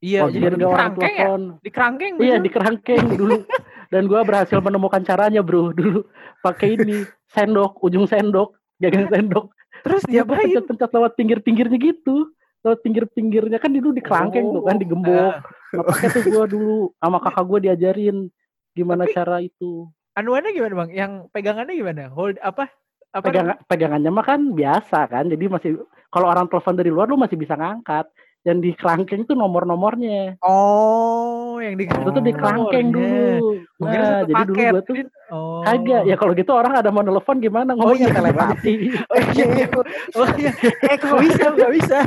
iya 0.00 0.24
Oh, 0.26 0.32
jadi 0.32 0.56
di 0.56 0.64
orang 0.64 0.96
ya 0.96 0.96
telepon. 0.96 1.42
di 1.60 1.70
kerangkeng 1.70 2.14
Iya 2.18 2.36
di 2.40 2.50
kerangkeng 2.50 3.04
dulu. 3.20 3.44
Dan 3.90 4.06
gua 4.06 4.22
berhasil 4.22 4.56
menemukan 4.62 5.02
caranya 5.02 5.42
bro 5.42 5.74
dulu 5.74 6.06
pakai 6.40 6.78
ini 6.78 7.02
sendok 7.28 7.82
ujung 7.82 8.06
sendok 8.06 8.54
gagang 8.80 9.10
sendok. 9.10 9.50
terus 9.84 10.02
Dia 10.08 10.22
diapain 10.24 10.48
pencet-pencet 10.48 10.90
lewat 10.92 11.12
pinggir-pinggirnya 11.16 11.78
gitu. 11.78 12.30
Lewat 12.60 12.78
pinggir-pinggirnya 12.80 13.56
kan 13.56 13.70
dulu 13.70 13.90
di 13.90 14.00
kerangkeng 14.00 14.52
tuh 14.52 14.62
kan 14.62 14.76
digembok. 14.76 15.32
Ah, 15.32 15.40
Nah, 15.70 15.86
pakai 15.86 16.10
tuh 16.10 16.22
gua 16.26 16.44
dulu 16.44 16.90
sama 16.98 17.18
kakak 17.24 17.44
gua 17.46 17.58
diajarin 17.58 18.26
gimana 18.72 19.06
Tapi- 19.06 19.14
cara 19.14 19.36
itu. 19.38 19.86
anuannya 20.10 20.50
gimana 20.50 20.74
bang 20.76 20.90
yang 20.92 21.12
pegangannya 21.30 21.70
gimana 21.72 22.10
hold 22.10 22.34
apa 22.42 22.66
apa 23.10 23.24
Pegang, 23.24 23.54
pegangannya 23.64 24.10
mah 24.10 24.26
kan 24.26 24.40
biasa 24.50 25.06
kan. 25.06 25.24
Jadi 25.26 25.44
masih 25.46 25.70
kalau 26.08 26.26
orang 26.26 26.46
telepon 26.46 26.74
dari 26.74 26.90
luar 26.90 27.06
lu 27.06 27.14
masih 27.14 27.34
bisa 27.34 27.54
ngangkat. 27.54 28.10
Yang 28.40 28.58
di 28.64 28.70
kerangkeng 28.72 29.28
tuh 29.28 29.36
nomor-nomornya. 29.36 30.40
oh 30.40 31.60
yang 31.60 31.76
di 31.76 31.84
Itu 31.84 32.08
tuh 32.08 32.24
di 32.24 32.32
Oh, 32.32 32.38
kerangkeng 32.40 32.88
dulu. 32.88 33.60
Nah, 33.80 33.92
satu 33.92 34.24
jadi 34.24 34.42
dulu 34.48 34.56
gua 34.56 34.80
tuh 34.80 34.94
oh 35.28 35.60
Kagak, 35.60 36.02
ya 36.08 36.14
kalau 36.16 36.32
gitu 36.32 36.52
orang 36.52 36.72
ada 36.76 36.88
mau 36.88 37.04
telepon 37.04 37.36
gimana 37.36 37.70
ngomongnya 37.76 38.08
iya. 38.08 38.16
telepati. 38.16 38.72
oh 39.12 39.20
iya 39.36 39.44
iya. 39.52 39.66
oh 40.20 40.28
iya 40.40 40.52
eh 40.84 40.96
kok 40.96 41.16
bisa 41.20 41.44
nggak 41.52 41.72
bisa 41.76 41.98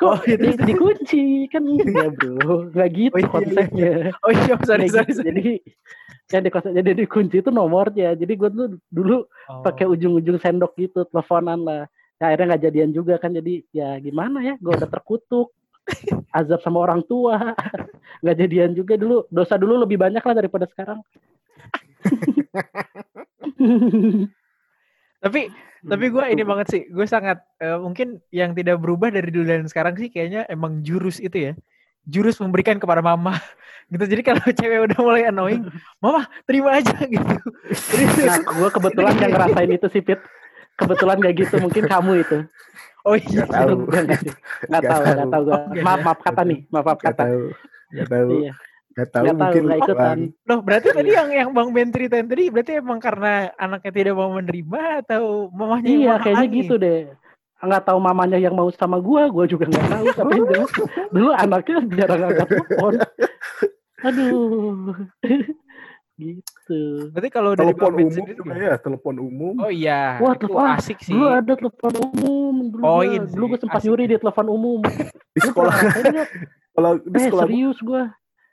Kok 0.00 0.08
Oh, 0.08 0.18
di, 0.24 0.48
dikunci 0.64 1.24
kan 1.48 1.62
ya 1.80 2.08
bro, 2.10 2.68
nggak 2.72 2.88
gitu 2.92 3.12
Oh, 3.12 3.20
iya, 3.20 3.24
iya. 3.24 3.32
konsepnya. 3.32 3.92
oh 4.24 4.32
iya 4.32 4.54
sorry 4.64 4.86
sorry, 4.88 5.08
gitu. 5.12 5.20
sorry. 5.20 5.28
Jadi 5.28 5.46
yang 6.32 6.42
di 6.42 6.50
konsep 6.50 6.70
jadi 6.72 6.90
dikunci 6.96 7.36
itu 7.40 7.50
nomornya. 7.52 8.16
Jadi 8.16 8.32
gue 8.32 8.48
tuh 8.48 8.66
dulu 8.88 9.16
Oh. 9.44 9.60
pakai 9.60 9.84
ujung-ujung 9.84 10.40
sendok 10.40 10.72
gitu 10.76 11.04
teleponan 11.08 11.60
lah. 11.60 11.84
Ya, 12.16 12.32
akhirnya 12.32 12.56
nggak 12.56 12.62
jadian 12.64 12.90
juga 12.90 13.14
kan 13.16 13.32
jadi 13.32 13.60
ya 13.68 14.00
gimana 14.00 14.40
ya 14.40 14.54
gue 14.56 14.72
udah 14.72 14.88
terkutuk 14.88 15.52
azab 16.38 16.60
sama 16.64 16.80
orang 16.84 17.02
tua. 17.04 17.54
Nggak 18.22 18.36
jadian 18.40 18.70
juga 18.76 18.94
dulu. 18.96 19.24
Dosa 19.28 19.60
dulu 19.60 19.84
lebih 19.84 19.98
banyak 20.00 20.24
lah 20.24 20.34
daripada 20.34 20.66
sekarang. 20.68 21.00
Tapi 25.24 25.48
tapi 25.84 26.08
gue 26.12 26.24
ini 26.32 26.44
banget 26.44 26.66
sih. 26.68 26.82
Gue 26.92 27.08
sangat 27.08 27.40
eh, 27.56 27.80
mungkin 27.80 28.20
yang 28.28 28.52
tidak 28.52 28.76
berubah 28.76 29.08
dari 29.08 29.32
dulu 29.32 29.48
dan 29.48 29.64
sekarang 29.64 29.96
sih 29.96 30.12
kayaknya 30.12 30.44
emang 30.52 30.84
jurus 30.84 31.16
itu 31.16 31.48
ya. 31.48 31.52
Jurus 32.04 32.36
memberikan 32.44 32.76
kepada 32.76 33.00
mama. 33.00 33.40
Gitu. 33.88 34.04
Jadi 34.04 34.20
kalau 34.20 34.44
cewek 34.44 34.84
udah 34.84 34.98
mulai 35.00 35.24
annoying 35.28 35.64
mama 36.00 36.28
terima 36.44 36.76
aja 36.76 36.96
gitu. 37.08 37.36
Nah 38.20 38.36
gue 38.52 38.68
kebetulan 38.68 39.16
yang 39.16 39.32
ngerasain 39.32 39.70
itu 39.72 39.88
sih 39.92 40.02
Pit. 40.04 40.20
Kebetulan 40.76 41.16
nggak 41.20 41.34
gitu. 41.40 41.56
Mungkin 41.56 41.84
kamu 41.88 42.12
itu 42.20 42.44
oh 43.04 43.14
iya 43.14 43.28
Nggak 43.38 43.50
tahu. 43.50 43.72
Nggak, 43.84 44.02
nggak, 44.02 44.20
nggak 44.20 44.34
Nggak 44.64 44.82
tahu, 44.82 45.02
nggak 45.02 45.16
tahu. 45.16 45.30
tahu 45.30 45.42
gue. 45.42 45.54
Nggak 45.54 45.84
Maaf, 45.84 46.00
maaf 46.00 46.18
kata 46.20 46.42
nih, 46.42 46.58
maaf, 46.68 46.84
maaf 46.84 46.98
Gak 46.98 47.06
kata. 47.06 47.22
tahu. 47.22 47.42
Gak 47.90 48.08
tahu. 48.08 48.30
Iya, 48.34 48.52
Gak 48.94 49.08
tahu 49.10 49.24
nggak 49.24 49.34
tahu, 49.34 49.40
mungkin 49.40 49.62
nggak 49.64 49.80
ikutan. 49.80 50.18
loh 50.44 50.60
berarti 50.60 50.88
tadi 50.88 51.10
yang 51.10 51.28
yang 51.28 51.50
bang 51.50 51.68
Ben 51.68 51.90
ceritain 51.90 52.26
tadi 52.26 52.44
berarti 52.46 52.72
emang 52.74 52.98
karena 52.98 53.32
anaknya 53.56 53.90
tidak 53.92 54.14
mau 54.14 54.30
menerima 54.30 54.82
atau 55.02 55.22
mamanya 55.50 55.88
Iya, 55.88 56.14
kayaknya 56.18 56.46
gitu 56.48 56.74
deh. 56.76 57.00
Nggak 57.58 57.82
tahu 57.82 57.98
mamanya 57.98 58.36
yang 58.36 58.52
mau 58.52 58.70
sama 58.70 58.98
gua, 58.98 59.26
gua 59.26 59.44
juga 59.44 59.66
nggak 59.66 59.88
tahu. 59.88 60.04
Tapi 60.12 60.32
jelas 60.46 60.70
dulu 61.14 61.30
anaknya 61.32 61.76
jarang 61.92 62.22
angkat 62.24 62.48
telepon. 62.48 62.94
Aduh, 64.06 64.94
gitu. 66.20 66.53
Berarti 67.10 67.28
kalau 67.28 67.52
dari 67.52 67.70
Telepon 67.70 67.92
umum 67.94 68.08
sendiri 68.08 68.40
ya, 68.58 68.74
telepon 68.76 69.14
umum. 69.18 69.54
oh 69.58 69.68
iya 69.68 70.16
Wah, 70.16 70.32
itu 70.32 70.46
telepon- 70.46 70.72
asik 70.74 70.98
sih 70.98 71.12
Dulu 71.12 71.26
ada 71.26 71.52
telepon 71.52 71.92
umum. 72.02 72.54
Dulu 72.68 72.80
Poin 72.80 73.08
gua, 73.10 73.26
dulu 73.26 73.44
sih, 73.44 73.50
gua 73.50 73.58
sempat 73.58 73.76
asik. 73.76 73.86
nyuri 73.86 74.04
di 74.04 74.16
telepon 74.16 74.46
umum. 74.48 74.80
Di 75.34 75.40
sekolah, 75.42 75.74
kalau 76.70 76.90
di 76.96 77.10
Eh, 77.12 77.24
sekolah 77.24 77.44
serius 77.44 77.78
gua. 77.80 78.02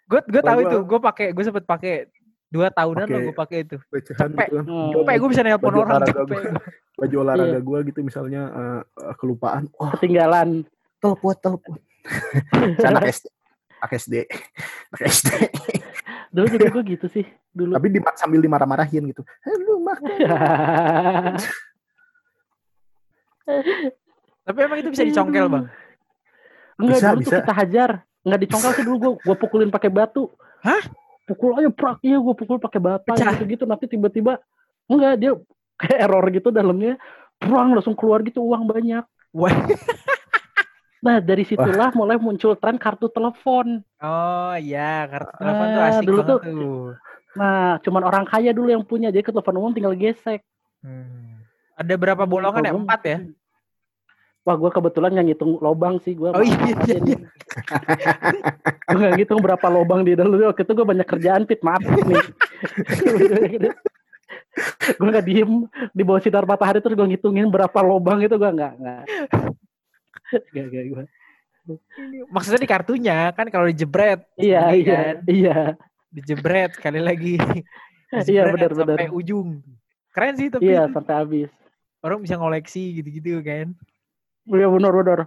gue 0.03 0.20
gue 0.20 0.41
tahu 0.41 0.59
itu 0.59 0.78
gua- 0.78 0.88
gue 0.88 0.99
pakai 1.01 1.28
gue 1.30 1.39
sempet 1.41 1.64
pakai 1.64 1.93
dua 2.47 2.68
tahunan 2.68 2.99
Pakai 3.01 3.14
lah 3.14 3.22
gue 3.22 3.36
pakai 3.38 3.57
itu 3.62 3.76
Capek. 3.80 3.95
gitu 3.95 4.12
kan. 4.12 4.30
Hmm. 4.62 4.91
capek 4.93 5.16
gue 5.16 5.30
bisa 5.30 5.41
nelpon 5.41 5.70
Baju 5.70 5.80
orang 5.80 6.01
capek. 6.03 6.41
Baju 6.93 7.16
olahraga 7.18 7.47
Iya. 7.49 7.59
gua 7.62 7.80
gitu 7.82 7.99
misalnya 8.01 8.41
eh, 8.49 8.82
eh, 8.99 9.14
kelupaan. 9.16 9.72
Wah, 9.74 9.95
Ketinggalan. 9.95 10.68
telepon, 10.97 11.34
telepon. 11.36 11.78
Anak 12.84 13.07
SD. 13.09 13.26
Anak 13.80 13.91
SD. 13.95 14.14
Anak 14.91 15.01
SD. 15.07 15.30
Dulu 16.32 16.48
juga 16.48 16.68
gua 16.72 16.84
gitu 16.88 17.06
sih. 17.12 17.26
Dulu. 17.52 17.76
Tapi 17.76 17.88
di, 17.92 18.00
sambil 18.16 18.40
dimarah-marahin 18.40 19.04
gitu. 19.12 19.22
Halo, 19.44 19.84
makan. 19.84 20.10
tapi 24.42 24.58
emang 24.64 24.80
itu 24.80 24.90
bisa 24.96 25.04
dicongkel 25.04 25.50
bang 25.52 25.66
Enggak 26.80 26.98
Bisa, 27.04 27.10
dulu 27.12 27.20
bisa. 27.20 27.28
tuh 27.28 27.40
kita 27.44 27.54
hajar. 27.58 27.90
Enggak 28.24 28.40
dicongkel 28.48 28.72
sih 28.80 28.84
dulu 28.88 28.98
gua 28.98 29.12
gua 29.20 29.36
pukulin 29.36 29.70
pakai 29.70 29.92
batu. 29.92 30.32
Hah? 30.64 30.82
pukul 31.32 31.56
aja 31.56 31.70
prak 31.72 31.98
iya 32.04 32.18
gue 32.20 32.36
pukul 32.36 32.58
pakai 32.60 32.82
bata 32.84 33.08
Pecah. 33.16 33.32
gitu 33.40 33.44
gitu 33.48 33.64
nanti 33.64 33.88
tiba-tiba 33.88 34.42
enggak 34.92 35.14
dia 35.16 35.32
kayak 35.82 36.00
error 36.04 36.26
gitu 36.34 36.50
dalamnya 36.52 37.00
perang 37.40 37.74
langsung 37.74 37.96
keluar 37.96 38.20
gitu 38.28 38.44
uang 38.44 38.68
banyak 38.68 39.06
Wah. 39.32 39.56
nah 41.02 41.18
dari 41.18 41.41
situlah 41.41 41.89
mulai 41.91 42.16
muncul 42.16 42.54
tren 42.54 42.78
kartu 42.78 43.10
telepon 43.10 43.82
Oh 43.97 44.54
iya, 44.56 45.06
kartu 45.08 45.34
telepon 45.36 45.66
tuh 45.68 45.80
Ah, 45.80 45.89
asik 45.89 46.06
dulu 46.06 46.20
banget 46.20 46.30
tuh- 46.32 46.41
tuh. 46.45 46.86
nah 47.32 47.62
cuman 47.80 48.04
orang 48.04 48.24
kaya 48.24 48.52
dulu 48.52 48.70
yang 48.70 48.82
punya 48.82 49.10
jadi 49.10 49.22
ke 49.22 49.32
telepon 49.32 49.58
umum 49.58 49.72
tinggal 49.72 49.93
gesek 49.93 50.45
Hmm. 50.82 51.38
Ada 51.74 51.93
berapa 51.93 52.26
bolongan 52.26 52.62
ya? 52.64 52.74
Empat 52.74 53.02
ya? 53.04 53.18
Wah, 54.41 54.56
gue 54.56 54.70
kebetulan 54.72 55.14
nggak 55.14 55.28
ngitung 55.28 55.54
lobang 55.58 55.97
sih. 55.97 56.14
Gue 56.14 56.30
Oh 56.30 56.41
iya, 56.41 56.58
iya, 56.58 56.97
iya. 56.99 57.18
gue 58.89 58.97
nggak 58.97 59.14
ngitung 59.16 59.38
berapa 59.39 59.62
lobang 59.68 60.02
di 60.02 60.14
dalam. 60.14 60.34
Waktu 60.34 60.58
itu 60.60 60.74
gue 60.74 60.82
banyak 60.84 61.06
kerjaan, 61.06 61.45
Pit. 61.45 61.62
Maaf 61.62 61.86
nih. 61.86 62.18
gue 64.91 65.08
nggak 65.08 65.22
diem 65.24 65.52
di 65.93 66.02
bawah 66.02 66.18
sinar 66.18 66.43
matahari 66.43 66.82
terus 66.82 66.93
gue 66.93 67.08
ngitungin 67.08 67.47
berapa 67.47 67.80
lobang 67.80 68.20
itu 68.20 68.34
gue 68.34 68.52
nggak 68.52 68.74
nggak. 68.76 69.04
Gak, 70.32 70.66
gak, 70.72 70.84
gue. 70.88 71.04
Maksudnya 72.28 72.60
di 72.60 72.70
kartunya 72.70 73.18
kan 73.32 73.46
kalau 73.48 73.68
dijebret. 73.70 74.26
Iya, 74.36 74.74
iya, 74.74 74.96
kan, 74.96 75.16
iya. 75.28 75.58
Dijebret 76.10 76.76
sekali 76.80 77.00
lagi. 77.00 77.36
Iya, 78.12 78.44
Dijebret 78.44 78.68
benar, 78.68 78.72
Sampai 78.76 79.08
benar. 79.08 79.16
ujung. 79.16 79.50
Keren 80.12 80.36
sih 80.36 80.52
tapi 80.52 80.68
Iya, 80.68 80.84
itu. 80.84 81.00
sampai 81.00 81.16
habis. 81.16 81.50
orang 82.04 82.20
bisa 82.20 82.36
ngoleksi 82.36 83.00
gitu-gitu 83.00 83.40
kan. 83.40 83.72
Iya, 84.52 84.68
benar, 84.68 84.92
benar. 84.92 85.20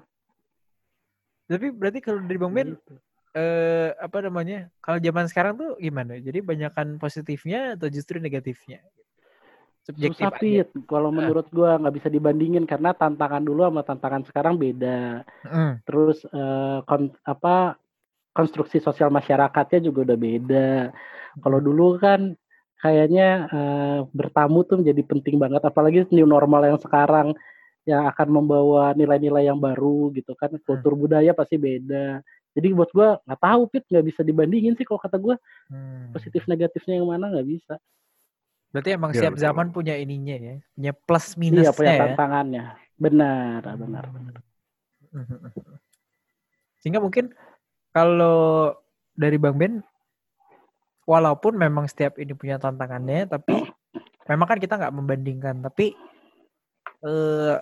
Tapi 1.49 1.73
berarti 1.73 2.05
kalau 2.05 2.21
dari 2.21 2.37
Bang 2.37 2.53
Ben 2.53 2.77
Gitu. 2.77 2.93
eh 3.33 3.89
apa 3.97 4.21
namanya? 4.21 4.69
Kalau 4.85 5.01
zaman 5.01 5.25
sekarang 5.33 5.57
tuh 5.57 5.81
gimana? 5.81 6.21
Jadi 6.21 6.45
banyakan 6.45 7.01
positifnya 7.01 7.73
atau 7.73 7.89
justru 7.89 8.21
negatifnya? 8.21 8.85
Subjektif 9.85 10.25
Susah, 10.25 10.33
aja. 10.33 10.41
Pit. 10.41 10.69
Kalau 10.89 11.13
menurut 11.13 11.45
gue 11.53 11.69
nggak 11.69 11.95
bisa 12.01 12.09
dibandingin 12.09 12.65
karena 12.65 12.97
tantangan 12.97 13.45
dulu 13.45 13.69
sama 13.69 13.85
tantangan 13.85 14.25
sekarang 14.25 14.57
beda. 14.57 15.23
Mm. 15.45 15.85
terus 15.85 16.25
eh, 16.25 16.79
kon- 16.89 17.13
apa 17.21 17.77
konstruksi 18.33 18.81
sosial 18.81 19.13
masyarakatnya 19.13 19.85
juga 19.85 20.09
udah 20.09 20.19
beda. 20.19 20.73
Kalau 21.45 21.61
dulu 21.61 22.01
kan 22.01 22.33
kayaknya 22.81 23.29
eh, 23.53 23.99
bertamu 24.09 24.65
tuh 24.65 24.81
menjadi 24.81 25.05
penting 25.05 25.37
banget, 25.37 25.61
apalagi 25.61 26.09
new 26.09 26.25
normal 26.25 26.65
yang 26.65 26.81
sekarang 26.81 27.37
yang 27.85 28.09
akan 28.09 28.29
membawa 28.33 28.97
nilai-nilai 28.97 29.45
yang 29.45 29.61
baru 29.61 30.09
gitu 30.17 30.33
kan, 30.33 30.49
kultur 30.65 30.97
budaya 30.97 31.37
pasti 31.37 31.61
beda. 31.61 32.25
Jadi 32.57 32.69
buat 32.73 32.89
gua 32.97 33.21
nggak 33.29 33.41
tahu 33.45 33.63
pit 33.69 33.85
nggak 33.93 34.07
bisa 34.09 34.21
dibandingin 34.25 34.73
sih 34.81 34.89
kalau 34.89 34.97
kata 34.97 35.21
gua 35.21 35.37
Hmm. 35.69 36.09
positif 36.17 36.49
negatifnya 36.49 36.97
yang 37.05 37.13
mana 37.13 37.29
nggak 37.29 37.45
bisa. 37.45 37.77
Berarti 38.75 38.91
emang 38.91 39.15
Iya, 39.15 39.21
siap 39.23 39.33
betul. 39.39 39.45
zaman 39.47 39.67
punya 39.71 39.95
ininya 39.95 40.35
ya, 40.35 40.55
punya 40.75 40.91
plus 40.91 41.27
Iya 41.31 41.39
minusnya 41.39 41.71
punya 41.79 41.93
ya. 41.95 42.01
tantangannya. 42.03 42.65
Benar, 42.99 43.63
benar, 43.79 44.05
benar. 44.11 44.35
Sehingga 46.83 46.99
mungkin 46.99 47.31
kalau 47.95 48.75
dari 49.15 49.39
Bang 49.39 49.55
Ben, 49.63 49.79
walaupun 51.07 51.55
memang 51.55 51.87
setiap 51.87 52.19
ini 52.19 52.35
punya 52.35 52.59
tantangannya, 52.59 53.31
tapi 53.31 53.63
memang 54.31 54.47
kan 54.51 54.59
kita 54.59 54.75
nggak 54.75 54.95
membandingkan. 54.99 55.63
Tapi 55.63 55.95
eh, 57.07 57.57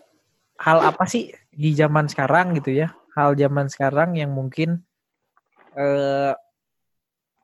hal 0.65 0.79
apa 0.81 1.05
sih 1.05 1.29
di 1.53 1.77
zaman 1.77 2.09
sekarang 2.09 2.57
gitu 2.57 2.73
ya? 2.73 2.89
Hal 3.13 3.37
zaman 3.37 3.69
sekarang 3.69 4.17
yang 4.17 4.33
mungkin 4.33 4.81
eh, 5.77 6.33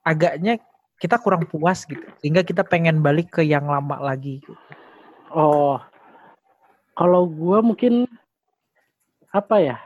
agaknya 0.08 0.56
kita 0.98 1.16
kurang 1.22 1.46
puas 1.46 1.86
gitu, 1.86 2.02
sehingga 2.18 2.42
kita 2.42 2.66
pengen 2.66 2.98
balik 2.98 3.38
ke 3.38 3.42
yang 3.46 3.70
lama 3.70 3.98
lagi. 4.02 4.42
gitu. 4.42 4.54
Oh, 5.30 5.78
kalau 6.98 7.24
gua 7.30 7.62
mungkin 7.62 8.04
apa 9.30 9.60
ya 9.60 9.76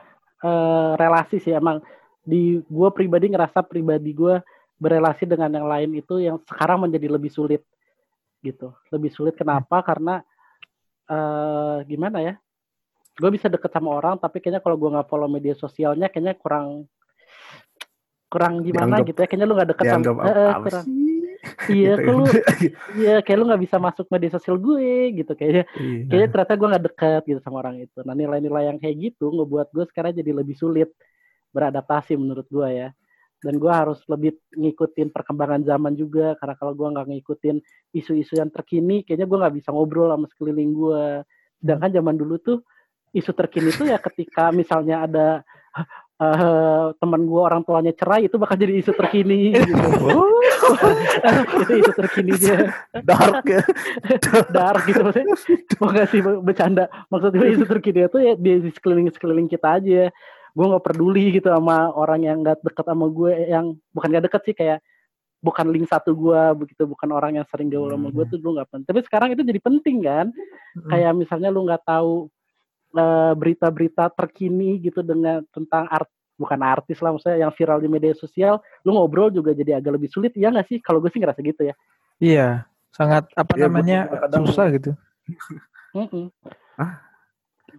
eh, 0.41 0.91
relasi 0.97 1.37
sih 1.37 1.53
emang 1.53 1.83
di 2.23 2.63
gua 2.65 2.89
pribadi 2.89 3.29
ngerasa 3.29 3.61
pribadi 3.61 4.15
gua 4.15 4.41
berelasi 4.81 5.29
dengan 5.29 5.53
yang 5.53 5.67
lain 5.69 5.91
itu 5.95 6.17
yang 6.19 6.41
sekarang 6.49 6.81
menjadi 6.89 7.07
lebih 7.13 7.29
sulit 7.29 7.61
gitu. 8.41 8.73
Lebih 8.89 9.11
sulit 9.13 9.37
kenapa? 9.37 9.79
Karena 9.85 10.19
eh 11.07 11.77
gimana 11.87 12.19
ya? 12.23 12.35
Gue 13.13 13.29
bisa 13.29 13.45
deket 13.45 13.69
sama 13.69 13.93
orang 13.93 14.17
tapi 14.17 14.41
kayaknya 14.41 14.63
kalau 14.63 14.73
gua 14.79 14.97
nggak 14.97 15.09
follow 15.11 15.29
media 15.29 15.53
sosialnya 15.53 16.09
kayaknya 16.09 16.33
kurang 16.33 16.89
kurang 18.25 18.65
gimana 18.65 18.97
Dianggap- 18.97 19.07
gitu 19.13 19.19
ya 19.21 19.27
kayaknya 19.29 19.45
lu 19.45 19.53
nggak 19.53 19.69
deket 19.77 19.85
sama 19.85 20.05
Eh, 20.25 20.33
eh, 20.33 20.53
kurang 20.57 20.85
sih? 20.89 21.02
Iya 21.69 21.93
Gitu 21.95 22.05
kalau 22.05 22.23
ya. 22.31 22.41
iya 22.95 23.15
kayak 23.19 23.37
lu 23.39 23.45
nggak 23.47 23.63
bisa 23.63 23.77
masuk 23.77 24.05
media 24.07 24.31
sosial 24.31 24.55
gue 24.57 25.11
gitu 25.13 25.31
kayaknya 25.33 25.63
Iya. 25.75 26.01
kayaknya 26.07 26.27
ternyata 26.31 26.53
gue 26.55 26.67
nggak 26.71 26.85
dekat 26.87 27.21
gitu 27.27 27.39
sama 27.43 27.57
orang 27.61 27.75
itu. 27.81 27.99
Nah 28.01 28.13
nilai-nilai 28.13 28.63
yang 28.69 28.77
kayak 28.79 28.95
gitu 29.11 29.29
ngebuat 29.29 29.67
gue 29.71 29.85
sekarang 29.91 30.11
jadi 30.13 30.31
lebih 30.31 30.55
sulit 30.55 30.89
beradaptasi 31.51 32.15
menurut 32.15 32.47
gue 32.47 32.67
ya. 32.71 32.89
Dan 33.43 33.59
gue 33.59 33.67
harus 33.67 33.99
lebih 34.07 34.39
ngikutin 34.55 35.11
perkembangan 35.11 35.67
zaman 35.67 35.93
juga 35.93 36.31
karena 36.39 36.55
kalau 36.55 36.71
gue 36.73 36.87
nggak 36.87 37.07
ngikutin 37.11 37.55
isu-isu 37.91 38.39
yang 38.39 38.47
terkini, 38.47 39.03
kayaknya 39.03 39.27
gue 39.27 39.37
nggak 39.43 39.55
bisa 39.59 39.69
ngobrol 39.75 40.07
sama 40.09 40.31
sekeliling 40.31 40.71
gue. 40.71 41.27
Sedangkan 41.59 41.91
zaman 41.91 42.15
dulu 42.15 42.39
tuh 42.39 42.57
isu 43.11 43.35
terkini 43.35 43.69
tuh 43.69 43.91
ya 43.91 43.99
ketika 43.99 44.49
misalnya 44.49 45.03
ada 45.05 45.27
eh, 46.21 46.85
teman 46.99 47.21
gue 47.25 47.41
orang 47.41 47.61
tuanya 47.63 47.93
cerai 47.93 48.27
itu 48.27 48.35
bakal 48.37 48.57
jadi 48.57 48.73
isu 48.77 48.91
terkini 48.93 49.55
gitu. 49.55 49.73
itu 51.63 51.73
isu 51.83 51.91
terkini 51.97 52.31
dia 52.37 52.71
Dark 53.03 53.43
ya. 53.45 53.61
dark 54.55 54.83
gitu 54.87 55.01
maksudnya 55.03 55.35
mau 55.81 55.89
sih 56.07 56.21
bercanda 56.21 56.85
maksud 57.09 57.31
gue 57.33 57.47
isu 57.57 57.65
terkini 57.65 58.05
itu 58.05 58.17
ya 58.21 58.33
di 58.37 58.69
sekeliling 58.71 59.09
sekeliling 59.11 59.47
kita 59.49 59.79
aja 59.81 60.13
gue 60.53 60.65
nggak 60.69 60.85
peduli 60.85 61.33
gitu 61.33 61.49
sama 61.49 61.89
orang 61.91 62.21
yang 62.23 62.37
nggak 62.45 62.61
deket 62.61 62.85
sama 62.85 63.09
gue 63.09 63.31
yang 63.49 63.65
bukan 63.89 64.07
nggak 64.13 64.25
deket 64.29 64.41
sih 64.45 64.55
kayak 64.55 64.79
bukan 65.43 65.65
link 65.75 65.89
satu 65.91 66.15
gue 66.15 66.41
begitu 66.55 66.87
bukan 66.87 67.09
orang 67.11 67.35
yang 67.41 67.45
sering 67.51 67.67
gaul 67.67 67.91
sama 67.91 68.13
gue 68.13 68.23
tuh 68.31 68.39
gue 68.39 68.51
nggak 68.55 68.69
penting 68.71 68.87
tapi 68.87 68.99
sekarang 69.03 69.29
itu 69.35 69.43
jadi 69.43 69.59
penting 69.59 69.97
kan 70.05 70.27
Hmm. 70.73 70.89
kayak 70.89 71.13
misalnya 71.13 71.53
lu 71.53 71.69
nggak 71.69 71.85
tahu 71.85 72.33
eh, 72.93 73.33
berita-berita 73.33 74.09
terkini 74.09 74.77
gitu 74.79 75.01
dengan 75.01 75.41
tentang 75.49 75.85
art 75.87 76.07
bukan 76.33 76.59
artis 76.59 76.97
lah 76.97 77.13
maksudnya 77.13 77.37
yang 77.39 77.53
viral 77.53 77.77
di 77.77 77.85
media 77.85 78.13
sosial 78.13 78.57
lu 78.81 78.93
ngobrol 78.93 79.29
juga 79.29 79.53
jadi 79.53 79.77
agak 79.77 79.97
lebih 79.97 80.09
sulit 80.09 80.33
ya 80.33 80.49
nggak 80.49 80.65
sih 80.65 80.77
kalau 80.77 80.97
gue 80.97 81.09
sih 81.09 81.21
ngerasa 81.21 81.39
gitu 81.39 81.61
ya 81.63 81.75
Iya, 82.17 82.47
sangat 82.89 83.25
apa 83.33 83.53
Iya, 83.53 83.67
namanya 83.67 83.99
susah 84.45 84.69
gitu. 84.71 84.93
Mm-mm. 85.91 86.29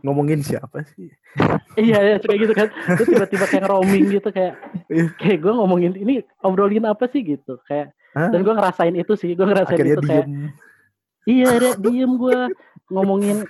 Ngomongin 0.02 0.42
siapa 0.42 0.84
sih? 0.84 1.08
Iya, 1.80 1.98
ya, 1.98 2.16
kayak 2.22 2.38
gitu 2.38 2.52
kan. 2.54 2.68
Terus 2.94 3.08
tiba-tiba 3.10 3.44
kayak 3.48 3.66
roaming 3.66 4.06
gitu 4.10 4.28
kayak 4.30 4.54
Iya. 4.86 5.10
kayak 5.18 5.38
gue 5.42 5.52
ngomongin 5.54 5.92
ini 5.96 6.14
obrolin 6.38 6.86
apa 6.86 7.10
sih 7.10 7.24
gitu 7.24 7.58
kayak 7.66 7.90
Hah? 8.14 8.30
dan 8.30 8.46
gue 8.46 8.54
ngerasain 8.54 8.94
itu 8.94 9.12
sih 9.18 9.34
gue 9.34 9.42
ngerasain 9.42 9.74
Akhirnya 9.74 9.96
itu 9.98 10.06
kayak 10.06 10.26
diem. 10.30 10.46
iya 11.26 11.50
deh 11.58 11.74
diem 11.82 12.12
gue 12.14 12.38
ngomongin 12.86 13.42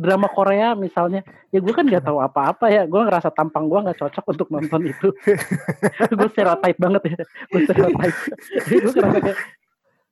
drama 0.00 0.28
Korea 0.32 0.72
misalnya. 0.72 1.20
Ya 1.52 1.60
gue 1.60 1.74
kan 1.76 1.84
nggak 1.84 2.08
tahu 2.08 2.18
apa-apa 2.20 2.72
ya. 2.72 2.88
Gue 2.88 3.04
ngerasa 3.04 3.28
tampang 3.28 3.68
gue 3.68 3.80
nggak 3.84 3.98
cocok 4.00 4.24
untuk 4.32 4.48
nonton 4.48 4.80
itu. 4.88 5.08
Gue 6.18 6.28
stereotype 6.32 6.78
banget 6.80 7.02
ya. 7.12 7.16
Gue 7.52 7.60
stereotype. 7.68 8.16
Gue 8.68 8.92
ngerasa 8.96 9.20
kayak 9.20 9.38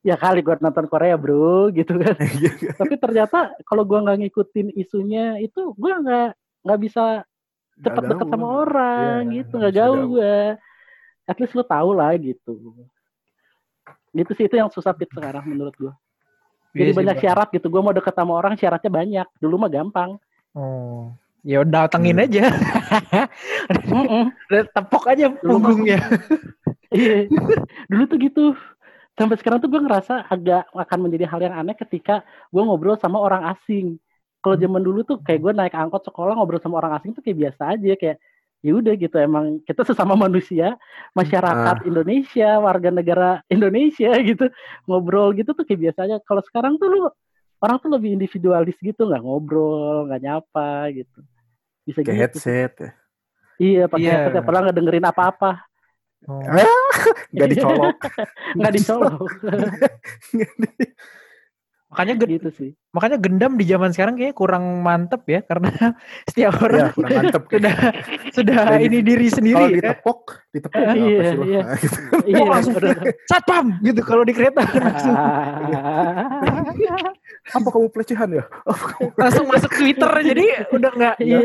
ya 0.02 0.18
kali 0.18 0.42
gue 0.42 0.54
nonton 0.58 0.86
Korea 0.90 1.14
bro 1.16 1.70
gitu 1.72 1.94
kan. 1.96 2.18
Iya, 2.42 2.74
tapi 2.76 2.94
ternyata 2.98 3.54
kalau 3.64 3.86
gue 3.86 3.98
nggak 4.02 4.18
ngikutin 4.26 4.68
isunya 4.76 5.38
itu 5.40 5.72
gue 5.78 5.92
nggak 5.94 6.28
nggak 6.66 6.80
bisa 6.82 7.22
cepet 7.80 8.02
deket 8.12 8.26
sama 8.28 8.46
orang 8.66 9.20
Iya, 9.30 9.34
gitu. 9.42 9.52
nggak 9.58 9.74
jauh 9.78 9.96
gaul. 9.96 10.10
gue 10.18 10.34
at 11.22 11.36
least 11.38 11.54
lu 11.54 11.64
tahu 11.64 11.90
lah 11.96 12.12
gitu. 12.18 12.52
Gitu 14.12 14.30
sih 14.36 14.44
itu 14.44 14.56
yang 14.60 14.68
susah 14.68 14.92
pit 14.92 15.08
sekarang 15.08 15.46
menurut 15.48 15.72
gue 15.78 15.92
jadi 16.74 16.90
sih, 16.90 16.98
banyak 16.98 17.16
Bang. 17.16 17.24
syarat 17.24 17.48
gitu 17.50 17.66
gue 17.68 17.80
mau 17.80 17.92
deket 17.92 18.12
sama 18.12 18.32
orang 18.34 18.54
syaratnya 18.54 18.90
banyak 18.90 19.26
dulu 19.38 19.54
mah 19.58 19.70
gampang 19.70 20.10
Oh. 20.52 21.08
Ya 21.42 21.58
udah 21.58 21.88
datengin 21.88 22.14
Hmm. 22.14 22.22
aja. 22.22 22.44
Udah 24.46 24.62
tepok 24.70 25.04
aja 25.08 25.26
Dulu 25.32 25.58
punggungnya. 25.58 25.98
Iya. 26.92 27.24
dulu 27.88 28.04
tuh 28.04 28.18
gitu 28.20 28.44
sampai 29.16 29.40
sekarang 29.40 29.64
tuh 29.64 29.72
gue 29.72 29.80
ngerasa 29.80 30.28
agak 30.28 30.68
akan 30.70 30.98
menjadi 31.00 31.24
hal 31.24 31.40
yang 31.40 31.56
aneh 31.56 31.72
ketika 31.72 32.20
gue 32.52 32.60
ngobrol 32.60 33.00
sama 33.00 33.16
orang 33.16 33.48
asing 33.48 33.96
kalau 34.38 34.60
Hmm. 34.60 34.64
zaman 34.68 34.84
dulu 34.84 35.00
tuh 35.00 35.16
kayak 35.18 35.40
gue 35.40 35.52
naik 35.56 35.72
angkot 35.72 36.04
sekolah 36.04 36.36
ngobrol 36.36 36.60
sama 36.60 36.84
orang 36.84 37.00
asing 37.00 37.16
tuh 37.16 37.24
kayak 37.24 37.48
biasa 37.48 37.62
aja 37.72 37.92
kayak 37.96 38.20
ya 38.62 38.72
udah 38.72 38.94
gitu 38.94 39.16
emang 39.18 39.58
kita 39.66 39.82
sesama 39.82 40.14
manusia 40.14 40.78
masyarakat 41.12 41.82
Indonesia 41.82 42.62
warga 42.62 42.88
negara 42.88 43.30
Indonesia 43.46 44.14
gitu 44.30 44.46
ngobrol 44.86 45.34
gitu 45.34 45.50
tuh 45.50 45.66
kayak 45.66 45.90
biasa 45.90 45.98
aja 46.06 46.16
kalau 46.22 46.42
sekarang 46.46 46.78
tuh 46.78 46.86
lu 46.86 46.98
orang 47.58 47.78
tuh 47.78 47.90
lebih 47.90 48.14
individualis 48.14 48.78
gitu 48.78 49.02
nggak 49.02 49.18
ngobrol 49.20 50.06
nggak 50.06 50.22
nyapa 50.22 50.94
gitu 50.94 51.20
bisa 51.82 52.00
Kayak 52.00 52.06
gitu 52.06 52.38
headset 52.38 52.72
ya. 52.78 52.90
iya 53.58 53.82
pakai 53.90 54.02
Iya. 54.02 54.10
headset 54.14 54.34
ya 54.38 54.42
padahal 54.42 54.62
nggak 54.70 54.78
dengerin 54.78 55.06
apa-apa 55.06 55.52
Oh. 56.22 56.38
Nggak 57.34 57.50
dicolok. 57.50 57.98
nggak 58.54 58.72
dicolok 58.78 59.26
Makanya 61.92 62.14
gen- 62.16 62.32
gitu 62.32 62.48
sih 62.50 62.70
makanya 62.88 63.16
gendam 63.16 63.56
di 63.56 63.64
zaman 63.64 63.88
sekarang 63.88 64.16
kayaknya 64.16 64.32
kurang 64.32 64.64
mantep 64.80 65.24
ya 65.24 65.40
karena 65.40 65.68
setiap 66.28 66.52
ya, 66.52 66.60
orang 66.60 66.84
kurang 66.92 67.12
mantep. 67.14 67.42
sudah 67.48 67.74
sudah 68.32 68.58
Kayak 68.66 68.82
ini 68.82 68.98
diri 69.00 69.26
Kalau 69.26 69.36
sendiri 69.38 69.64
ya. 69.64 69.76
ditepok, 69.78 70.20
ditepok 70.50 70.76
apa 70.76 70.92
Iya, 70.92 71.08
sih 71.22 71.38
iya. 71.42 71.60
Nah, 71.62 71.76
gitu. 71.80 71.98
iya 72.22 72.36
Oh, 72.38 72.46
langsung 72.48 72.74
satpam 73.24 73.66
gitu 73.78 74.00
kalau 74.00 74.22
di 74.22 74.32
kereta 74.32 74.60
langsung 74.78 75.14
Apa 77.52 77.68
kamu 77.68 77.86
pelecehan 77.88 78.28
ya? 78.30 78.44
langsung 79.14 79.44
masuk 79.46 79.70
Twitter 79.70 80.10
jadi 80.22 80.44
udah 80.70 80.90
nggak 80.90 81.16
iya 81.18 81.40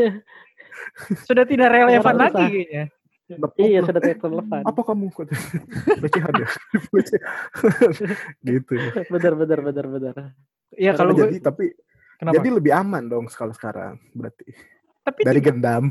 sudah 1.23 1.43
tidak 1.43 1.69
relevan 1.69 2.15
lagi 2.17 2.43
kayaknya. 2.43 2.83
Iya 3.59 3.83
sudah 3.83 3.99
relevan. 3.99 4.61
Apa 4.63 4.81
kamu 4.87 5.11
pelecehan 5.11 6.33
ya? 6.41 6.47
gitu. 8.39 8.73
benar 9.11 9.33
benar 9.35 9.59
benar 9.59 9.85
benar. 9.91 10.15
Ya 10.75 10.95
kalau 10.95 11.11
gue 11.11 11.27
jadi 11.27 11.39
tapi 11.43 11.75
kenapa? 12.15 12.35
jadi 12.39 12.49
lebih 12.55 12.71
aman 12.71 13.03
dong 13.03 13.27
kalau 13.27 13.51
sekarang 13.51 13.99
berarti. 14.15 14.47
Tapi 15.03 15.23
Dari 15.23 15.39
tidak- 15.39 15.47
gendam. 15.55 15.83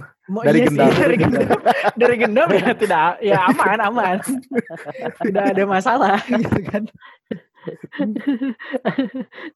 Dari 0.45 0.59
iya 0.61 0.69
sih, 0.69 0.77
gendam, 0.77 0.89
dari 0.93 0.97
dari 0.97 1.17
gendam, 1.17 1.59
dari 1.97 2.17
gendam 2.21 2.49
ya 2.53 2.69
tidak. 2.77 3.11
Ya 3.21 3.39
aman 3.49 3.79
aman. 3.81 4.17
Tidak 5.25 5.45
ada 5.57 5.63
masalah. 5.65 6.17
Gitu 6.21 6.59
kan? 6.73 6.85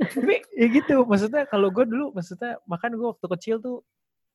Tapi 0.00 0.34
ya 0.56 0.66
gitu. 0.68 1.04
Maksudnya 1.04 1.44
kalau 1.44 1.68
gue 1.68 1.84
dulu 1.84 2.12
maksudnya 2.12 2.56
makan 2.64 2.96
gue 2.96 3.08
waktu 3.08 3.26
kecil 3.36 3.56
tuh 3.60 3.76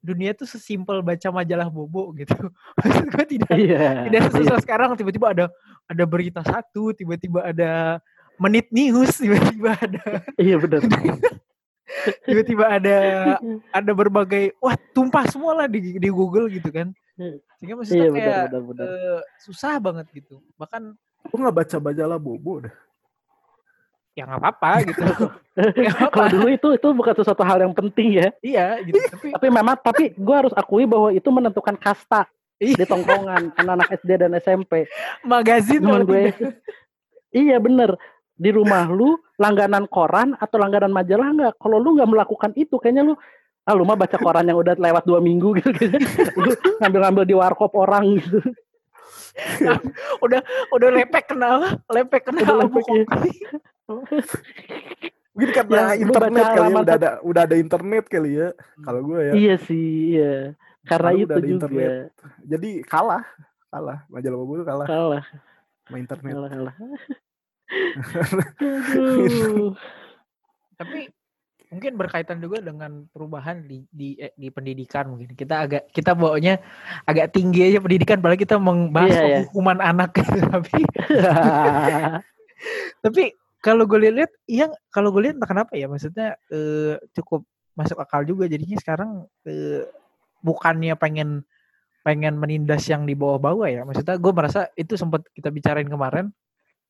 dunia 0.05 0.37
tuh 0.37 0.45
sesimpel 0.45 1.01
baca 1.01 1.27
majalah 1.33 1.65
bobo 1.73 2.13
gitu. 2.13 2.37
Maksud 2.77 3.05
gue 3.09 3.25
tidak 3.25 3.53
iya 3.57 4.05
tidak 4.05 4.21
sesusah 4.29 4.59
sekarang 4.61 4.93
tiba-tiba 4.93 5.33
ada 5.33 5.45
ada 5.89 6.03
berita 6.05 6.45
satu 6.45 6.93
tiba-tiba 6.93 7.41
ada 7.41 7.97
menit 8.37 8.69
news 8.69 9.17
tiba-tiba 9.23 9.73
ada 9.73 10.21
iya 10.37 10.61
benar. 10.61 10.85
tiba-tiba 12.29 12.65
ada 12.69 12.95
ada 13.73 13.91
berbagai 13.97 14.53
wah 14.61 14.77
tumpah 14.93 15.25
semua 15.25 15.65
lah 15.65 15.67
di, 15.67 15.97
di 15.97 16.09
Google 16.13 16.53
gitu 16.53 16.69
kan. 16.69 16.93
Sehingga 17.57 17.81
maksudnya 17.81 18.05
iya 18.05 18.13
kayak 18.13 18.27
benar 18.29 18.45
benar 18.45 18.63
benar. 18.69 18.85
eh, 18.85 19.21
susah 19.41 19.81
banget 19.81 20.05
gitu. 20.13 20.43
Bahkan 20.61 20.93
Aku 21.25 21.41
nggak 21.41 21.57
baca 21.57 21.77
majalah 21.81 22.21
bobo 22.21 22.61
dah. 22.61 22.75
Ya 24.15 24.23
nggak 24.23 24.39
apa-apa 24.41 24.71
gitu. 24.87 25.03
Kalau 26.15 26.27
dulu 26.31 26.47
itu 26.47 26.67
itu 26.71 26.87
bukan 26.95 27.13
sesuatu 27.19 27.43
hal 27.43 27.59
yang 27.67 27.75
penting 27.75 28.23
ya. 28.23 28.27
Iya 28.39 28.67
gitu. 28.87 28.99
Tapi 29.11 29.27
tapi 29.35 29.47
memang 29.51 29.75
tapi 29.79 30.03
gue 30.15 30.35
harus 30.35 30.55
akui 30.55 30.87
bahwa 30.87 31.11
itu 31.11 31.27
menentukan 31.29 31.75
kasta 31.75 32.25
Iya. 32.55 32.79
di 32.79 32.85
tongkrongan 32.87 33.51
anak-anak 33.59 33.99
SD 33.99 34.09
dan 34.15 34.31
SMP 34.39 34.87
magazin 35.27 35.83
kalau 35.83 36.07
gue 36.07 36.31
tidak. 36.31 36.55
iya 37.35 37.59
bener. 37.59 37.99
Di 38.35 38.51
rumah 38.51 38.87
lu 38.87 39.19
langganan 39.39 39.87
koran 39.87 40.35
atau 40.39 40.59
langganan 40.59 40.91
majalah 40.91 41.29
nggak? 41.35 41.53
Kalau 41.59 41.77
lu 41.79 41.99
nggak 41.99 42.09
melakukan 42.11 42.51
itu 42.55 42.79
kayaknya 42.79 43.11
lu 43.11 43.13
ah 43.65 43.73
lu 43.73 43.83
mah 43.83 43.97
baca 43.97 44.15
koran 44.21 44.45
yang 44.47 44.61
udah 44.61 44.77
lewat 44.77 45.03
dua 45.09 45.17
minggu 45.19 45.57
gitu, 45.57 45.73
gitu. 45.81 46.69
ngambil-ngambil 46.79 47.23
di 47.25 47.33
warkop 47.35 47.73
orang 47.73 48.21
gitu. 48.21 48.39
Udah 50.21 50.39
udah 50.71 50.89
lepek 50.93 51.33
kenal 51.33 51.81
lepek 51.89 52.29
kenal 52.29 52.45
Udah 52.45 52.55
lepek, 52.61 52.85
iya. 52.93 53.57
Mungkin 55.35 55.51
karena 55.51 55.91
Ya, 55.91 55.99
internet 55.99 56.47
kali 56.47 56.71
ya, 56.71 56.79
udah 56.79 56.95
ada 56.95 57.09
udah 57.19 57.41
ada 57.43 57.55
internet 57.59 58.05
kali 58.07 58.39
ya. 58.39 58.55
Kalau 58.79 59.03
gue 59.03 59.19
ya. 59.19 59.33
iya 59.35 59.55
sih 59.59 60.15
iya 60.15 60.55
karena 60.87 61.11
Kalau 61.11 61.19
itu 61.19 61.27
udah 61.27 61.35
ada 61.35 61.43
juga 61.43 61.55
internet. 61.59 62.07
Jadi 62.45 62.69
kalah, 62.87 63.23
kalah. 63.67 63.99
Majalah 64.07 64.37
bobo 64.39 64.53
itu 64.55 64.63
kalah 64.63 64.87
kalah 64.87 65.23
sama 65.85 65.97
internet. 65.99 66.31
kalah 66.33 66.49
kalah 66.49 66.75
tapi 70.75 71.09
mungkin 71.67 71.91
berkaitan 71.97 72.37
juga 72.39 72.61
dengan 72.61 73.09
perubahan 73.09 73.65
di 73.65 73.83
di 73.89 74.15
eh, 74.15 74.31
di 74.37 74.47
pendidikan 74.53 75.09
mungkin 75.09 75.33
kita 75.33 75.65
agak 75.65 75.83
kita 75.91 76.13
bawanya 76.13 76.61
agak 77.03 77.33
tinggi 77.33 77.67
aja 77.67 77.81
pendidikan 77.81 78.21
padahal 78.21 78.39
kita 78.39 78.55
membahas 78.55 79.11
Iya, 79.11 79.23
iya. 79.25 79.39
hukuman 79.49 79.79
anak 79.81 80.13
tapi 80.53 80.81
tapi 83.01 83.23
kalau 83.65 83.89
gue 83.89 83.97
lihat 83.97 84.29
iya 84.45 84.69
kalau 84.93 85.09
gue 85.09 85.25
lihat 85.25 85.41
kenapa 85.41 85.73
ya? 85.73 85.89
Maksudnya 85.89 86.37
eh, 86.53 87.01
cukup 87.17 87.41
masuk 87.73 87.97
akal 87.97 88.21
juga 88.21 88.45
jadinya 88.45 88.77
sekarang 88.77 89.25
eh, 89.49 89.89
bukannya 90.45 90.93
pengen 91.01 91.41
pengen 92.05 92.37
menindas 92.37 92.85
yang 92.85 93.09
di 93.09 93.17
bawah-bawah 93.17 93.65
ya? 93.65 93.81
Maksudnya 93.81 94.21
gue 94.21 94.33
merasa 94.37 94.69
itu 94.77 94.93
sempat 94.93 95.25
kita 95.33 95.49
bicarain 95.49 95.89
kemarin 95.89 96.29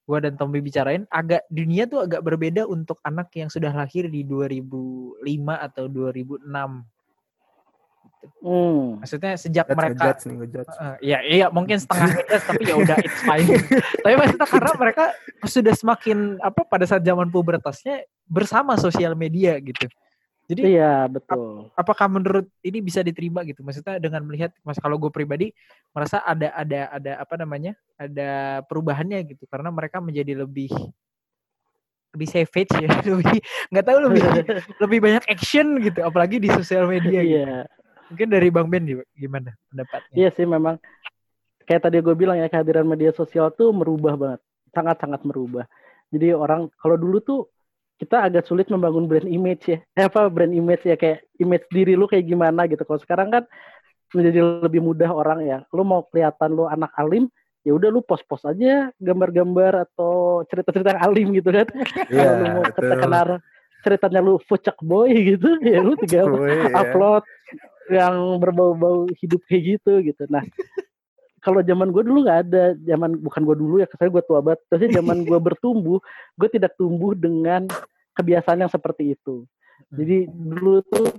gue 0.05 0.17
dan 0.21 0.37
Tommy 0.37 0.61
bicarain 0.61 1.07
agak 1.09 1.47
dunia 1.49 1.89
tuh 1.89 2.05
agak 2.05 2.21
berbeda 2.21 2.69
untuk 2.69 3.01
anak 3.01 3.33
yang 3.33 3.49
sudah 3.49 3.73
lahir 3.73 4.05
di 4.05 4.21
2005 4.21 5.25
atau 5.49 5.89
2006 5.89 6.45
hmm. 8.43 9.03
maksudnya 9.03 9.33
sejak 9.37 9.65
Judge, 9.67 9.77
mereka 9.77 9.93
ngejudge 9.95 10.21
nih, 10.25 10.35
ngejudge. 10.39 10.75
Uh, 10.77 10.95
ya 11.01 11.19
iya 11.25 11.47
mungkin 11.49 11.77
setengah 11.77 12.07
ngejudge 12.13 12.45
tapi 12.45 12.63
ya 12.65 12.75
udah 12.75 12.97
it's 13.01 13.21
fine. 13.21 13.47
tapi 14.03 14.13
maksudnya 14.15 14.47
karena 14.47 14.71
mereka 14.77 15.05
sudah 15.45 15.73
semakin 15.73 16.17
apa 16.41 16.61
pada 16.65 16.85
saat 16.89 17.03
zaman 17.03 17.27
pubertasnya 17.29 18.05
bersama 18.25 18.75
sosial 18.75 19.13
media 19.13 19.57
gitu. 19.61 19.87
Jadi 20.45 20.77
iya 20.77 21.09
betul 21.09 21.73
apakah 21.73 22.05
menurut 22.05 22.45
ini 22.61 22.77
bisa 22.81 23.01
diterima 23.01 23.41
gitu? 23.45 23.65
Maksudnya 23.65 23.97
dengan 23.97 24.21
melihat 24.25 24.53
mas 24.61 24.77
kalau 24.77 25.01
gue 25.01 25.09
pribadi 25.09 25.49
merasa 25.89 26.21
ada 26.21 26.53
ada 26.53 26.89
ada 26.93 27.11
apa 27.17 27.35
namanya? 27.37 27.73
ada 27.95 28.59
perubahannya 28.67 29.23
gitu 29.23 29.47
karena 29.47 29.71
mereka 29.71 30.03
menjadi 30.03 30.43
lebih 30.43 30.67
lebih 32.15 32.27
savage 32.31 32.71
ya, 32.79 32.87
lebih 33.11 33.39
nggak 33.75 33.85
tahu 33.85 33.99
lebih 34.07 34.21
lebih 34.83 34.99
banyak 35.03 35.23
action 35.27 35.83
gitu 35.83 35.99
apalagi 35.99 36.39
di 36.39 36.47
sosial 36.47 36.87
media 36.87 37.19
gitu. 37.19 37.43
Iya 38.05 38.11
Mungkin 38.13 38.27
dari 38.29 38.47
Bang 38.53 38.67
Ben 38.69 38.85
gimana 39.17 39.51
pendapatnya? 39.73 40.13
Iya 40.13 40.29
sih 40.37 40.45
memang 40.45 40.77
kayak 41.65 41.89
tadi 41.89 41.97
gue 41.99 42.15
bilang 42.15 42.37
ya 42.37 42.45
kehadiran 42.45 42.85
media 42.85 43.09
sosial 43.11 43.49
tuh 43.49 43.73
merubah 43.73 44.13
banget, 44.13 44.41
sangat-sangat 44.71 45.25
merubah. 45.25 45.65
Jadi 46.13 46.31
orang 46.37 46.69
kalau 46.77 46.95
dulu 46.95 47.17
tuh 47.19 47.39
kita 47.97 48.27
agak 48.27 48.45
sulit 48.45 48.69
membangun 48.69 49.09
brand 49.09 49.25
image 49.25 49.73
ya, 49.73 49.77
eh, 49.97 50.05
apa 50.09 50.29
brand 50.29 50.53
image 50.53 50.85
ya 50.85 50.95
kayak 50.95 51.25
image 51.41 51.65
diri 51.73 51.97
lu 51.97 52.05
kayak 52.05 52.29
gimana 52.29 52.69
gitu. 52.69 52.85
Kalau 52.85 53.01
sekarang 53.01 53.33
kan 53.33 53.43
menjadi 54.13 54.61
lebih 54.63 54.79
mudah 54.85 55.09
orang 55.09 55.43
ya. 55.43 55.57
Lu 55.73 55.81
mau 55.81 56.05
kelihatan 56.07 56.53
lu 56.53 56.69
anak 56.69 56.93
alim, 56.95 57.27
ya 57.65 57.73
udah 57.73 57.89
lu 57.89 58.05
post-post 58.05 58.45
aja 58.45 58.93
gambar-gambar 59.01 59.89
atau 59.89 60.45
cerita-cerita 60.45 60.95
yang 60.95 61.03
alim 61.03 61.27
gitu 61.33 61.49
kan. 61.49 61.67
Iya, 61.73 62.05
Kalau 62.13 62.33
lu 62.37 62.47
mau 62.53 62.63
betul. 62.63 62.79
ketekenar 62.85 63.27
ceritanya 63.85 64.19
lu 64.21 64.33
fucek 64.45 64.77
boy 64.81 65.09
gitu, 65.13 65.49
ya 65.73 65.79
lu 65.81 65.93
tinggal 65.97 66.29
Gue, 66.29 66.57
ya. 66.57 66.73
upload 66.73 67.21
yang 67.91 68.41
berbau-bau 68.41 69.05
hidup 69.21 69.41
kayak 69.45 69.77
gitu 69.77 70.01
gitu. 70.01 70.23
Nah, 70.29 70.41
kalau 71.45 71.61
zaman 71.61 71.93
gue 71.93 72.01
dulu 72.01 72.25
nggak 72.25 72.41
ada, 72.49 72.73
zaman 72.81 73.21
bukan 73.21 73.41
gue 73.45 73.57
dulu 73.57 73.75
ya, 73.77 73.87
saya 73.93 74.09
gue 74.09 74.23
tua 74.25 74.41
banget. 74.41 74.65
Tapi 74.65 74.89
zaman 74.89 75.21
gue 75.21 75.37
bertumbuh, 75.37 76.01
gue 76.33 76.49
tidak 76.49 76.73
tumbuh 76.73 77.13
dengan 77.13 77.69
kebiasaan 78.17 78.65
yang 78.65 78.71
seperti 78.71 79.13
itu. 79.13 79.45
Jadi 79.93 80.25
dulu 80.31 80.81
tuh 80.89 81.13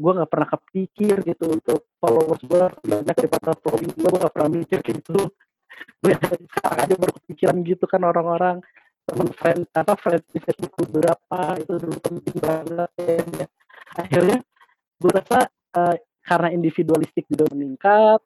gue 0.00 0.12
nggak 0.16 0.30
pernah 0.32 0.48
kepikir 0.56 1.20
gitu 1.28 1.44
untuk 1.60 1.84
followers 2.00 2.40
gue 2.40 2.64
banyak 2.88 3.16
daripada 3.20 3.52
following 3.60 3.92
gue, 3.92 4.08
gue 4.08 4.20
nggak 4.24 4.32
pernah 4.32 4.50
mikir 4.50 4.78
gitu. 4.80 5.28
Gue 6.00 6.12
sekarang 6.16 6.78
aja 6.88 6.94
baru 6.96 7.12
kepikiran 7.20 7.56
gitu 7.68 7.84
kan 7.84 8.00
orang-orang 8.08 8.56
teman 9.04 9.28
friend 9.36 9.68
apa 9.76 9.92
friend 10.00 10.22
di 10.32 10.38
Facebook 10.40 10.72
berapa 10.88 11.40
itu 11.60 11.72
dulu 11.76 11.98
penting 12.00 12.36
banget 12.40 12.90
ya. 12.96 13.46
Akhirnya 14.00 14.38
gue 15.00 15.10
rasa 15.12 15.52
eh, 15.76 15.96
karena 16.24 16.48
individualistik 16.52 17.26
juga 17.30 17.46
meningkat, 17.54 18.20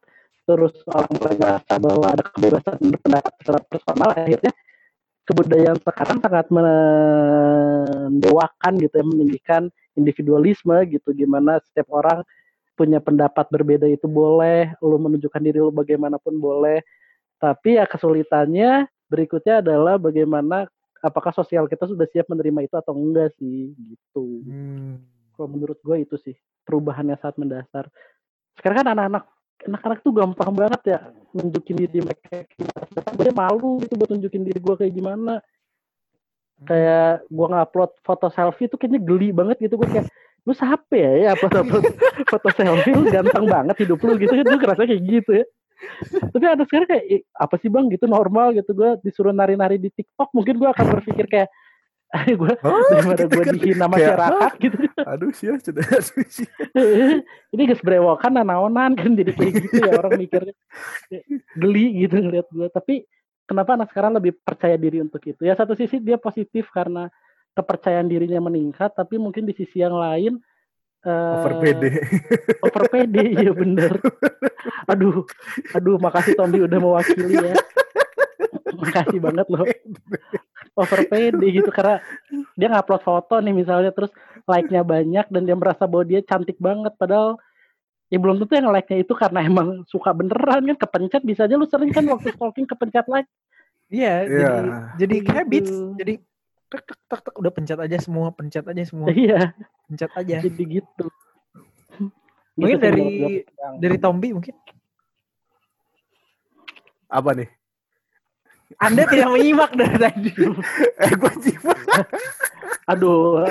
terus 0.44 0.72
orang 0.90 1.08
mulai 1.16 1.36
merasa 1.40 1.78
bahwa 1.80 2.06
ada 2.10 2.22
kebebasan 2.28 2.78
berpendapat 2.80 3.32
secara 3.40 3.60
personal, 3.64 4.10
akhirnya 4.12 4.52
kebudayaan 5.24 5.80
sekarang 5.80 6.20
sangat 6.20 6.52
mendewakan 6.52 8.72
gitu 8.76 9.00
ya, 9.00 9.04
meninggikan 9.08 9.72
individualisme 9.96 10.84
gitu, 10.90 11.14
gimana 11.16 11.64
setiap 11.64 11.88
orang 11.96 12.20
punya 12.74 12.98
pendapat 13.00 13.48
berbeda 13.48 13.88
itu 13.88 14.10
boleh, 14.10 14.74
lu 14.82 14.98
menunjukkan 14.98 15.40
diri 15.40 15.62
lu 15.62 15.70
bagaimanapun 15.70 16.34
boleh, 16.36 16.82
tapi 17.38 17.78
ya 17.78 17.86
kesulitannya 17.86 18.90
berikutnya 19.08 19.62
adalah 19.62 19.94
bagaimana 19.96 20.66
apakah 21.04 21.30
sosial 21.30 21.68
kita 21.68 21.86
sudah 21.86 22.08
siap 22.08 22.26
menerima 22.32 22.64
itu 22.64 22.74
atau 22.74 22.96
enggak 22.96 23.36
sih 23.36 23.76
gitu. 23.76 24.40
Hmm. 24.48 25.04
kalau 25.36 25.48
menurut 25.50 25.78
gue 25.82 25.96
itu 26.00 26.16
sih 26.18 26.36
perubahannya 26.64 27.16
sangat 27.20 27.36
mendasar. 27.38 27.84
Sekarang 28.58 28.82
kan 28.82 28.88
anak-anak 28.96 29.24
anak-anak 29.64 29.98
tuh 30.04 30.12
gampang 30.12 30.50
banget 30.52 30.80
ya 30.84 30.98
nunjukin 31.32 31.76
diri 31.78 32.04
mereka 32.04 32.44
Sedangkan 32.90 33.14
gue 33.16 33.32
malu 33.32 33.80
gitu 33.80 33.94
buat 33.96 34.10
nunjukin 34.12 34.42
diri 34.44 34.58
gue 34.60 34.74
kayak 34.74 34.92
gimana. 34.92 35.40
Kayak 36.64 37.26
gue 37.28 37.46
ngupload 37.50 37.90
foto 38.04 38.26
selfie 38.30 38.70
tuh 38.70 38.78
kayaknya 38.78 39.00
geli 39.02 39.28
banget 39.30 39.56
gitu. 39.62 39.80
Gue 39.80 39.88
kayak 39.88 40.08
lu 40.44 40.52
siapa 40.52 40.92
ya 40.92 41.12
ya 41.24 41.28
upload 41.32 41.54
upload 41.64 41.84
foto 42.32 42.48
selfie 42.52 42.92
lu 42.92 43.08
ganteng 43.08 43.46
banget 43.48 43.76
hidup 43.86 44.00
lu 44.02 44.16
gitu 44.20 44.32
kan. 44.32 44.44
Gue 44.44 44.60
kerasa 44.60 44.82
kayak 44.84 45.02
gitu 45.04 45.30
ya. 45.42 45.44
Tapi 46.32 46.44
ada 46.48 46.62
sekarang 46.64 46.88
kayak 46.88 47.04
"Ih, 47.10 47.22
apa 47.36 47.54
sih 47.60 47.68
bang? 47.68 47.90
Gitu 47.92 48.04
normal 48.08 48.54
gitu. 48.56 48.70
Gue 48.72 48.96
disuruh 49.04 49.34
nari-nari 49.34 49.76
di 49.80 49.90
TikTok 49.92 50.32
mungkin 50.32 50.56
gue 50.60 50.68
akan 50.70 50.86
berpikir 51.00 51.26
kayak 51.28 51.48
gue 52.38 52.52
Oh, 52.62 52.78
daripada 52.90 53.24
gue 53.26 53.42
kan. 53.42 53.54
dihina 53.54 53.76
Kayak, 53.76 53.90
masyarakat 53.90 54.52
gitu. 54.62 54.76
Aduh 55.12 55.30
sih 55.34 55.46
ya, 55.50 55.54
sudah 55.58 55.84
aduh 55.84 56.26
sih. 56.30 56.46
ini 57.54 57.62
geus 57.66 57.82
brewokan 57.82 58.32
nanaonan 58.34 58.94
kan 58.94 59.12
jadi 59.12 59.32
kayak 59.34 59.52
gitu 59.60 59.76
ya 59.82 59.90
orang 59.98 60.14
mikirnya. 60.16 60.54
Geli 61.58 62.06
gitu 62.06 62.16
ngeliat 62.22 62.46
gue 62.48 62.68
tapi 62.70 62.94
kenapa 63.44 63.74
anak 63.74 63.90
sekarang 63.90 64.14
lebih 64.16 64.32
percaya 64.40 64.78
diri 64.78 65.02
untuk 65.02 65.20
itu? 65.26 65.42
Ya 65.42 65.52
satu 65.52 65.74
sisi 65.74 65.98
dia 65.98 66.16
positif 66.16 66.70
karena 66.70 67.10
kepercayaan 67.54 68.06
dirinya 68.06 68.46
meningkat 68.46 68.94
tapi 68.94 69.18
mungkin 69.18 69.46
di 69.46 69.54
sisi 69.54 69.78
yang 69.78 69.94
lain 69.94 70.38
eh, 71.02 71.34
Over 71.38 71.52
pede. 71.62 71.90
over 72.62 72.84
pede 72.88 73.24
ya 73.36 73.52
bener. 73.52 73.92
Aduh 74.86 75.26
aduh 75.70 75.98
makasih 75.98 76.34
Tommy 76.34 76.62
udah 76.62 76.78
mewakili 76.78 77.36
ya. 77.36 77.54
Makasih 78.74 79.18
banget 79.22 79.46
loh 79.50 79.66
over 80.74 81.00
pede 81.06 81.46
gitu 81.50 81.70
karena 81.70 82.02
dia 82.58 82.68
ngupload 82.70 83.02
foto 83.02 83.34
nih 83.38 83.54
misalnya 83.54 83.90
terus 83.94 84.10
like-nya 84.44 84.82
banyak 84.82 85.26
dan 85.30 85.42
dia 85.46 85.56
merasa 85.56 85.86
bahwa 85.86 86.04
dia 86.06 86.20
cantik 86.20 86.58
banget 86.58 86.92
padahal 86.98 87.38
ya 88.12 88.18
belum 88.20 88.38
tentu 88.42 88.52
yang 88.58 88.68
like-nya 88.70 89.00
itu 89.02 89.14
karena 89.16 89.40
emang 89.42 89.82
suka 89.88 90.10
beneran 90.12 90.66
kan 90.74 90.76
kepencet 90.86 91.22
bisa 91.24 91.46
aja 91.48 91.54
lu 91.56 91.66
sering 91.66 91.90
kan 91.90 92.04
waktu 92.06 92.30
stalking 92.34 92.66
kepencet 92.68 93.06
like 93.08 93.26
Iya, 93.92 94.24
Iya. 94.24 94.30
jadi 94.32 94.68
jadi 94.96 95.16
Gitu. 95.20 95.30
habits, 95.30 95.72
jadi 96.00 96.14
tek 96.72 96.82
tek 96.88 96.98
tek 97.04 97.20
tek 97.20 97.34
udah 97.36 97.52
pencet 97.52 97.78
aja 97.78 97.96
semua, 98.00 98.32
pencet 98.32 98.64
aja 98.64 98.82
semua, 98.82 99.12
iya 99.12 99.52
pencet 99.86 100.10
aja. 100.16 100.40
jadi 100.40 100.62
gitu 100.80 101.06
Mungkin 102.56 102.78
Gitu 102.78 102.86
dari 102.86 103.04
dari 103.78 103.96
Tombi 104.00 104.30
mungkin. 104.32 104.54
Apa 107.10 107.34
nih? 107.34 107.46
Anda 108.80 109.02
tidak 109.06 109.28
menyimak 109.30 109.72
dari 109.74 109.96
tadi. 109.98 110.30
Eh, 111.04 111.12
gue 111.14 111.32
jiwa. 111.42 111.74
aduh 112.92 113.44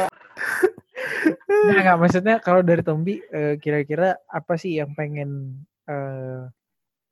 Nah, 1.49 1.79
nggak 1.79 1.99
maksudnya 1.99 2.35
kalau 2.43 2.61
dari 2.61 2.83
Tombi 2.83 3.19
eh, 3.31 3.55
kira-kira 3.57 4.19
apa 4.27 4.59
sih 4.59 4.77
yang 4.79 4.91
pengen 4.93 5.61
eh, 5.87 6.47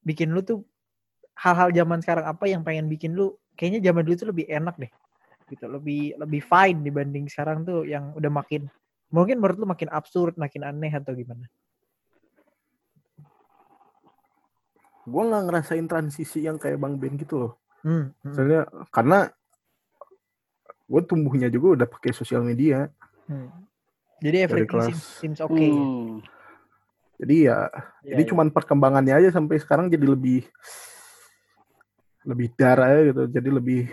bikin 0.03 0.33
lu 0.35 0.43
tuh 0.43 0.63
hal-hal 1.39 1.71
zaman 1.71 2.03
sekarang 2.03 2.25
apa 2.27 2.45
yang 2.49 2.61
pengen 2.61 2.91
bikin 2.91 3.15
lu 3.15 3.33
kayaknya 3.55 3.91
zaman 3.91 4.03
dulu 4.03 4.15
tuh 4.17 4.29
lebih 4.33 4.45
enak 4.51 4.75
deh 4.77 4.91
gitu 5.51 5.65
lebih 5.67 6.15
lebih 6.19 6.41
fine 6.43 6.83
dibanding 6.83 7.25
sekarang 7.31 7.63
tuh 7.63 7.87
yang 7.87 8.11
udah 8.15 8.31
makin 8.31 8.67
mungkin 9.11 9.39
menurut 9.39 9.57
lu 9.59 9.67
makin 9.67 9.89
absurd 9.91 10.35
makin 10.35 10.67
aneh 10.67 10.91
atau 10.91 11.15
gimana 11.15 11.47
Gue 15.01 15.23
nggak 15.25 15.43
ngerasain 15.49 15.87
transisi 15.89 16.45
yang 16.45 16.61
kayak 16.61 16.77
Bang 16.77 17.01
Ben 17.01 17.17
gitu 17.17 17.41
loh. 17.41 17.53
Hmm, 17.83 18.05
hmm, 18.23 18.33
Soalnya 18.33 18.61
karena 18.89 19.29
gue 20.91 21.01
tumbuhnya 21.07 21.47
juga 21.47 21.81
udah 21.81 21.87
pakai 21.87 22.11
sosial 22.11 22.43
media. 22.43 22.91
hmm. 23.31 23.49
jadi 24.21 24.37
everything 24.45 24.77
kelas- 24.77 24.87
seems, 24.91 25.05
seems 25.17 25.39
okay 25.41 25.71
hmm, 25.71 26.21
Jadi 27.21 27.45
ya, 27.45 27.69
iya, 28.01 28.17
jadi 28.17 28.21
iya. 28.25 28.29
cuman 28.33 28.49
perkembangannya 28.49 29.13
aja 29.13 29.29
sampai 29.29 29.61
sekarang 29.61 29.93
jadi 29.93 30.09
lebih 30.09 30.41
lebih 32.25 32.49
darah 32.57 32.89
ya 32.97 33.13
gitu. 33.13 33.29
Jadi 33.29 33.49
lebih 33.53 33.83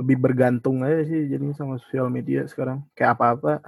lebih 0.00 0.16
bergantung 0.16 0.80
aja 0.80 1.04
sih 1.04 1.28
jadi 1.28 1.44
sama 1.52 1.76
sosial 1.76 2.08
media 2.08 2.48
sekarang. 2.48 2.80
Kayak 2.96 3.20
apa-apa 3.20 3.60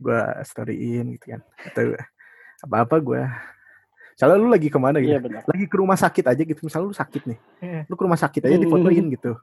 gue 0.00 0.20
storyin 0.48 1.20
gitu 1.20 1.36
kan. 1.36 1.40
Atau 1.68 1.92
apa-apa 2.64 2.96
gue 2.96 3.22
Misalnya 4.16 4.36
lu 4.40 4.48
lagi 4.48 4.72
ke 4.72 4.78
mana 4.80 4.96
gitu? 4.96 5.12
iya 5.12 5.20
benar 5.20 5.44
Lagi 5.44 5.68
ke 5.68 5.76
rumah 5.76 5.92
sakit 5.92 6.24
aja 6.24 6.40
gitu. 6.40 6.60
Misalnya 6.64 6.88
lu 6.88 6.96
sakit 6.96 7.22
nih. 7.28 7.38
Iya. 7.60 7.80
Lu 7.84 7.94
ke 7.94 8.02
rumah 8.08 8.16
sakit 8.16 8.42
aja 8.48 8.56
difotoin 8.56 9.04
gitu. 9.12 9.36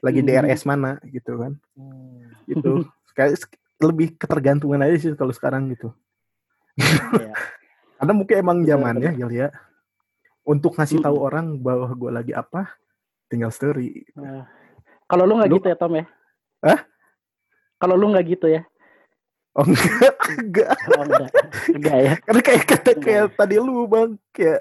Lagi 0.00 0.20
Hmm. 0.24 0.28
DRS 0.32 0.64
mana 0.64 0.96
gitu 1.04 1.32
kan. 1.36 1.52
Hmm. 1.76 2.32
Gitu. 2.48 2.88
Kayak 3.12 3.36
lebih 3.84 4.16
ketergantungan 4.16 4.80
aja 4.80 4.96
sih 4.96 5.12
kalau 5.12 5.28
sekarang 5.30 5.68
gitu. 5.76 5.92
Iya. 6.80 7.36
Karena 8.00 8.12
mungkin 8.16 8.36
emang 8.40 8.58
zamannya 8.64 9.12
ya 9.12 9.28
ya. 9.28 9.48
Untuk 10.44 10.76
ngasih 10.76 11.04
tahu 11.04 11.20
Mm-mm. 11.20 11.28
orang 11.28 11.46
bahwa 11.56 11.88
gue 11.92 12.10
lagi 12.12 12.32
apa, 12.32 12.76
tinggal 13.28 13.48
story. 13.48 14.08
Nah, 14.12 14.44
kalau 15.04 15.24
lu 15.24 15.36
nggak 15.40 15.52
Lu- 15.52 15.56
gitu 15.60 15.68
ya 15.68 15.76
Tom 15.76 15.96
ya? 15.96 16.04
Hah? 16.64 16.80
Kalau 17.76 17.96
lu 17.96 18.08
nggak 18.08 18.24
gitu 18.28 18.48
ya? 18.48 18.64
Oh 19.54 19.62
enggak, 19.62 20.14
enggak. 20.42 20.74
Oh, 20.98 21.02
enggak. 21.06 21.30
enggak 21.70 21.98
ya. 22.02 22.12
Karena 22.26 22.40
kayak 22.42 22.62
kata 22.66 22.90
kayak 22.98 23.24
tadi 23.38 23.54
lu 23.62 23.86
bang, 23.86 24.18
kayak 24.34 24.60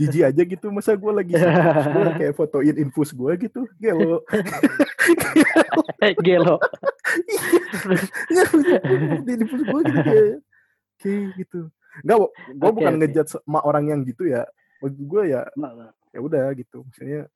jijik 0.00 0.24
aja 0.32 0.42
gitu. 0.48 0.66
Masa 0.72 0.96
gue 0.96 1.12
lagi 1.12 1.36
gua 1.92 2.12
kayak 2.16 2.32
fotoin 2.32 2.76
infus 2.80 3.12
gue 3.12 3.32
gitu. 3.36 3.68
Gelo. 3.76 4.24
Gelo. 6.26 6.56
di 9.28 9.32
infus 9.36 9.60
gue 9.60 9.80
gitu 9.92 10.00
kayak, 10.00 10.28
kayak 11.04 11.24
gitu. 11.44 11.60
Enggak, 12.00 12.16
gue 12.32 12.68
Oke, 12.72 12.76
bukan 12.80 12.92
oke. 12.96 13.00
ngejat 13.04 13.26
sama 13.28 13.60
orang 13.60 13.92
yang 13.92 14.00
gitu 14.08 14.24
ya. 14.24 14.48
Maksud 14.80 15.04
gue 15.04 15.22
ya 15.36 15.44
ya 16.14 16.20
udah 16.22 16.54
gitu 16.54 16.86
misalnya 16.86 17.26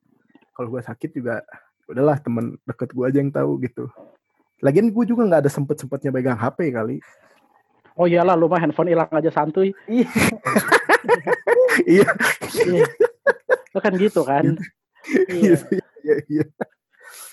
kalau 0.54 0.70
gue 0.70 0.82
sakit 0.86 1.10
juga 1.10 1.42
udahlah 1.90 2.14
temen 2.22 2.54
deket 2.62 2.94
gue 2.94 3.04
aja 3.04 3.18
yang 3.18 3.34
tahu 3.34 3.58
gitu 3.66 3.90
lagian 4.58 4.88
gue 4.88 5.04
juga 5.04 5.22
nggak 5.24 5.42
ada 5.44 5.50
sempet 5.50 5.76
sempetnya 5.76 6.10
pegang 6.10 6.34
HP 6.34 6.70
kali 6.70 6.98
Oh 7.94 8.06
iyalah 8.06 8.32
lu 8.32 8.46
mah 8.46 8.58
handphone 8.58 8.88
hilang 8.88 9.10
aja 9.10 9.26
santuy. 9.28 9.74
iya 9.88 10.06
Iya. 11.88 12.06
Lu 13.70 13.78
kan 13.78 13.92
gitu 13.94 14.22
kan? 14.22 14.54
iya 15.26 15.58
Iya. 15.58 15.58
iya 15.98 16.16
iya 16.28 16.44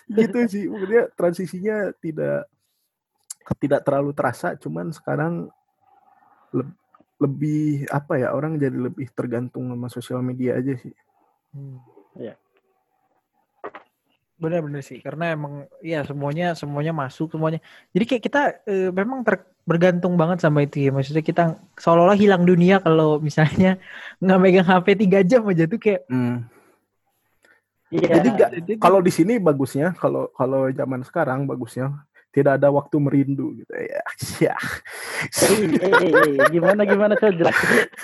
gitu 0.08 0.38
sih 0.48 0.66
maksudnya 0.66 1.10
transisinya 1.12 1.78
tidak 1.96 2.46
tidak 3.58 3.82
terlalu 3.82 4.10
terasa 4.12 4.54
cuman 4.56 4.90
sekarang 4.90 5.50
le- 6.50 6.78
lebih 7.16 7.86
apa 7.88 8.18
ya 8.18 8.30
orang 8.30 8.56
jadi 8.56 8.74
lebih 8.76 9.10
tergantung 9.12 9.66
sama 9.68 9.88
sosial 9.88 10.22
media 10.22 10.56
aja 10.56 10.74
sih 10.76 10.94
Hmm. 11.52 11.78
Iya. 12.16 12.36
Benar-benar 14.36 14.84
sih, 14.84 15.00
karena 15.00 15.32
emang 15.32 15.64
ya 15.80 16.04
semuanya 16.04 16.52
semuanya 16.60 16.92
masuk 16.92 17.32
semuanya. 17.32 17.64
Jadi 17.96 18.04
kayak 18.04 18.24
kita 18.24 18.42
eh, 18.68 18.90
memang 18.92 19.24
ter- 19.24 19.48
bergantung 19.64 20.20
banget 20.20 20.44
sama 20.44 20.68
itu 20.68 20.84
ya. 20.84 20.92
Maksudnya 20.92 21.24
kita 21.24 21.44
seolah-olah 21.80 22.20
hilang 22.20 22.44
dunia 22.44 22.84
kalau 22.84 23.18
misalnya 23.18 23.80
nggak 24.24 24.40
megang 24.44 24.68
HP 24.68 24.88
tiga 25.00 25.20
jam 25.24 25.48
aja 25.48 25.64
tuh 25.64 25.80
kayak. 25.80 26.04
Iya. 27.96 28.08
Jadi 28.20 28.28
nggak- 28.28 28.52
Jadi- 28.60 28.80
kalau 28.82 29.00
di 29.00 29.12
sini 29.14 29.40
bagusnya 29.40 29.96
kalau 29.96 30.28
kalau 30.36 30.68
zaman 30.68 31.00
sekarang 31.08 31.48
bagusnya 31.48 31.96
tidak 32.36 32.60
ada 32.60 32.68
waktu 32.68 33.00
merindu 33.00 33.56
gitu 33.56 33.72
ya 33.80 34.04
ya 34.44 34.56
gimana 36.52 36.84
gimana 36.84 37.16
coba 37.16 37.48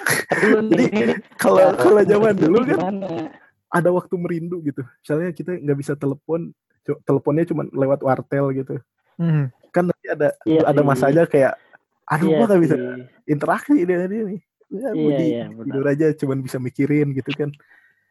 nih. 0.71 1.19
kalau 1.35 1.75
kalau 1.75 1.99
zaman 2.07 2.31
dulu 2.39 2.63
kan 2.63 2.79
Gimana? 2.79 3.07
Ada 3.71 3.89
waktu 3.89 4.13
merindu 4.13 4.59
gitu 4.61 4.83
misalnya 4.99 5.31
kita 5.31 5.55
nggak 5.55 5.77
bisa 5.77 5.93
telepon 5.95 6.51
teleponnya 7.01 7.45
cuma 7.45 7.63
lewat 7.67 8.01
wartel 8.01 8.51
gitu 8.53 8.75
Hmm. 9.15 9.53
kan 9.69 9.85
nanti 9.85 10.07
ada 10.07 10.33
Iya 10.43 10.65
ada 10.65 10.81
masanya 10.81 11.23
kayak 11.23 11.53
aduh 12.03 12.25
Iya 12.25 12.37
gua 12.37 12.47
nggak 12.47 12.61
bisa 12.61 12.75
sih. 12.75 12.85
interaksi 13.27 13.77
dengan 13.79 14.07
dia 14.07 14.23
nih 14.23 14.39
ya, 14.67 14.89
Iya, 14.89 15.11
di, 15.13 15.25
iya, 15.29 15.43
benar. 15.45 15.63
tidur 15.63 15.85
aja 15.85 16.05
cuman 16.15 16.37
bisa 16.39 16.57
mikirin 16.57 17.07
gitu 17.11 17.29
kan 17.31 17.49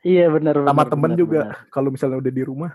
Iya 0.01 0.29
benar 0.29 0.55
sama 0.57 0.71
benar, 0.79 0.87
temen 0.89 1.03
benar, 1.09 1.19
juga 1.19 1.41
kalau 1.67 1.91
misalnya 1.91 2.17
udah 2.17 2.31
di 2.31 2.41
rumah 2.41 2.71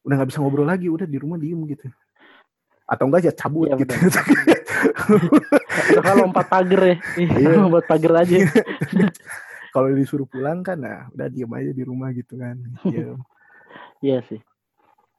udah 0.00 0.14
nggak 0.14 0.30
bisa 0.30 0.38
ngobrol 0.38 0.64
lagi 0.64 0.86
udah 0.86 1.04
di 1.04 1.18
rumah 1.18 1.36
diem 1.36 1.58
gitu 1.66 1.90
atau 2.86 3.04
enggak 3.04 3.22
ya 3.24 3.32
cabut 3.34 3.66
Iya, 3.66 3.76
gitu 3.76 3.94
kalau 5.98 6.16
lompat 6.22 6.46
pagar 6.46 6.80
ya. 6.86 6.96
Iya. 7.18 7.66
Buat 7.66 7.84
pagar 7.84 8.22
aja. 8.22 8.36
kalau 9.76 9.92
disuruh 9.92 10.24
pulang 10.24 10.64
kan 10.64 10.80
nah 10.80 11.12
udah 11.12 11.28
diem 11.28 11.52
aja 11.52 11.70
di 11.76 11.82
rumah 11.84 12.08
gitu 12.16 12.40
kan 12.40 12.56
Diem. 12.88 13.20
Iya 14.04 14.20
sih. 14.28 14.40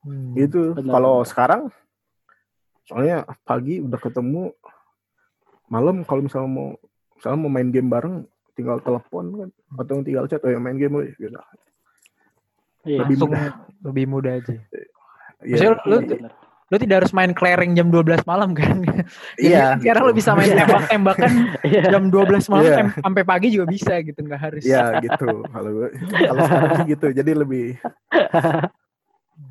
Hmm. 0.05 0.37
Benar, 0.37 0.93
kalau 0.93 1.25
sekarang 1.25 1.73
soalnya 2.85 3.25
pagi 3.41 3.81
udah 3.81 3.97
ketemu 3.97 4.53
malam 5.67 6.05
kalau 6.05 6.21
misalnya 6.25 6.49
mau 6.49 6.69
misalnya 7.17 7.39
mau 7.41 7.51
main 7.51 7.69
game 7.73 7.89
bareng 7.89 8.15
tinggal 8.53 8.77
telepon 8.81 9.25
kan 9.33 9.49
atau 9.81 10.05
tinggal 10.05 10.29
chat 10.29 10.41
oh 10.45 10.49
ya 10.53 10.61
main 10.61 10.77
game 10.77 10.93
weh," 10.93 11.09
gitu 11.17 11.33
Iya. 12.87 13.03
Lebih 13.03 13.15
mudah. 13.19 13.43
lebih 13.83 14.05
mudah 14.07 14.33
aja. 14.39 14.53
Iya, 15.43 15.57
Maksudnya 15.59 15.73
lu, 15.83 15.97
Iya, 16.07 16.29
lu 16.67 16.75
tidak 16.75 16.95
harus 16.99 17.11
main 17.11 17.31
kelereng 17.31 17.71
jam 17.73 17.87
12 17.87 18.27
malam 18.27 18.51
kan? 18.51 18.83
Iya 19.39 19.79
Sekarang 19.79 20.03
gitu. 20.03 20.11
lu 20.11 20.13
bisa 20.13 20.31
main 20.33 20.49
Iya. 20.49 20.57
tembak-tembakan 20.61 21.31
Iya. 21.71 21.83
jam 21.87 22.03
12 22.07 22.51
malam 22.51 22.65
Iya. 22.65 22.75
tem- 22.75 22.95
sampai 22.99 23.23
pagi 23.23 23.47
juga 23.49 23.65
bisa 23.65 23.93
gitu, 23.99 24.19
nggak 24.19 24.41
harus. 24.41 24.61
Iya 24.61 24.83
gitu 24.99 25.27
kalau 25.47 25.71
kalau 26.11 26.39
sekarang 26.43 26.71
sih 26.75 26.85
gitu 26.91 27.07
jadi 27.13 27.31
lebih 27.33 27.65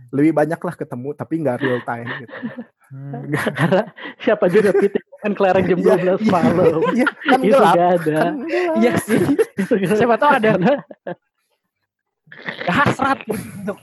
lebih 0.08 0.32
banyak 0.32 0.58
lah 0.58 0.74
ketemu 0.74 1.08
tapi 1.12 1.34
nggak 1.40 1.56
real 1.58 1.80
time 1.82 2.08
gitu 2.18 2.36
Hmm. 2.86 3.18
Karena 3.34 3.82
siapa 4.16 4.46
juga 4.46 4.70
Pit 4.70 4.94
kan 5.18 5.34
kelereng 5.34 5.66
jam 5.66 5.78
Iya, 5.82 6.22
12 6.22 6.30
malam. 6.30 6.78
iya 6.94 7.06
kan 7.26 7.38
Itu 7.42 7.50
gelap 7.50 7.74
gak 7.74 7.90
ada. 7.98 8.14
kan. 8.14 8.34
Iya 8.78 8.92
sih. 9.02 9.20
Itu 9.58 9.74
gelap. 9.74 9.98
Siapa 9.98 10.14
tahu 10.14 10.30
ada 10.30 10.50
hasrat 12.68 13.18
untuk 13.26 13.78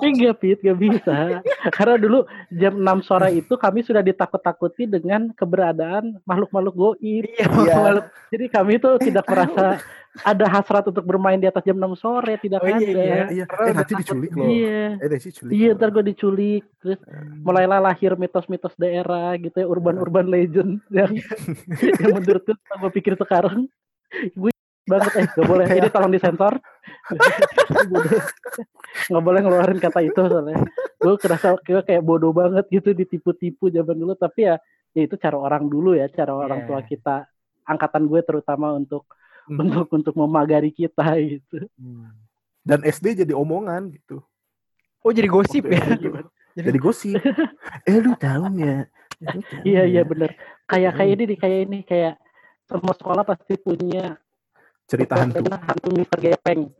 Enggak, 0.00 0.40
Pit, 0.40 0.58
gak 0.64 0.78
bisa. 0.80 1.44
Karena 1.76 2.00
dulu 2.00 2.24
jam 2.48 2.74
6 2.80 3.04
sore 3.04 3.28
itu 3.36 3.54
kami 3.54 3.84
sudah 3.84 4.00
ditakut-takuti 4.00 4.88
dengan 4.88 5.30
keberadaan 5.32 6.16
makhluk-makhluk 6.24 6.74
goib. 6.74 7.24
iya, 7.28 7.44
Iya. 7.44 8.08
Jadi 8.32 8.44
kami 8.48 8.80
itu 8.80 8.90
tidak 9.04 9.28
merasa 9.32 9.78
ada 10.24 10.48
hasrat 10.48 10.88
untuk 10.88 11.04
bermain 11.04 11.36
di 11.36 11.44
atas 11.44 11.60
jam 11.60 11.76
6 11.76 11.92
sore, 12.00 12.40
tidak 12.40 12.64
Oh, 12.64 12.68
iya, 12.72 12.76
ada. 12.80 12.88
iya. 12.88 13.24
Iya, 13.28 13.44
eh 13.44 13.74
nanti 13.76 13.92
diculik 14.00 14.32
loh. 14.32 14.48
Iya. 14.48 14.80
Eh 14.96 15.08
nanti 15.12 15.26
diculik. 15.28 15.52
Iya, 15.52 15.70
ntar 15.76 15.88
gue 15.92 16.04
diculik. 16.08 16.62
Terus 16.80 16.98
mulailah 17.44 17.78
lahir 17.84 18.16
mitos-mitos 18.16 18.72
daerah 18.80 19.36
gitu 19.36 19.60
ya, 19.60 19.66
urban-urban 19.68 20.24
legend 20.24 20.80
yang, 20.88 21.12
yang 22.00 22.12
menurut 22.16 22.48
gue 22.48 22.90
pikir 22.96 23.12
sekarang 23.20 23.68
gue 24.32 24.52
banget 24.86 25.12
eh 25.18 25.26
gak 25.28 25.44
boleh 25.44 25.66
ini 25.68 25.88
tolong 25.90 26.10
disensor 26.10 26.54
nggak 29.10 29.22
boleh 29.22 29.40
ngeluarin 29.42 29.78
kata 29.78 30.00
itu 30.02 30.18
soalnya 30.18 30.58
gue 30.96 31.14
kerasa 31.18 31.54
gue 31.60 31.82
kayak 31.82 32.02
bodoh 32.02 32.30
banget 32.30 32.64
gitu 32.70 32.90
ditipu-tipu 32.90 33.68
zaman 33.68 33.94
dulu 33.94 34.12
tapi 34.14 34.46
ya 34.46 34.54
ya 34.90 35.00
itu 35.04 35.14
cara 35.14 35.36
orang 35.36 35.66
dulu 35.66 35.94
ya 35.94 36.06
cara 36.08 36.32
orang 36.32 36.62
Iya. 36.62 36.66
tua 36.66 36.80
kita 36.82 37.16
angkatan 37.62 38.06
gue 38.06 38.20
terutama 38.22 38.72
untuk 38.72 39.04
Hmm. 39.46 39.62
untuk 39.62 39.86
untuk 39.94 40.14
memagari 40.18 40.70
kita 40.70 41.06
gitu 41.22 41.70
Dan 42.66 42.82
SD 42.82 43.22
jadi 43.22 43.30
omongan 43.30 43.94
gitu. 43.94 44.18
Oh 44.98 45.14
jadi 45.14 45.30
gosip 45.30 45.70
Waktu 45.70 46.02
ya. 46.02 46.26
Jadi 46.66 46.78
gosip. 46.82 47.14
eh 47.86 47.94
lu 48.02 48.18
tahu 48.18 48.42
nggak? 48.50 48.90
Tahu 49.22 49.38
iya 49.62 49.86
iya 49.86 50.02
bener 50.02 50.34
kayak 50.66 50.98
kayak 50.98 51.10
ini 51.14 51.22
nih 51.30 51.38
kayak 51.38 51.58
ini 51.62 51.78
kayak 51.86 52.14
semua 52.66 52.90
sekolah 52.98 53.22
pasti 53.22 53.54
punya 53.54 54.18
Cerita 54.86 55.18
hantu. 55.18 55.42
Hantu 55.50 55.88
Mister 55.94 56.18
Gepeng. 56.22 56.70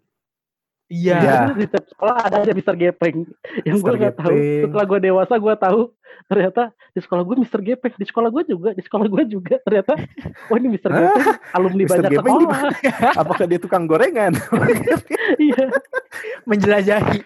Iya. 0.86 1.18
Iya. 1.18 1.38
Di 1.58 1.66
setiap 1.66 1.86
sekolah 1.90 2.14
ada 2.30 2.36
aja 2.46 2.54
Mister 2.54 2.78
Gepeng. 2.78 3.26
Yang 3.66 3.76
gue 3.82 3.94
nggak 3.98 4.16
tahu. 4.22 4.36
Setelah 4.38 4.86
gue 4.86 4.98
dewasa 5.02 5.34
gue 5.34 5.54
tahu 5.58 5.80
ternyata 6.30 6.62
di 6.94 7.00
sekolah 7.02 7.22
gue 7.26 7.36
Mister 7.42 7.58
Gepeng. 7.58 7.94
Di 7.98 8.06
sekolah 8.06 8.28
gue 8.30 8.42
juga. 8.46 8.70
Di 8.70 8.82
sekolah 8.86 9.06
gue 9.10 9.22
juga 9.26 9.58
ternyata. 9.66 9.98
Oh 10.46 10.54
ini 10.54 10.70
Mister 10.70 10.94
Hah? 10.94 11.10
Gepeng. 11.10 11.26
Alumni 11.58 11.82
Mr. 11.82 11.90
banyak 11.90 12.10
Gepeng 12.14 12.34
di 12.38 12.46
sekolah. 12.46 12.72
Apakah 13.18 13.44
dia 13.50 13.58
tukang 13.58 13.84
gorengan? 13.90 14.32
Iya. 15.42 15.74
Menjelajahi. 16.46 17.18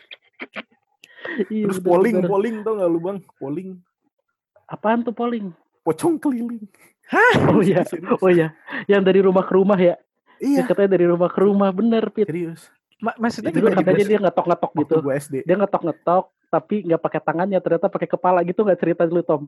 iya, 1.52 1.64
Terus 1.68 1.78
bener, 1.84 1.92
polling, 1.92 2.16
bener. 2.16 2.30
polling 2.32 2.56
tau 2.64 2.72
gak 2.80 2.88
lu 2.88 3.00
bang? 3.04 3.18
Polling. 3.36 3.68
Apaan 4.64 5.04
tuh 5.04 5.12
polling? 5.12 5.52
Pocong 5.84 6.16
keliling. 6.16 6.64
Oh 7.52 7.60
iya. 7.60 7.84
Oh 8.24 8.32
iya. 8.32 8.56
Yang 8.88 9.02
dari 9.04 9.20
rumah 9.20 9.44
ke 9.44 9.52
rumah 9.52 9.76
ya. 9.76 10.00
Iya. 10.40 10.56
Ya, 10.56 10.62
katanya 10.64 10.90
dari 10.90 11.04
rumah 11.04 11.28
ke 11.28 11.38
rumah. 11.38 11.68
Bener 11.70 12.08
Pit. 12.08 12.24
Serius. 12.24 12.66
Ma- 12.98 13.16
maksudnya 13.16 13.48
Itu 13.48 13.58
Dulu 13.58 13.66
dari 13.66 13.74
gimana? 13.74 13.86
katanya 13.86 14.06
dia 14.06 14.20
ngetok-ngetok 14.20 14.70
gitu. 14.74 14.94
SD. 15.06 15.34
Dia 15.42 15.56
ngetok-ngetok 15.56 16.24
tapi 16.46 16.76
nggak 16.82 17.00
pakai 17.00 17.20
tangannya 17.22 17.58
ternyata 17.58 17.86
pakai 17.86 18.08
kepala 18.08 18.38
gitu 18.42 18.60
nggak 18.60 18.76
cerita 18.78 19.02
dulu 19.04 19.22
Tom. 19.22 19.42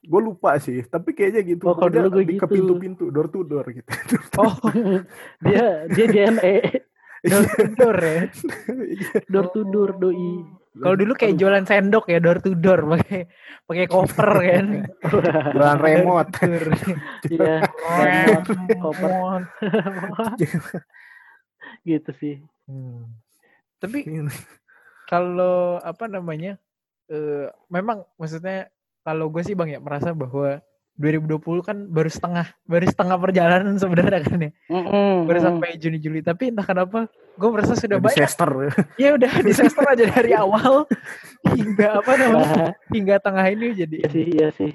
Gue 0.00 0.20
lupa 0.22 0.56
sih. 0.56 0.80
Tapi 0.82 1.10
kayaknya 1.10 1.42
gitu. 1.46 1.64
Oh, 1.64 1.72
kalau 1.72 1.88
Pokoknya 1.88 2.00
dulu 2.02 2.08
gue 2.14 2.24
di- 2.24 2.36
Ke 2.36 2.46
gitu. 2.46 2.54
pintu-pintu. 2.54 3.04
Door 3.08 3.28
to 3.28 3.40
door 3.42 3.66
gitu. 3.66 3.90
Oh, 4.38 4.54
dia 5.44 5.64
dia 5.88 6.06
JNE 6.06 6.54
door 7.28 7.44
to 7.44 7.64
door 7.74 7.96
ya. 7.98 8.20
door 9.26 9.46
to 9.48 9.60
door 9.64 9.90
doi. 9.94 10.28
Kalau 10.78 10.96
dulu 10.96 11.12
kayak 11.18 11.34
jualan 11.38 11.64
sendok 11.66 12.06
ya 12.06 12.18
door 12.22 12.38
to 12.38 12.54
door 12.54 12.86
pakai 12.86 13.26
pakai 13.66 13.86
koper 13.90 14.30
kan. 14.38 14.66
Jualan 15.54 15.78
remote. 15.82 16.30
Iya. 17.28 17.56
Koper. 18.78 19.40
gitu 21.88 22.10
sih. 22.14 22.36
Hmm. 22.70 23.10
Tapi 23.82 24.06
kalau 25.08 25.78
apa 25.82 26.04
namanya 26.06 26.58
eh 27.08 27.48
memang 27.72 28.04
maksudnya 28.20 28.68
kalau 29.00 29.32
gue 29.32 29.40
sih 29.40 29.56
bang 29.56 29.78
ya 29.78 29.80
merasa 29.80 30.12
bahwa 30.12 30.60
2020 30.98 31.38
kan 31.62 31.78
baru 31.86 32.06
setengah 32.06 32.46
baru 32.64 32.84
setengah 32.84 33.16
perjalanan 33.16 33.74
sebenarnya 33.76 34.18
kan 34.20 34.38
ya 34.40 34.50
Mm-mm, 34.66 35.24
baru 35.24 35.38
mm. 35.38 35.46
sampai 35.46 35.68
Juni 35.74 35.96
Juli 35.96 36.20
tapi 36.20 36.50
entah 36.50 36.62
kenapa 36.62 37.06
gue 37.32 37.48
merasa 37.48 37.72
sudah 37.72 37.96
banyak 37.96 38.18
Disaster. 38.18 38.50
ya 38.94 39.14
udah 39.14 39.30
disaster 39.46 39.84
aja 39.84 40.04
dari 40.04 40.34
awal 40.34 40.90
hingga 41.48 42.02
apa 42.02 42.12
namanya 42.12 42.46
Nah, 42.60 42.72
hingga 42.90 43.16
tengah 43.16 43.46
ini 43.46 43.66
jadi 43.76 43.96
iya 43.96 44.08
sih, 44.08 44.24
iya 44.26 44.48
sih. 44.50 44.72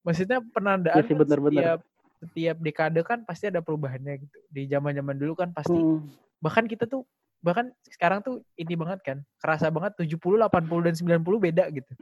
maksudnya 0.00 0.40
penandaan 0.48 0.96
Iya 0.96 1.04
sih, 1.04 1.12
kan 1.12 1.20
bener-bener. 1.20 1.60
setiap 1.60 1.80
setiap 2.16 2.56
dekade 2.58 3.00
kan 3.02 3.18
pasti 3.22 3.44
ada 3.46 3.60
perubahannya 3.60 4.16
gitu 4.18 4.38
di 4.48 4.64
zaman 4.64 4.90
zaman 4.90 5.14
dulu 5.14 5.36
kan 5.36 5.52
pasti 5.52 5.76
Mm. 5.76 6.08
bahkan 6.38 6.64
kita 6.64 6.84
tuh 6.84 7.04
bahkan 7.38 7.68
sekarang 7.86 8.20
tuh 8.20 8.40
ini 8.54 8.72
banget 8.74 9.04
kan 9.04 9.18
kerasa 9.36 9.68
banget 9.68 9.92
70 9.98 10.40
80 10.40 10.48
dan 10.82 10.94
90 10.96 11.20
beda 11.38 11.68
gitu 11.68 11.92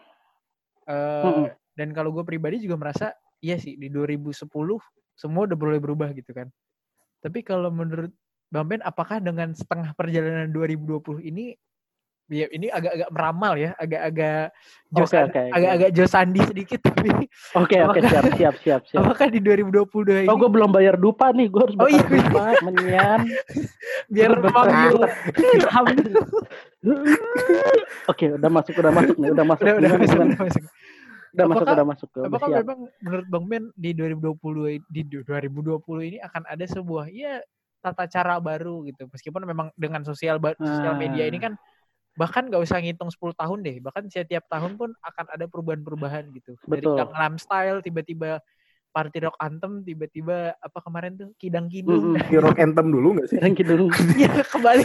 Eh 0.84 1.22
Mm-mm. 1.24 1.50
dan 1.74 1.88
kalau 1.90 2.12
gue 2.12 2.22
pribadi 2.22 2.60
juga 2.60 2.76
merasa 2.76 3.10
iya 3.44 3.60
sih 3.60 3.76
di 3.76 3.92
2010 3.92 4.48
semua 5.12 5.44
udah 5.44 5.52
boleh 5.54 5.76
berubah 5.76 6.08
gitu 6.16 6.32
kan 6.32 6.48
tapi 7.20 7.44
kalau 7.44 7.68
menurut 7.68 8.08
Bang 8.48 8.64
Ben 8.64 8.80
apakah 8.80 9.20
dengan 9.20 9.52
setengah 9.52 9.92
perjalanan 9.92 10.48
2020 10.48 11.20
ini 11.22 11.52
ya 12.24 12.48
ini 12.48 12.72
agak-agak 12.72 13.10
meramal 13.12 13.52
ya 13.52 13.76
agak-agak 13.76 14.48
Josan- 14.88 15.28
oke, 15.28 15.36
oke. 15.36 15.52
agak-agak 15.52 15.90
Josandi 15.92 16.40
sedikit 16.40 16.80
tapi 16.88 17.28
Oke, 17.52 17.76
oke, 17.84 18.00
siap, 18.00 18.24
siap, 18.32 18.54
siap, 18.58 18.80
siap. 18.88 19.00
apakah 19.04 19.28
di 19.28 19.44
2022 19.44 20.24
ini 20.24 20.28
Oh, 20.32 20.40
gue 20.40 20.48
belum 20.48 20.72
bayar 20.72 20.96
dupa 20.96 21.30
nih. 21.30 21.52
Gue 21.52 21.68
harus 21.68 21.76
Oh, 21.76 21.84
bayar 21.84 22.00
iya. 22.00 22.08
dupa, 22.08 22.44
menyan. 22.64 23.20
biar 24.14 24.30
Betul. 24.40 24.50
Bang 24.56 25.86
Oke, 28.10 28.24
udah 28.32 28.50
masuk, 28.52 28.74
udah 28.76 28.92
masuk 28.92 29.16
nih, 29.16 29.28
udah 29.32 29.44
masuk. 29.44 29.64
udah 29.64 29.74
udah 29.76 29.88
Gimana, 29.88 30.00
masuk, 30.00 30.14
gimana? 30.16 30.32
udah 30.32 30.40
masuk. 30.48 30.64
Udah 31.34 31.46
masuk, 31.46 31.66
udah 31.66 31.86
masuk. 31.86 32.08
Udah 32.14 32.26
Apakah 32.30 32.48
siap. 32.48 32.58
memang 32.62 32.78
menurut 33.02 33.26
Bang 33.26 33.44
Ben 33.50 33.64
di 33.74 33.90
2020 33.90 34.70
i- 34.70 34.86
di 34.86 35.02
du- 35.02 35.26
2020 35.26 36.02
ini 36.06 36.18
akan 36.18 36.46
ada 36.46 36.64
sebuah 36.64 37.10
ya 37.10 37.42
tata 37.82 38.06
cara 38.06 38.38
baru 38.38 38.86
gitu. 38.86 39.10
Meskipun 39.10 39.42
memang 39.42 39.68
dengan 39.74 40.00
sosial 40.02 40.38
sosial 40.56 40.94
media 40.94 41.26
ini 41.26 41.36
Ah. 41.36 41.50
kan 41.50 41.54
bahkan 42.14 42.46
nggak 42.46 42.62
usah 42.62 42.78
ngitung 42.78 43.10
10 43.10 43.34
tahun 43.34 43.58
deh, 43.60 43.82
bahkan 43.82 44.06
setiap 44.06 44.46
tahun 44.46 44.78
pun 44.78 44.94
akan 45.02 45.26
ada 45.34 45.44
perubahan-perubahan 45.50 46.30
gitu. 46.30 46.54
Dari 46.62 46.78
Betul. 46.80 46.94
Gangnam 46.96 47.34
Style 47.36 47.82
tiba-tiba 47.82 48.38
Party 48.94 49.26
Rock 49.26 49.34
Anthem 49.42 49.82
tiba-tiba 49.82 50.54
apa 50.62 50.78
kemarin 50.78 51.18
tuh 51.18 51.34
Kidang 51.34 51.66
Kidung. 51.66 52.14
Di 52.14 52.38
rock 52.38 52.62
anthem 52.62 52.94
dulu 52.94 53.18
gak 53.18 53.34
sih? 53.34 53.42
Yang 53.42 53.66
kidung. 53.66 53.90
Iya 54.22 54.46
kembali. 54.46 54.82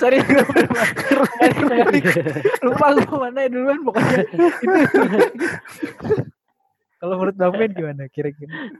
Sorry 0.00 0.16
kembali 0.24 1.52
kembali. 1.60 2.00
Lupa 2.64 2.86
gue 2.96 3.18
mana 3.20 3.38
ya 3.44 3.48
duluan 3.52 3.84
pokoknya. 3.84 4.24
Itu. 4.24 4.40
Kalau 7.04 7.14
menurut 7.20 7.36
Bang 7.36 7.52
Ben 7.60 7.76
gimana 7.76 8.08
kira-kira? 8.08 8.72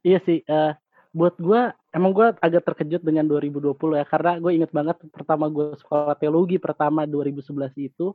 Iya 0.00 0.18
sih, 0.24 0.40
eh, 0.42 0.72
buat 1.14 1.38
gue 1.38 1.60
emang 1.94 2.10
gue 2.10 2.26
agak 2.42 2.66
terkejut 2.72 3.06
dengan 3.06 3.28
2020 3.28 3.72
ya 3.96 4.04
karena 4.04 4.36
gue 4.36 4.52
inget 4.52 4.72
banget 4.74 4.96
pertama 5.14 5.48
gue 5.48 5.72
sekolah 5.80 6.12
teologi 6.18 6.60
pertama 6.60 7.08
2011 7.08 7.72
itu 7.80 8.12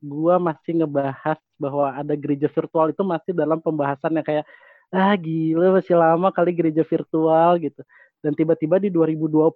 gue 0.00 0.34
masih 0.40 0.80
ngebahas 0.80 1.36
bahwa 1.58 1.90
ada 1.90 2.14
gereja 2.14 2.46
virtual 2.48 2.94
itu 2.94 3.02
masih 3.04 3.34
dalam 3.34 3.58
pembahasan 3.58 4.16
yang 4.16 4.24
kayak 4.24 4.46
ah 4.88 5.14
gila 5.16 5.78
masih 5.78 5.96
lama 5.96 6.28
kali 6.32 6.52
gereja 6.56 6.82
virtual 6.84 7.60
gitu 7.60 7.82
dan 8.24 8.32
tiba-tiba 8.34 8.80
di 8.80 8.88
2020 8.88 9.52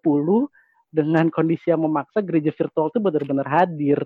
dengan 0.93 1.27
kondisi 1.33 1.73
yang 1.73 1.83
memaksa 1.83 2.21
gereja 2.21 2.53
virtual 2.53 2.93
itu 2.93 3.01
benar-benar 3.01 3.49
hadir 3.49 4.05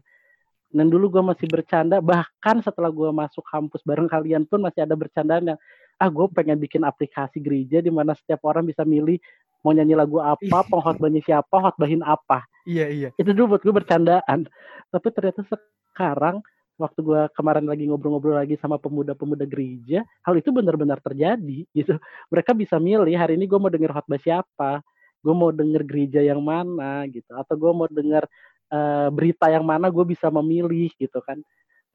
dan 0.70 0.86
dulu 0.86 1.18
gue 1.18 1.22
masih 1.22 1.46
bercanda 1.50 1.98
bahkan 1.98 2.62
setelah 2.62 2.90
gue 2.90 3.10
masuk 3.10 3.42
kampus 3.46 3.82
bareng 3.82 4.06
kalian 4.06 4.46
pun 4.46 4.62
masih 4.62 4.86
ada 4.86 4.94
bercandaan 4.94 5.54
yang 5.54 5.58
ah 5.96 6.08
gue 6.12 6.26
pengen 6.30 6.60
bikin 6.60 6.84
aplikasi 6.84 7.42
gereja 7.42 7.80
di 7.82 7.90
mana 7.90 8.12
setiap 8.14 8.44
orang 8.46 8.68
bisa 8.68 8.84
milih 8.84 9.18
mau 9.66 9.74
nyanyi 9.74 9.98
lagu 9.98 10.22
apa, 10.22 10.62
penghotbahnya 10.70 11.18
siapa, 11.26 11.58
hotbahin 11.58 11.98
apa. 12.06 12.46
Iya 12.70 12.86
iya. 12.86 13.08
Itu 13.18 13.34
dulu 13.34 13.58
buat 13.58 13.62
gue 13.66 13.74
bercandaan. 13.74 14.46
Tapi 14.94 15.08
ternyata 15.10 15.42
sekarang 15.42 16.38
waktu 16.76 17.00
gue 17.00 17.22
kemarin 17.32 17.64
lagi 17.64 17.88
ngobrol-ngobrol 17.88 18.36
lagi 18.36 18.60
sama 18.60 18.76
pemuda-pemuda 18.76 19.48
gereja, 19.48 20.04
hal 20.24 20.34
itu 20.36 20.52
benar-benar 20.52 21.00
terjadi 21.00 21.64
gitu. 21.76 21.96
Mereka 22.32 22.52
bisa 22.52 22.76
milih 22.76 23.16
hari 23.16 23.40
ini 23.40 23.48
gue 23.48 23.58
mau 23.58 23.72
denger 23.72 23.92
khotbah 23.96 24.20
siapa, 24.20 24.84
gue 25.24 25.34
mau 25.34 25.50
denger 25.50 25.82
gereja 25.88 26.20
yang 26.20 26.40
mana 26.44 27.08
gitu, 27.08 27.32
atau 27.32 27.54
gue 27.56 27.72
mau 27.72 27.88
denger 27.88 28.24
eh, 28.72 29.08
berita 29.10 29.48
yang 29.48 29.64
mana 29.64 29.88
gue 29.88 30.04
bisa 30.04 30.28
memilih 30.28 30.92
gitu 31.00 31.18
kan. 31.24 31.40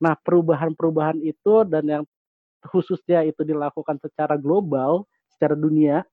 Nah 0.02 0.18
perubahan-perubahan 0.18 1.22
itu 1.22 1.64
dan 1.70 1.86
yang 1.86 2.04
khususnya 2.66 3.26
itu 3.26 3.42
dilakukan 3.42 3.98
secara 4.02 4.38
global, 4.38 5.06
secara 5.30 5.58
dunia, 5.58 6.06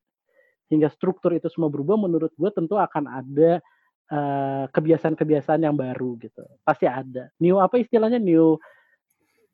hingga 0.69 0.89
struktur 0.93 1.33
itu 1.37 1.49
semua 1.53 1.73
berubah, 1.73 1.97
menurut 1.97 2.33
gue 2.37 2.51
tentu 2.53 2.77
akan 2.77 3.09
ada 3.09 3.61
eh, 4.09 4.65
kebiasaan-kebiasaan 4.73 5.65
yang 5.65 5.77
baru 5.77 6.17
gitu. 6.21 6.45
Pasti 6.65 6.85
ada. 6.89 7.31
New 7.41 7.61
apa 7.61 7.81
istilahnya? 7.81 8.19
New 8.21 8.57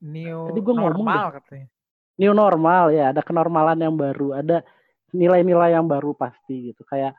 New 0.05 0.41
Tadi 0.53 0.61
gua 0.61 0.75
ngomong 0.77 1.07
normal 1.07 1.27
katanya. 1.41 1.67
new 2.21 2.33
normal 2.37 2.85
ya, 2.93 3.05
ada 3.11 3.23
kenormalan 3.25 3.79
yang 3.81 3.97
baru, 3.97 4.39
ada 4.39 4.63
nilai-nilai 5.15 5.75
yang 5.75 5.87
baru 5.89 6.13
pasti 6.15 6.71
gitu. 6.71 6.85
Kayak 6.85 7.17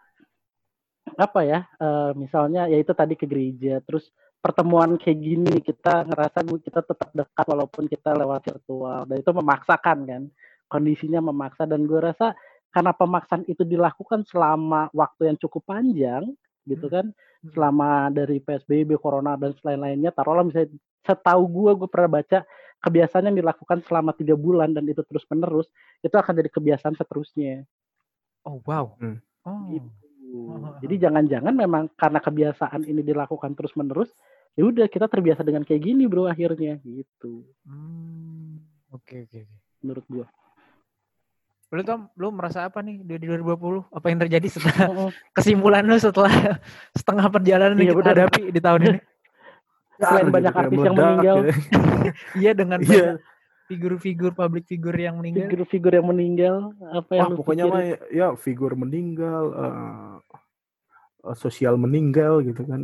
apa 1.15 1.41
ya? 1.45 1.59
eh, 1.81 2.11
misalnya 2.17 2.67
ya 2.69 2.77
itu 2.77 2.93
tadi 2.93 3.17
ke 3.17 3.25
gereja, 3.25 3.81
terus 3.81 4.09
pertemuan 4.45 4.93
kayak 5.01 5.19
gini 5.25 5.57
kita 5.57 6.05
ngerasa 6.05 6.45
kita 6.45 6.85
tetap 6.85 7.09
dekat 7.17 7.45
walaupun 7.49 7.89
kita 7.89 8.13
lewat 8.13 8.45
virtual 8.45 9.09
dan 9.09 9.17
itu 9.17 9.31
memaksakan 9.33 9.97
kan 10.05 10.23
kondisinya 10.69 11.17
memaksa 11.17 11.65
dan 11.65 11.89
gue 11.89 11.97
rasa 11.97 12.37
karena 12.69 12.93
pemaksaan 12.93 13.41
itu 13.49 13.65
dilakukan 13.65 14.21
selama 14.29 14.93
waktu 14.93 15.33
yang 15.33 15.37
cukup 15.41 15.65
panjang 15.65 16.29
gitu 16.69 16.85
kan 16.93 17.09
selama 17.53 18.09
dari 18.09 18.41
PSBB 18.41 18.97
corona 18.97 19.35
dan 19.37 19.53
lain-lainnya 19.61 20.09
taruhlah 20.15 20.47
misalnya 20.47 20.73
setahu 21.05 21.43
gue 21.45 21.71
gue 21.85 21.89
pernah 21.91 22.21
baca 22.21 22.39
kebiasaan 22.81 23.29
yang 23.29 23.37
dilakukan 23.37 23.81
selama 23.85 24.13
tiga 24.17 24.33
bulan 24.33 24.73
dan 24.73 24.85
itu 24.85 25.01
terus 25.05 25.25
menerus 25.29 25.69
itu 26.01 26.13
akan 26.13 26.33
jadi 26.41 26.49
kebiasaan 26.49 26.95
seterusnya 26.97 27.65
Oh 28.45 28.61
wow. 28.69 28.93
Hmm. 29.01 29.17
Oh. 29.45 29.65
Gitu. 29.69 29.89
jadi 30.85 31.09
jangan-jangan 31.09 31.53
memang 31.53 31.83
karena 31.95 32.19
kebiasaan 32.21 32.85
ini 32.85 33.01
dilakukan 33.05 33.53
terus 33.53 33.73
menerus 33.77 34.09
ya 34.57 34.65
udah 34.65 34.87
kita 34.89 35.05
terbiasa 35.09 35.45
dengan 35.45 35.61
kayak 35.61 35.81
gini 35.85 36.09
bro 36.09 36.25
akhirnya 36.25 36.81
gitu 36.81 37.45
Hmm. 37.65 38.61
Oke 38.93 39.27
oke 39.27 39.43
oke. 39.43 39.57
menurut 39.83 40.05
gue 40.07 40.25
Lu 41.75 41.83
Tom, 41.83 42.07
lu 42.15 42.31
merasa 42.31 42.63
apa 42.63 42.79
nih 42.79 43.03
di 43.03 43.19
di 43.19 43.27
2020? 43.27 43.91
Apa 43.91 44.05
yang 44.07 44.19
terjadi 44.21 44.47
setelah 44.47 44.75
kesimpulan 45.35 45.83
lu 45.83 45.99
setelah 45.99 46.31
setengah 46.97 47.27
perjalanan 47.27 47.75
yang 47.75 47.91
Iya, 47.91 47.93
kita 47.93 48.01
benar. 48.01 48.15
hadapi 48.15 48.41
di 48.49 48.59
tahun 48.59 48.81
ini? 48.81 48.99
Selain 49.99 50.23
Gitu, 50.23 50.33
banyak 50.33 50.53
artis 50.53 50.79
yang 50.81 50.95
meninggal. 50.95 51.37
ya. 51.41 51.53
Iya 52.33 52.51
dengan 52.53 52.79
banyak 52.79 53.15
figur-figur 53.65 54.31
public 54.31 54.63
figure 54.65 54.93
yang 54.93 55.17
meninggal. 55.17 55.49
figur-figur 55.49 55.91
yang 55.91 56.05
meninggal 56.05 56.55
apa 56.85 57.11
yang 57.11 57.25
Wah, 57.25 57.31
lu 57.33 57.37
pokoknya 57.41 57.63
mah 57.65 57.81
ya 58.13 58.27
figur 58.37 58.77
meninggal, 58.77 59.43
eh, 59.51 60.15
sosial 61.33 61.73
meninggal 61.73 62.45
gitu 62.45 62.61
kan. 62.61 62.81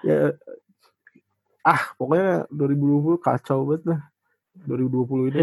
ya 0.00 0.32
ah 1.60 1.82
pokoknya 1.94 2.48
2020 2.48 3.20
kacau 3.20 3.58
banget 3.66 3.82
lah 3.86 4.00
2020 4.64 5.30
ini 5.30 5.42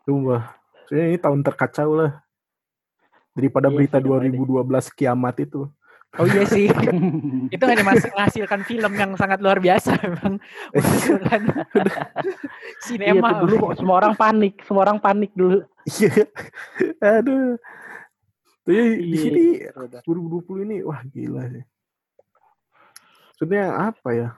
Sumpah. 0.00 0.42
Soalnya 0.84 1.06
ini 1.08 1.18
tahun 1.18 1.40
terkacau 1.40 1.90
lah 1.94 2.12
daripada 3.30 3.66
Iya 3.66 3.74
berita 3.74 3.96
sih, 3.96 4.04
emang 4.04 4.20
2012 4.22 4.92
kiamat 4.92 5.36
itu 5.40 5.66
Oh 6.14 6.22
iya 6.24 6.46
sih. 6.46 6.70
itu 7.54 7.64
hanya 7.64 7.82
masih 7.82 8.06
menghasilkan 8.08 8.60
film 8.62 8.92
yang 8.94 9.10
sangat 9.14 9.40
luar 9.40 9.58
biasa 9.58 9.98
memang 9.98 10.38
menghasilkan 10.72 11.40
Iya 11.74 12.78
sinema. 12.78 13.28
tuh 13.32 13.38
dulu 13.42 13.54
kok 13.64 13.74
semua 13.76 13.96
orang 13.98 14.14
panik, 14.14 14.54
semua 14.62 14.82
orang 14.84 14.98
panik 14.98 15.32
dulu. 15.32 15.66
iya 15.90 16.14
aduh 17.00 17.58
Tapi 18.62 18.78
di 19.02 19.10
Iya, 19.10 19.18
sini 19.18 19.42
udah. 19.68 20.00
2020 20.00 20.64
ini 20.64 20.76
wah 20.80 21.02
gila 21.04 21.42
sih 21.50 21.64
maksudnya 23.26 23.64
apa 23.90 24.08
ya 24.12 24.28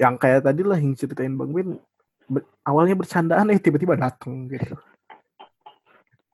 yang 0.00 0.16
kayak 0.16 0.40
tadi 0.48 0.64
lah 0.64 0.80
yang 0.80 0.96
ceritain 0.96 1.36
Bang 1.36 1.52
ber- 1.52 2.48
awalnya 2.64 2.96
bercandaan 2.96 3.52
eh 3.52 3.60
tiba-tiba 3.60 4.00
datang 4.00 4.48
gitu 4.48 4.80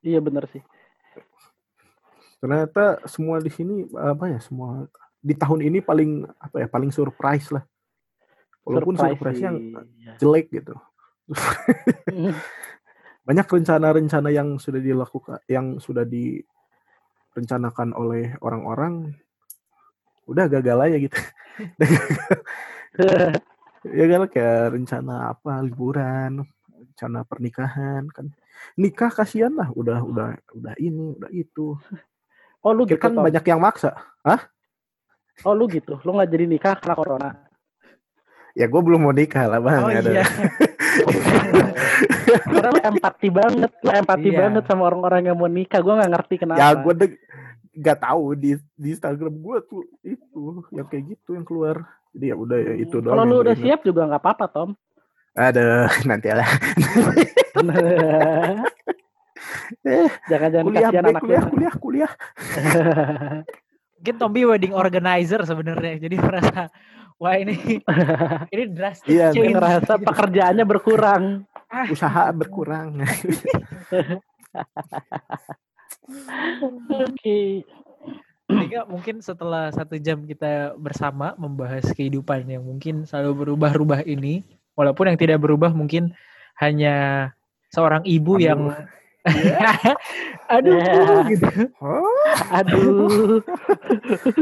Iya 0.06 0.22
bener 0.22 0.46
sih. 0.46 0.62
ternyata 2.38 3.02
semua 3.10 3.42
di 3.42 3.50
sini 3.50 3.90
apa 3.96 4.30
ya 4.30 4.38
semua 4.38 4.86
di 5.18 5.34
tahun 5.34 5.66
ini 5.66 5.82
paling 5.82 6.22
apa 6.38 6.62
ya 6.62 6.68
paling 6.70 6.94
surprise 6.94 7.50
lah 7.50 7.64
walaupun 8.62 8.94
surprise 8.94 9.40
yang 9.42 9.56
sih. 9.58 9.72
Iya. 10.04 10.12
jelek 10.20 10.46
gitu 10.54 10.76
banyak 13.26 13.46
rencana-rencana 13.50 14.30
yang 14.30 14.62
sudah 14.62 14.78
dilakukan 14.78 15.42
yang 15.50 15.82
sudah 15.82 16.06
direncanakan 16.06 17.90
oleh 17.98 18.38
orang-orang 18.38 19.10
udah 20.30 20.46
gagal 20.46 20.78
aja 20.78 20.96
gitu 21.02 21.18
ya 23.92 24.04
kan 24.08 24.20
kayak 24.26 24.60
rencana 24.72 25.14
apa 25.30 25.60
liburan 25.60 26.42
rencana 26.72 27.22
pernikahan 27.22 28.08
kan 28.08 28.32
nikah 28.74 29.10
kasihan 29.10 29.52
lah 29.52 29.68
udah 29.70 30.00
udah 30.00 30.26
udah 30.52 30.74
ini 30.76 31.14
udah 31.14 31.30
itu 31.30 31.76
Oh 32.60 32.74
lu 32.74 32.82
gitu 32.82 32.98
kan 32.98 33.14
Tom? 33.14 33.22
banyak 33.22 33.44
yang 33.46 33.62
maksa 33.62 33.94
Oh 35.44 35.52
lu 35.52 35.68
gitu, 35.68 36.00
lu 36.00 36.10
nggak 36.12 36.26
jadi 36.26 36.44
nikah 36.48 36.74
karena 36.76 36.96
corona. 36.96 37.30
ya 38.56 38.66
gue 38.66 38.80
belum 38.80 39.04
mau 39.04 39.12
nikah 39.12 39.44
lah 39.46 39.60
bang 39.60 39.82
Oh 39.82 39.92
ada 39.92 40.10
iya. 40.10 40.24
Karena 42.26 42.68
lu 42.72 42.80
empati 42.82 43.28
banget, 43.28 43.70
lu 43.80 43.90
empati 43.92 44.28
Iya. 44.32 44.38
banget 44.40 44.62
sama 44.64 44.82
orang-orang 44.88 45.28
yang 45.28 45.36
mau 45.36 45.46
nikah. 45.46 45.78
Gue 45.78 45.94
nggak 45.94 46.10
ngerti 46.10 46.34
kenapa. 46.40 46.58
ya 46.58 46.68
gue 46.74 46.92
nggak 47.76 47.98
tahu 48.00 48.24
di 48.34 48.50
di 48.72 48.88
Instagram 48.90 49.34
gue 49.36 49.56
tuh 49.62 49.80
itu 50.02 50.44
yang 50.72 50.88
kayak 50.88 51.04
gitu 51.12 51.36
yang 51.36 51.44
keluar 51.44 51.84
jadi 52.16 52.32
ya 52.32 52.36
udah 52.36 52.58
ya 52.58 52.74
itu 52.74 52.96
doang 52.98 53.12
Kalau 53.12 53.24
lu 53.24 53.36
udah 53.40 53.54
siap 53.54 53.80
juga 53.82 54.08
nggak 54.08 54.18
apa-apa 54.18 54.44
Tom. 54.48 54.70
ada 55.32 55.84
nanti 56.08 56.28
lah 56.28 56.48
Jangan-jangan 60.26 60.64
kuliah 60.64 60.88
kasihan 60.88 61.04
anak 61.06 61.22
kuliah 61.22 61.44
kuliah 61.44 61.74
kuliah 61.76 62.12
Mungkin 63.96 64.14
Tombi 64.16 64.44
wedding 64.44 64.72
organizer 64.72 65.40
sebenarnya. 65.42 65.96
Jadi 65.98 66.16
merasa 66.16 66.68
wah 67.16 67.34
ini 67.34 67.80
ini 68.50 68.64
drastis 68.68 69.08
Iya, 69.08 69.32
change. 69.32 69.52
ngerasa 69.52 69.92
pekerjaannya 69.98 70.64
berkurang. 70.64 71.24
usaha 71.90 72.30
berkurang 72.30 73.02
Oke. 76.88 77.66
Sehingga 78.46 78.86
mungkin 78.86 79.18
setelah 79.18 79.74
satu 79.74 79.98
jam 79.98 80.22
kita 80.22 80.78
bersama 80.78 81.34
membahas 81.34 81.82
kehidupan 81.90 82.46
yang 82.46 82.62
mungkin 82.62 83.02
selalu 83.02 83.42
berubah-ubah 83.46 84.06
ini, 84.06 84.46
walaupun 84.78 85.10
yang 85.10 85.18
tidak 85.18 85.42
berubah 85.42 85.74
mungkin 85.74 86.14
hanya 86.62 87.28
seorang 87.74 88.06
ibu 88.06 88.38
Aduh. 88.38 88.46
yang 88.46 88.60
aduh 90.54 90.78
Ya. 90.78 91.26
gitu. 91.26 91.50
oh, 91.82 92.06
Aduh. 92.54 93.42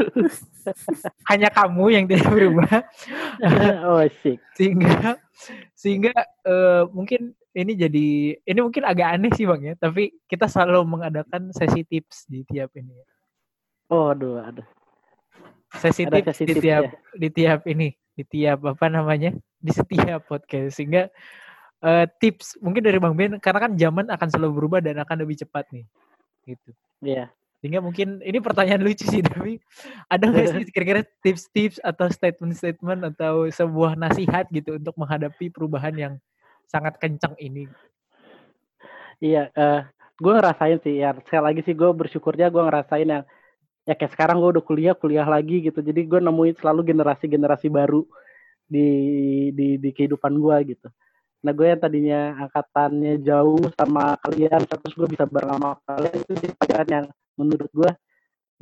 hanya 1.32 1.48
kamu 1.48 1.84
yang 1.88 2.04
tidak 2.04 2.28
berubah 2.28 2.84
oh 3.88 4.04
sih. 4.20 4.36
sehingga 4.52 5.16
sehingga 5.72 6.12
eh, 6.44 6.84
mungkin 6.92 7.32
ini 7.56 7.72
jadi 7.80 8.08
ini 8.44 8.58
mungkin 8.60 8.84
agak 8.84 9.16
aneh 9.16 9.32
sih 9.32 9.48
bang 9.48 9.72
ya 9.72 9.74
tapi 9.80 10.12
kita 10.28 10.44
selalu 10.52 10.84
mengadakan 10.84 11.48
sesi 11.56 11.80
tips 11.88 12.28
di 12.28 12.44
tiap 12.44 12.68
ini 12.76 12.92
Oh 13.94 14.10
aduh, 14.10 14.42
aduh. 14.42 14.66
sesi 15.78 16.02
Ada 16.02 16.34
di 16.34 16.54
tiap 16.58 16.82
ya. 16.82 16.90
di 17.14 17.28
tiap 17.30 17.60
ini 17.70 17.94
di 18.14 18.22
tiap 18.26 18.62
apa 18.66 18.86
namanya 18.90 19.34
di 19.58 19.70
setiap 19.74 20.26
podcast 20.26 20.74
sehingga 20.78 21.10
eh, 21.82 22.06
tips 22.18 22.58
mungkin 22.62 22.82
dari 22.82 22.98
bang 22.98 23.14
Ben 23.14 23.32
karena 23.42 23.58
kan 23.70 23.72
zaman 23.78 24.06
akan 24.10 24.28
selalu 24.30 24.52
berubah 24.62 24.78
dan 24.82 24.98
akan 25.02 25.26
lebih 25.26 25.42
cepat 25.46 25.66
nih 25.74 25.86
gitu 26.46 26.70
Iya. 27.02 27.26
sehingga 27.58 27.82
mungkin 27.82 28.22
ini 28.22 28.38
pertanyaan 28.38 28.82
lucu 28.86 29.02
sih 29.06 29.18
tapi 29.26 29.58
ada 30.06 30.24
nggak 30.30 30.46
sih 30.46 30.62
kira-kira 30.74 31.02
tips-tips 31.26 31.82
atau 31.82 32.06
statement-statement 32.10 33.14
atau 33.14 33.50
sebuah 33.50 33.98
nasihat 33.98 34.46
gitu 34.54 34.78
untuk 34.78 34.94
menghadapi 34.94 35.50
perubahan 35.50 35.94
yang 35.94 36.14
sangat 36.70 36.98
kencang 37.02 37.34
ini 37.38 37.66
Iya, 39.22 39.48
eh 39.54 39.80
gue 40.18 40.32
ngerasain 40.34 40.78
sih 40.82 41.00
ya. 41.00 41.14
Sekali 41.22 41.42
lagi 41.42 41.60
sih 41.64 41.72
gue 41.72 41.86
bersyukurnya 41.86 42.50
gue 42.50 42.62
ngerasain 42.66 43.08
yang 43.08 43.24
ya 43.84 43.94
kayak 43.96 44.12
sekarang 44.16 44.40
gue 44.40 44.50
udah 44.58 44.64
kuliah 44.64 44.94
kuliah 44.96 45.28
lagi 45.28 45.60
gitu. 45.64 45.80
Jadi 45.84 46.08
gue 46.08 46.20
nemuin 46.20 46.56
selalu 46.60 46.80
generasi-generasi 46.92 47.68
baru 47.68 48.04
di 48.64 48.88
di 49.52 49.76
di 49.76 49.90
kehidupan 49.92 50.32
gue 50.40 50.56
gitu. 50.76 50.88
Nah 51.44 51.52
gue 51.52 51.66
yang 51.68 51.80
tadinya 51.80 52.20
angkatannya 52.48 53.20
jauh 53.20 53.60
sama 53.76 54.16
kalian, 54.24 54.64
terus 54.64 54.92
gue 54.96 55.08
bisa 55.12 55.28
bareng 55.28 55.60
sama 55.60 55.76
kalian 55.84 56.16
itu 56.16 56.32
jadi 56.40 56.54
pelajaran 56.56 56.88
yang 56.88 57.06
menurut 57.36 57.70
gue 57.70 57.90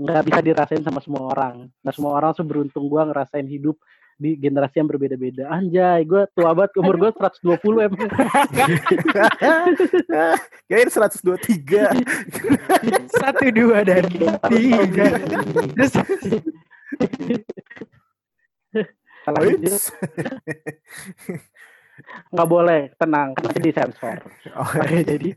nggak 0.03 0.23
bisa 0.27 0.41
dirasain 0.43 0.83
sama 0.83 0.99
semua 0.99 1.23
orang. 1.31 1.71
Nah 1.85 1.93
semua 1.95 2.19
orang 2.19 2.35
seberuntung 2.35 2.91
gue 2.91 3.03
ngerasain 3.07 3.47
hidup 3.47 3.79
di 4.21 4.37
generasi 4.39 4.79
yang 4.81 4.89
berbeda-beda. 4.89 5.49
Anjay, 5.51 6.05
gue 6.07 6.27
tua 6.37 6.55
banget, 6.57 6.73
umur 6.79 6.97
gue 6.97 7.11
120 7.15 7.87
emang. 7.87 8.09
kayaknya 10.69 10.91
123 11.11 11.91
satu 13.13 13.45
dua 13.53 13.85
dan 13.85 14.05
tiga. 14.51 15.07
Terus 15.77 15.93
Kalau 19.23 19.41
nggak 22.33 22.49
boleh 22.49 22.89
tenang 22.97 23.37
nanti 23.37 23.61
disensor 23.63 24.19
Oh, 24.57 24.67
Oke, 24.83 25.05
jadi 25.07 25.31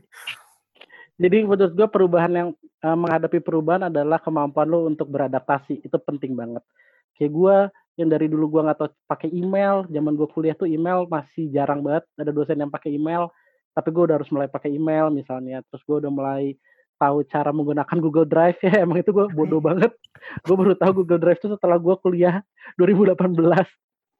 jadi 1.16 1.48
menurut 1.48 1.72
gue 1.72 1.88
perubahan 1.88 2.32
yang 2.32 2.48
eh, 2.60 2.96
menghadapi 2.96 3.40
perubahan 3.40 3.88
adalah 3.88 4.20
kemampuan 4.20 4.68
lo 4.68 4.84
untuk 4.84 5.08
beradaptasi. 5.08 5.80
Itu 5.80 5.96
penting 5.96 6.36
banget. 6.36 6.60
Kayak 7.16 7.32
gue 7.32 7.56
yang 7.96 8.08
dari 8.12 8.28
dulu 8.28 8.52
gue 8.52 8.60
nggak 8.68 8.78
tahu 8.78 8.88
pakai 9.08 9.28
email 9.32 9.88
zaman 9.88 10.12
gue 10.14 10.28
kuliah 10.28 10.52
tuh 10.52 10.68
email 10.68 11.08
masih 11.08 11.48
jarang 11.48 11.80
banget 11.80 12.04
ada 12.20 12.30
dosen 12.32 12.60
yang 12.60 12.72
pakai 12.72 12.92
email 12.92 13.32
tapi 13.72 13.88
gue 13.92 14.02
udah 14.04 14.16
harus 14.20 14.30
mulai 14.32 14.48
pakai 14.48 14.72
email 14.72 15.08
misalnya 15.08 15.64
terus 15.68 15.80
gue 15.84 15.96
udah 16.00 16.12
mulai 16.12 16.56
tahu 16.96 17.24
cara 17.28 17.52
menggunakan 17.52 17.96
Google 18.00 18.28
Drive 18.28 18.56
ya 18.64 18.84
emang 18.84 19.04
itu 19.04 19.12
gue 19.12 19.28
bodoh 19.36 19.60
banget. 19.60 19.92
Gue 20.48 20.56
baru 20.56 20.72
tahu 20.72 21.04
Google 21.04 21.20
Drive 21.20 21.40
itu 21.44 21.52
setelah 21.52 21.76
gue 21.76 21.94
kuliah 22.00 22.40
2018 22.80 23.36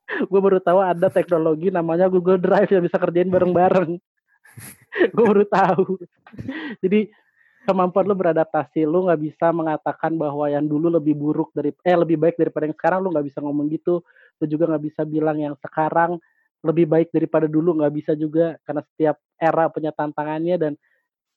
gue 0.06 0.40
baru 0.40 0.62
tahu 0.62 0.78
ada 0.78 1.10
teknologi 1.10 1.68
namanya 1.68 2.06
Google 2.06 2.38
Drive 2.38 2.70
yang 2.70 2.84
bisa 2.86 2.94
kerjain 2.94 3.26
bareng-bareng. 3.26 3.98
Gue 5.14 5.24
baru 5.26 5.44
tahu. 5.44 6.00
Jadi 6.80 7.10
kemampuan 7.66 8.06
lu 8.06 8.14
beradaptasi 8.14 8.86
lu 8.86 9.10
nggak 9.10 9.20
bisa 9.20 9.50
mengatakan 9.50 10.14
bahwa 10.14 10.46
yang 10.46 10.64
dulu 10.64 10.88
lebih 10.88 11.18
buruk 11.18 11.50
dari 11.50 11.74
eh 11.82 11.96
lebih 11.98 12.16
baik 12.16 12.38
daripada 12.38 12.70
yang 12.70 12.76
sekarang 12.78 13.00
lu 13.02 13.10
nggak 13.10 13.26
bisa 13.26 13.38
ngomong 13.42 13.66
gitu. 13.74 14.06
Lu 14.38 14.44
juga 14.46 14.70
nggak 14.70 14.84
bisa 14.86 15.02
bilang 15.02 15.36
yang 15.42 15.54
sekarang 15.58 16.22
lebih 16.64 16.86
baik 16.88 17.08
daripada 17.10 17.46
dulu 17.50 17.82
nggak 17.82 17.92
bisa 17.94 18.12
juga 18.14 18.56
karena 18.64 18.82
setiap 18.86 19.16
era 19.36 19.68
punya 19.68 19.90
tantangannya 19.92 20.56
dan 20.56 20.72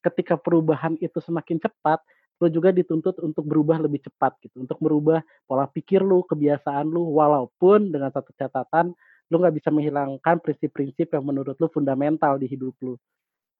ketika 0.05 0.39
perubahan 0.39 0.95
itu 1.03 1.19
semakin 1.19 1.59
cepat 1.59 1.99
lu 2.39 2.47
juga 2.47 2.71
dituntut 2.71 3.19
untuk 3.19 3.43
berubah 3.43 3.83
lebih 3.83 3.99
cepat 3.99 4.39
gitu 4.39 4.63
untuk 4.63 4.79
merubah 4.79 5.19
pola 5.43 5.67
pikir 5.67 5.99
lu 5.99 6.23
kebiasaan 6.23 6.87
lu 6.87 7.19
walaupun 7.19 7.91
dengan 7.91 8.07
satu 8.15 8.31
catatan 8.31 8.95
lu 9.27 9.35
nggak 9.43 9.59
bisa 9.59 9.69
menghilangkan 9.69 10.39
prinsip-prinsip 10.39 11.11
yang 11.11 11.23
menurut 11.27 11.59
lu 11.59 11.67
fundamental 11.67 12.39
di 12.39 12.47
hidup 12.47 12.73
lu 12.79 12.95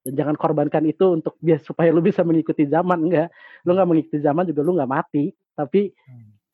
dan 0.06 0.14
jangan 0.16 0.36
korbankan 0.39 0.84
itu 0.88 1.06
untuk 1.12 1.36
biar 1.45 1.60
supaya 1.64 1.91
lu 1.91 2.00
bisa 2.04 2.24
mengikuti 2.24 2.66
zaman 2.66 3.10
enggak 3.10 3.30
lu 3.68 3.76
nggak 3.76 3.89
mengikuti 3.89 4.18
zaman 4.24 4.47
juga 4.47 4.62
lu 4.64 4.72
nggak 4.80 4.91
mati 4.91 5.32
tapi 5.56 5.91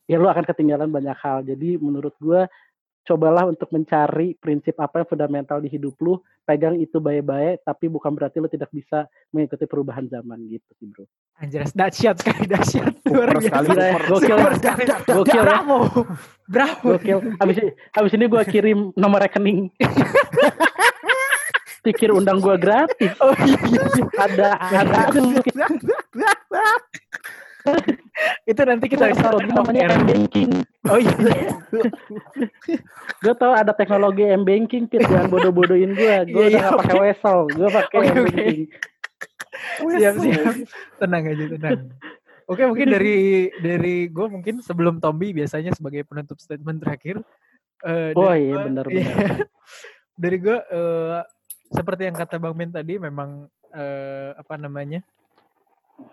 ya 0.10 0.18
lu 0.18 0.30
akan 0.30 0.46
ketinggalan 0.46 0.89
banyak 0.89 1.18
hal 1.18 1.46
jadi 1.46 1.78
menurut 1.78 2.14
gua 2.22 2.50
cobalah 3.06 3.46
untuk 3.46 3.70
mencari 3.70 4.34
prinsip 4.34 4.82
apa 4.82 5.06
yang 5.06 5.10
fundamental 5.10 5.62
di 5.62 5.70
hidup 5.70 5.93
lu 6.02 6.18
pegang 6.41 6.74
itu 6.82 6.98
baik-baik 6.98 7.62
tapi 7.62 7.86
bukan 7.86 8.10
berarti 8.18 8.41
lu 8.41 8.50
tidak 8.50 8.74
bisa 8.74 9.06
mengikuti 9.30 9.70
perubahan 9.70 10.10
zaman 10.10 10.41
gitu 10.50 10.70
sih 10.82 10.89
bro 10.89 11.06
Anjir, 11.36 11.68
dahsyat 11.76 12.16
sekali, 12.16 12.48
dahsyat. 12.48 12.96
Luar 13.12 13.36
biasa. 13.36 13.60
super. 13.68 14.00
Gokil 14.08 14.38
ya. 14.39 14.98
Gokil 15.04 15.36
ya. 15.36 15.43
Bravo. 15.43 15.78
Bravo. 16.48 16.96
Gokil. 16.96 17.20
Abis, 17.43 17.76
abis 17.91 18.12
ini 18.16 18.26
gua 18.32 18.48
kirim 18.48 18.96
nomor 18.96 19.20
rekening. 19.20 19.68
Pikir 21.82 22.09
undang 22.11 22.39
gua 22.39 22.55
gratis. 22.55 23.11
Oh 23.23 23.34
iya, 23.41 23.59
iya. 23.65 23.84
Ada 24.15 24.49
ada 24.55 24.99
Itu 28.45 28.61
nanti 28.61 28.86
kita 28.86 29.09
bisa 29.09 29.26
teknologi 29.26 29.49
namanya 29.49 29.82
m 29.91 30.03
banking. 30.05 30.51
Oh 30.86 30.99
iya. 31.01 31.15
Gue 33.19 33.34
tau 33.36 33.51
ada 33.51 33.73
teknologi 33.73 34.21
m 34.23 34.45
banking, 34.45 34.86
Pit. 34.86 35.01
Jangan 35.01 35.28
bodoh-bodohin 35.28 35.91
gue. 35.91 36.15
Gue 36.30 36.45
Iya, 36.45 36.61
udah 36.61 36.61
iya, 36.61 36.61
gak 36.69 36.80
pakai 36.86 36.97
wesel. 37.01 37.39
Gue 37.49 37.69
pakai 37.69 37.97
m 37.97 38.15
banking. 38.23 38.59
siap 39.80 40.19
siap 40.19 40.55
tenang 40.99 41.32
aja 41.32 41.43
tenang 41.47 41.80
oke 42.45 42.59
mungkin 42.67 42.91
dari 42.91 43.15
dari 43.55 44.11
gue 44.11 44.28
mungkin 44.28 44.59
sebelum 44.59 44.99
Tommy 44.99 45.32
biasanya 45.32 45.71
sebagai 45.71 46.03
penutup 46.03 46.38
statement 46.38 46.84
terakhir 46.84 47.23
eh, 47.82 48.11
Oh 48.13 48.36
iya 48.36 48.51
gua- 48.51 48.65
benar 48.67 48.86
iya. 48.91 49.07
dari 50.21 50.38
gue 50.38 50.57
eh, 50.59 51.19
seperti 51.72 52.07
yang 52.09 52.18
kata 52.18 52.36
Bang 52.38 52.55
Ben 52.57 52.72
tadi 52.74 52.97
memang 52.99 53.49
eh, 53.74 54.32
apa 54.38 54.55
namanya 54.59 55.01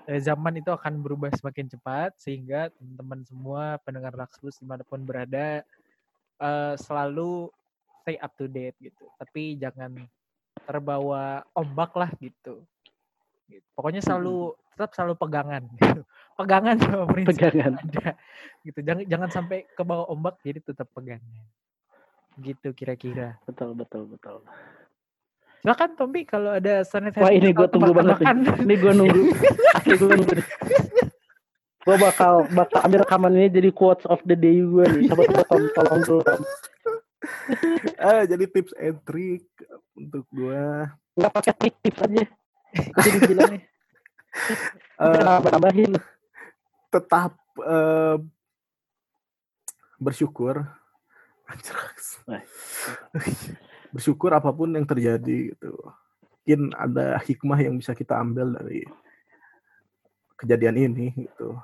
eh, 0.08 0.20
zaman 0.22 0.60
itu 0.60 0.70
akan 0.72 1.02
berubah 1.02 1.32
semakin 1.34 1.68
cepat 1.68 2.16
sehingga 2.16 2.72
teman-teman 2.76 3.20
semua 3.26 3.62
pendengar 3.82 4.14
Laxlus 4.16 4.56
di 4.60 4.66
mana 4.66 4.86
pun 4.86 5.02
berada 5.04 5.64
eh, 6.40 6.74
selalu 6.80 7.52
stay 8.02 8.18
up 8.18 8.32
to 8.34 8.50
date 8.50 8.76
gitu 8.80 9.04
tapi 9.20 9.54
jangan 9.60 9.94
terbawa 10.62 11.42
ombak 11.56 11.92
lah 11.98 12.10
gitu. 12.20 12.62
Gitu. 13.50 13.66
Pokoknya 13.74 14.00
selalu 14.00 14.54
tetap 14.72 14.94
selalu 14.96 15.14
pegangan 15.18 15.62
gitu. 15.76 16.00
Pegangan 16.40 16.76
sama 16.80 17.04
prinsip 17.12 17.36
Pegangan. 17.36 17.76
ada. 17.76 18.16
Gitu. 18.64 18.78
Jangan 18.80 19.04
jangan 19.04 19.28
sampai 19.30 19.68
ke 19.68 19.82
bawah 19.84 20.08
ombak 20.08 20.40
jadi 20.40 20.64
tetap 20.64 20.88
pegangan. 20.96 21.44
Gitu 22.40 22.72
kira-kira. 22.72 23.36
Betul 23.44 23.76
betul 23.76 24.08
betul. 24.08 24.40
Silakan 25.62 25.90
Tommy 25.94 26.26
kalau 26.26 26.58
ada 26.58 26.82
sanitizer 26.82 27.22
Wah 27.22 27.30
ini 27.30 27.54
gue 27.54 27.68
tunggu 27.70 27.94
banget 27.94 28.18
nih. 28.18 28.66
Ini 28.66 28.74
gue 28.74 28.92
nunggu. 28.92 29.20
Asli 29.78 29.94
gue 30.02 30.08
nunggu. 30.10 30.34
Gue 31.82 31.96
bakal 32.02 32.50
bakal 32.50 32.78
ambil 32.82 33.06
rekaman 33.06 33.38
ini 33.38 33.46
jadi 33.46 33.70
quotes 33.70 34.02
of 34.10 34.18
the 34.26 34.34
day 34.34 34.58
gue 34.58 34.82
nih. 34.90 35.02
Coba 35.06 35.22
Tom, 35.46 35.62
tolong 35.70 36.02
dulu. 36.02 36.22
Tom. 36.26 36.42
Eh, 37.94 38.22
jadi 38.26 38.44
tips 38.50 38.74
and 38.74 38.98
trick 39.06 39.46
untuk 39.94 40.26
gua 40.26 40.90
Nggak 41.14 41.30
pakai 41.30 41.70
tips 41.78 42.00
aja. 42.02 42.24
Jadi 42.98 43.18
gila 43.22 43.42
nih. 43.54 43.62
eh, 44.98 45.22
Tambah-tambahin. 45.22 45.92
tetap 46.90 47.38
eh, 47.62 48.16
bersyukur 49.96 50.66
Anjraks. 51.46 52.18
Bersyukur 53.92 54.32
apa 54.32 54.48
pun 54.50 54.72
yang 54.72 54.88
terjadi 54.88 55.52
gitu. 55.52 55.72
Mungkin 56.42 56.74
ada 56.74 57.20
hikmah 57.22 57.60
yang 57.60 57.78
bisa 57.78 57.92
kita 57.92 58.18
ambil 58.18 58.56
dari 58.56 58.82
kejadian 60.40 60.76
ini 60.90 61.14
gitu. 61.14 61.54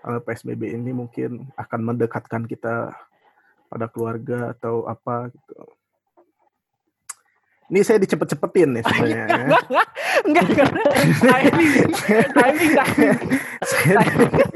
Karena 0.00 0.22
PSBB 0.22 0.72
ini 0.72 0.94
mungkin 0.94 1.50
akan 1.58 1.80
mendekatkan 1.82 2.46
kita 2.46 2.94
pada 3.66 3.86
keluarga 3.90 4.54
atau 4.54 4.86
apa 4.86 5.28
gitu. 5.34 5.58
Ini 7.66 7.82
saya 7.82 7.98
dicepet-cepetin 7.98 8.78
nih 8.78 8.82
sebenarnya 8.86 9.24
ya. 9.26 9.58
Enggak 10.26 10.48
karena 10.54 10.82
timing 11.18 11.90
timing 12.30 12.72
timing. 12.78 13.18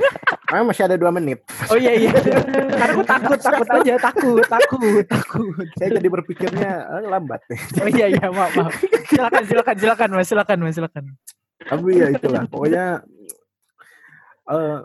Saya- 0.51 0.61
Ah, 0.61 0.66
masih 0.66 0.82
ada 0.82 0.96
dua 0.96 1.11
menit 1.11 1.38
Oh 1.66 1.78
iya 1.78 1.94
iya. 1.94 2.11
Karena 2.11 2.92
gue 2.92 3.07
takut 3.07 3.38
takut 3.46 3.68
aja 3.70 3.94
takut 3.96 4.42
takut 4.44 5.05
takut. 5.07 5.66
saya 5.76 5.88
jadi 5.94 6.09
berpikirnya 6.11 6.70
eh, 6.90 7.07
lambat 7.07 7.38
nih 7.46 7.61
Oh 7.78 7.88
iya 7.88 8.07
iya 8.09 8.26
maaf 8.28 8.51
maaf. 8.53 8.74
Silakan 9.07 9.42
silakan 9.44 9.76
silakan 9.76 10.09
mas 10.12 10.26
silakan 10.26 10.59
mas 10.61 10.74
silakan. 10.74 11.05
tapi 11.61 11.92
ya 11.94 12.09
itulah 12.09 12.42
pokoknya 12.46 13.05
eh 14.48 14.78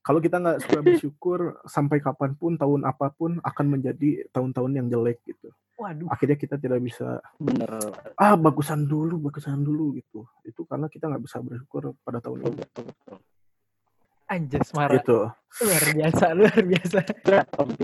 kalau 0.00 0.20
kita 0.20 0.36
nggak 0.36 0.58
suka 0.62 0.78
bersyukur 0.80 1.38
sampai 1.64 1.98
kapan 1.98 2.32
pun 2.32 2.54
tahun 2.54 2.80
apa 2.82 3.10
pun 3.10 3.40
akan 3.40 3.66
menjadi 3.68 4.24
tahun-tahun 4.30 4.72
yang 4.72 4.86
jelek 4.88 5.18
gitu 5.22 5.50
Waduh. 5.74 6.06
akhirnya 6.06 6.34
kita 6.34 6.56
tidak 6.56 6.78
bisa 6.78 7.18
Bener. 7.36 7.68
ah 8.14 8.34
bagusan 8.34 8.84
dulu 8.84 9.18
bagusan 9.20 9.60
dulu 9.60 9.94
gitu 9.94 10.22
itu 10.42 10.62
karena 10.64 10.86
kita 10.86 11.06
nggak 11.06 11.22
bisa 11.22 11.38
bersyukur 11.38 11.82
pada 12.00 12.18
tahun 12.18 12.46
ini 12.46 12.60
Betul 12.62 12.84
betul. 12.86 13.16
Anjas 14.28 14.68
marah. 14.76 15.00
gitu 15.00 15.32
Luar 15.64 15.84
biasa 15.96 16.26
luar 16.36 16.60
biasa. 16.60 16.98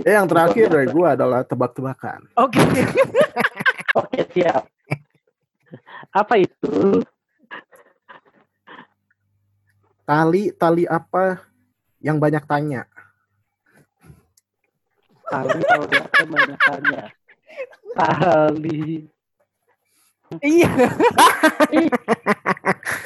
Eh 0.05 0.13
yang 0.13 0.29
terakhir 0.29 0.69
dari 0.69 0.89
gue 0.93 1.09
adalah 1.09 1.41
tebak-tebakan 1.43 2.29
Oke. 2.37 2.61
Oke 4.01 4.21
siap. 4.37 4.69
Apa 6.13 6.39
itu? 6.39 7.03
tali 10.05 10.53
tali 10.53 10.85
apa 10.85 11.41
yang 12.05 12.21
banyak 12.21 12.45
tanya 12.45 12.85
Tali 15.25 15.61
kalau 15.65 15.87
dia 15.89 16.05
banyak 16.29 16.61
tanya. 16.61 17.03
Tali. 17.97 19.09
Iya. 20.41 20.71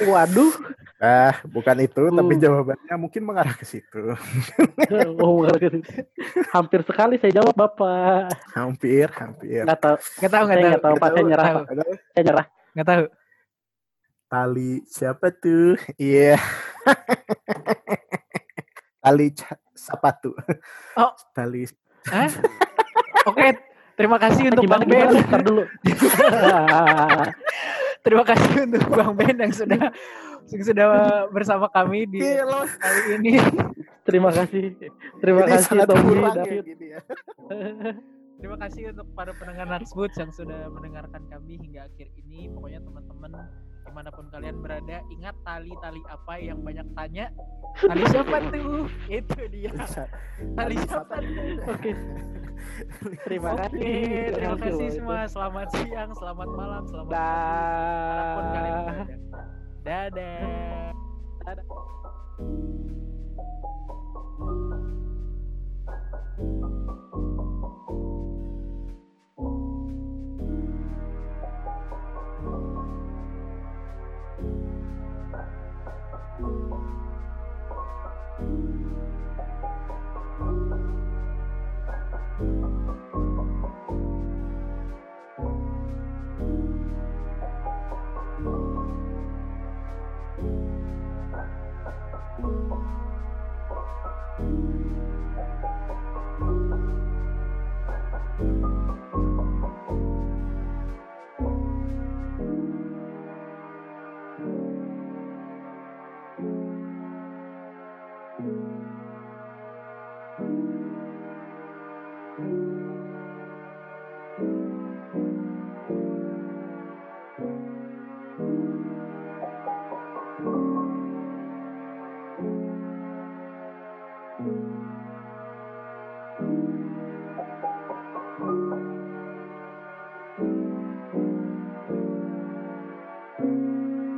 Waduh. 0.04 0.52
ah 0.98 1.30
bukan 1.46 1.78
itu 1.78 2.10
tapi 2.10 2.34
Uh. 2.34 2.40
jawabannya 2.40 2.94
mungkin 2.98 3.22
mengarah 3.22 3.54
ke 3.54 3.62
situ 3.62 4.18
Oh, 5.22 5.46
hampir 6.50 6.82
sekali 6.82 7.14
saya 7.16 7.38
jawab 7.38 7.54
Bapak. 7.54 8.34
hampir 8.50 9.06
hampir 9.12 9.62
Nggak 9.62 9.78
tahu. 9.78 9.96
Nggak 10.18 10.32
tahu 10.32 10.42
nggak 10.42 10.58
Saya 10.58 10.58
tahu. 10.58 10.68
nggak 10.68 10.82
tahu 10.82 10.94
Pak. 10.96 11.08
Saya 11.08 11.22
nyerah. 11.24 11.46
Pak. 11.48 11.64
Saya 12.10 12.22
nyerah. 12.24 12.46
Nggak 12.74 12.88
tahu. 12.88 13.04
tali 14.28 14.72
siapa 14.84 15.26
tuh 15.32 15.72
iya 15.96 16.36
tali 19.00 19.32
ca- 19.32 19.56
sepatu 19.72 20.36
Oh. 20.94 21.12
tali 21.32 21.64
Hah? 22.04 22.28
Oke. 23.24 23.56
Terima 23.98 24.16
kasih 24.22 24.54
untuk 24.54 24.70
Bang 24.70 24.86
Ben. 24.86 25.10
Ntar 25.10 25.42
dulu. 25.42 25.66
Terima 28.06 28.22
kasih 28.22 28.54
untuk 28.70 28.86
Bang 28.94 29.12
Ben 29.18 29.34
yang 29.34 29.52
sudah 29.52 29.90
yang 30.48 30.62
sudah 30.64 30.86
bersama 31.34 31.66
kami 31.68 32.06
di 32.06 32.22
kali 32.22 33.02
ini. 33.18 33.32
Terima 34.06 34.30
kasih. 34.32 34.72
Terima 35.20 35.44
Ini 35.44 35.50
kasih 35.52 35.76
Tommy, 35.84 36.16
kurang 36.16 36.36
David. 36.38 36.64
ya. 36.80 37.00
Terima 38.38 38.54
kasih 38.54 38.94
untuk 38.94 39.10
para 39.18 39.34
pendengar 39.34 39.66
Natsboots 39.66 40.14
yang 40.14 40.30
sudah 40.30 40.70
mendengarkan 40.70 41.26
kami 41.26 41.58
hingga 41.58 41.90
akhir 41.90 42.06
ini. 42.22 42.46
Pokoknya 42.54 42.78
teman-teman 42.86 43.34
di 43.86 43.90
mana 43.94 44.10
pun 44.10 44.26
kalian 44.30 44.56
berada 44.62 45.02
ingat 45.10 45.34
tali-tali 45.42 46.02
apa 46.08 46.34
yang 46.38 46.58
banyak 46.62 46.86
tanya 46.94 47.26
tali 47.88 48.04
siapa 48.10 48.36
tuh 48.50 48.86
itu 49.10 49.38
dia 49.50 49.72
tali 50.56 50.76
siapa 50.86 51.14
tuh 51.18 51.36
Oke. 51.68 51.92
Terima 53.22 53.54
kasih. 53.54 54.34
terima 54.34 54.58
kasih 54.58 54.88
semua. 54.98 55.30
Selamat 55.30 55.70
siang, 55.78 56.10
selamat 56.10 56.48
malam, 56.58 56.82
selamat 56.90 57.14
di 57.14 57.22
mana 58.02 58.24
pun 58.34 58.44
kalian 58.50 58.78
berada. 58.82 59.14
Dadah. 59.86 60.90
Dadah. 61.46 61.66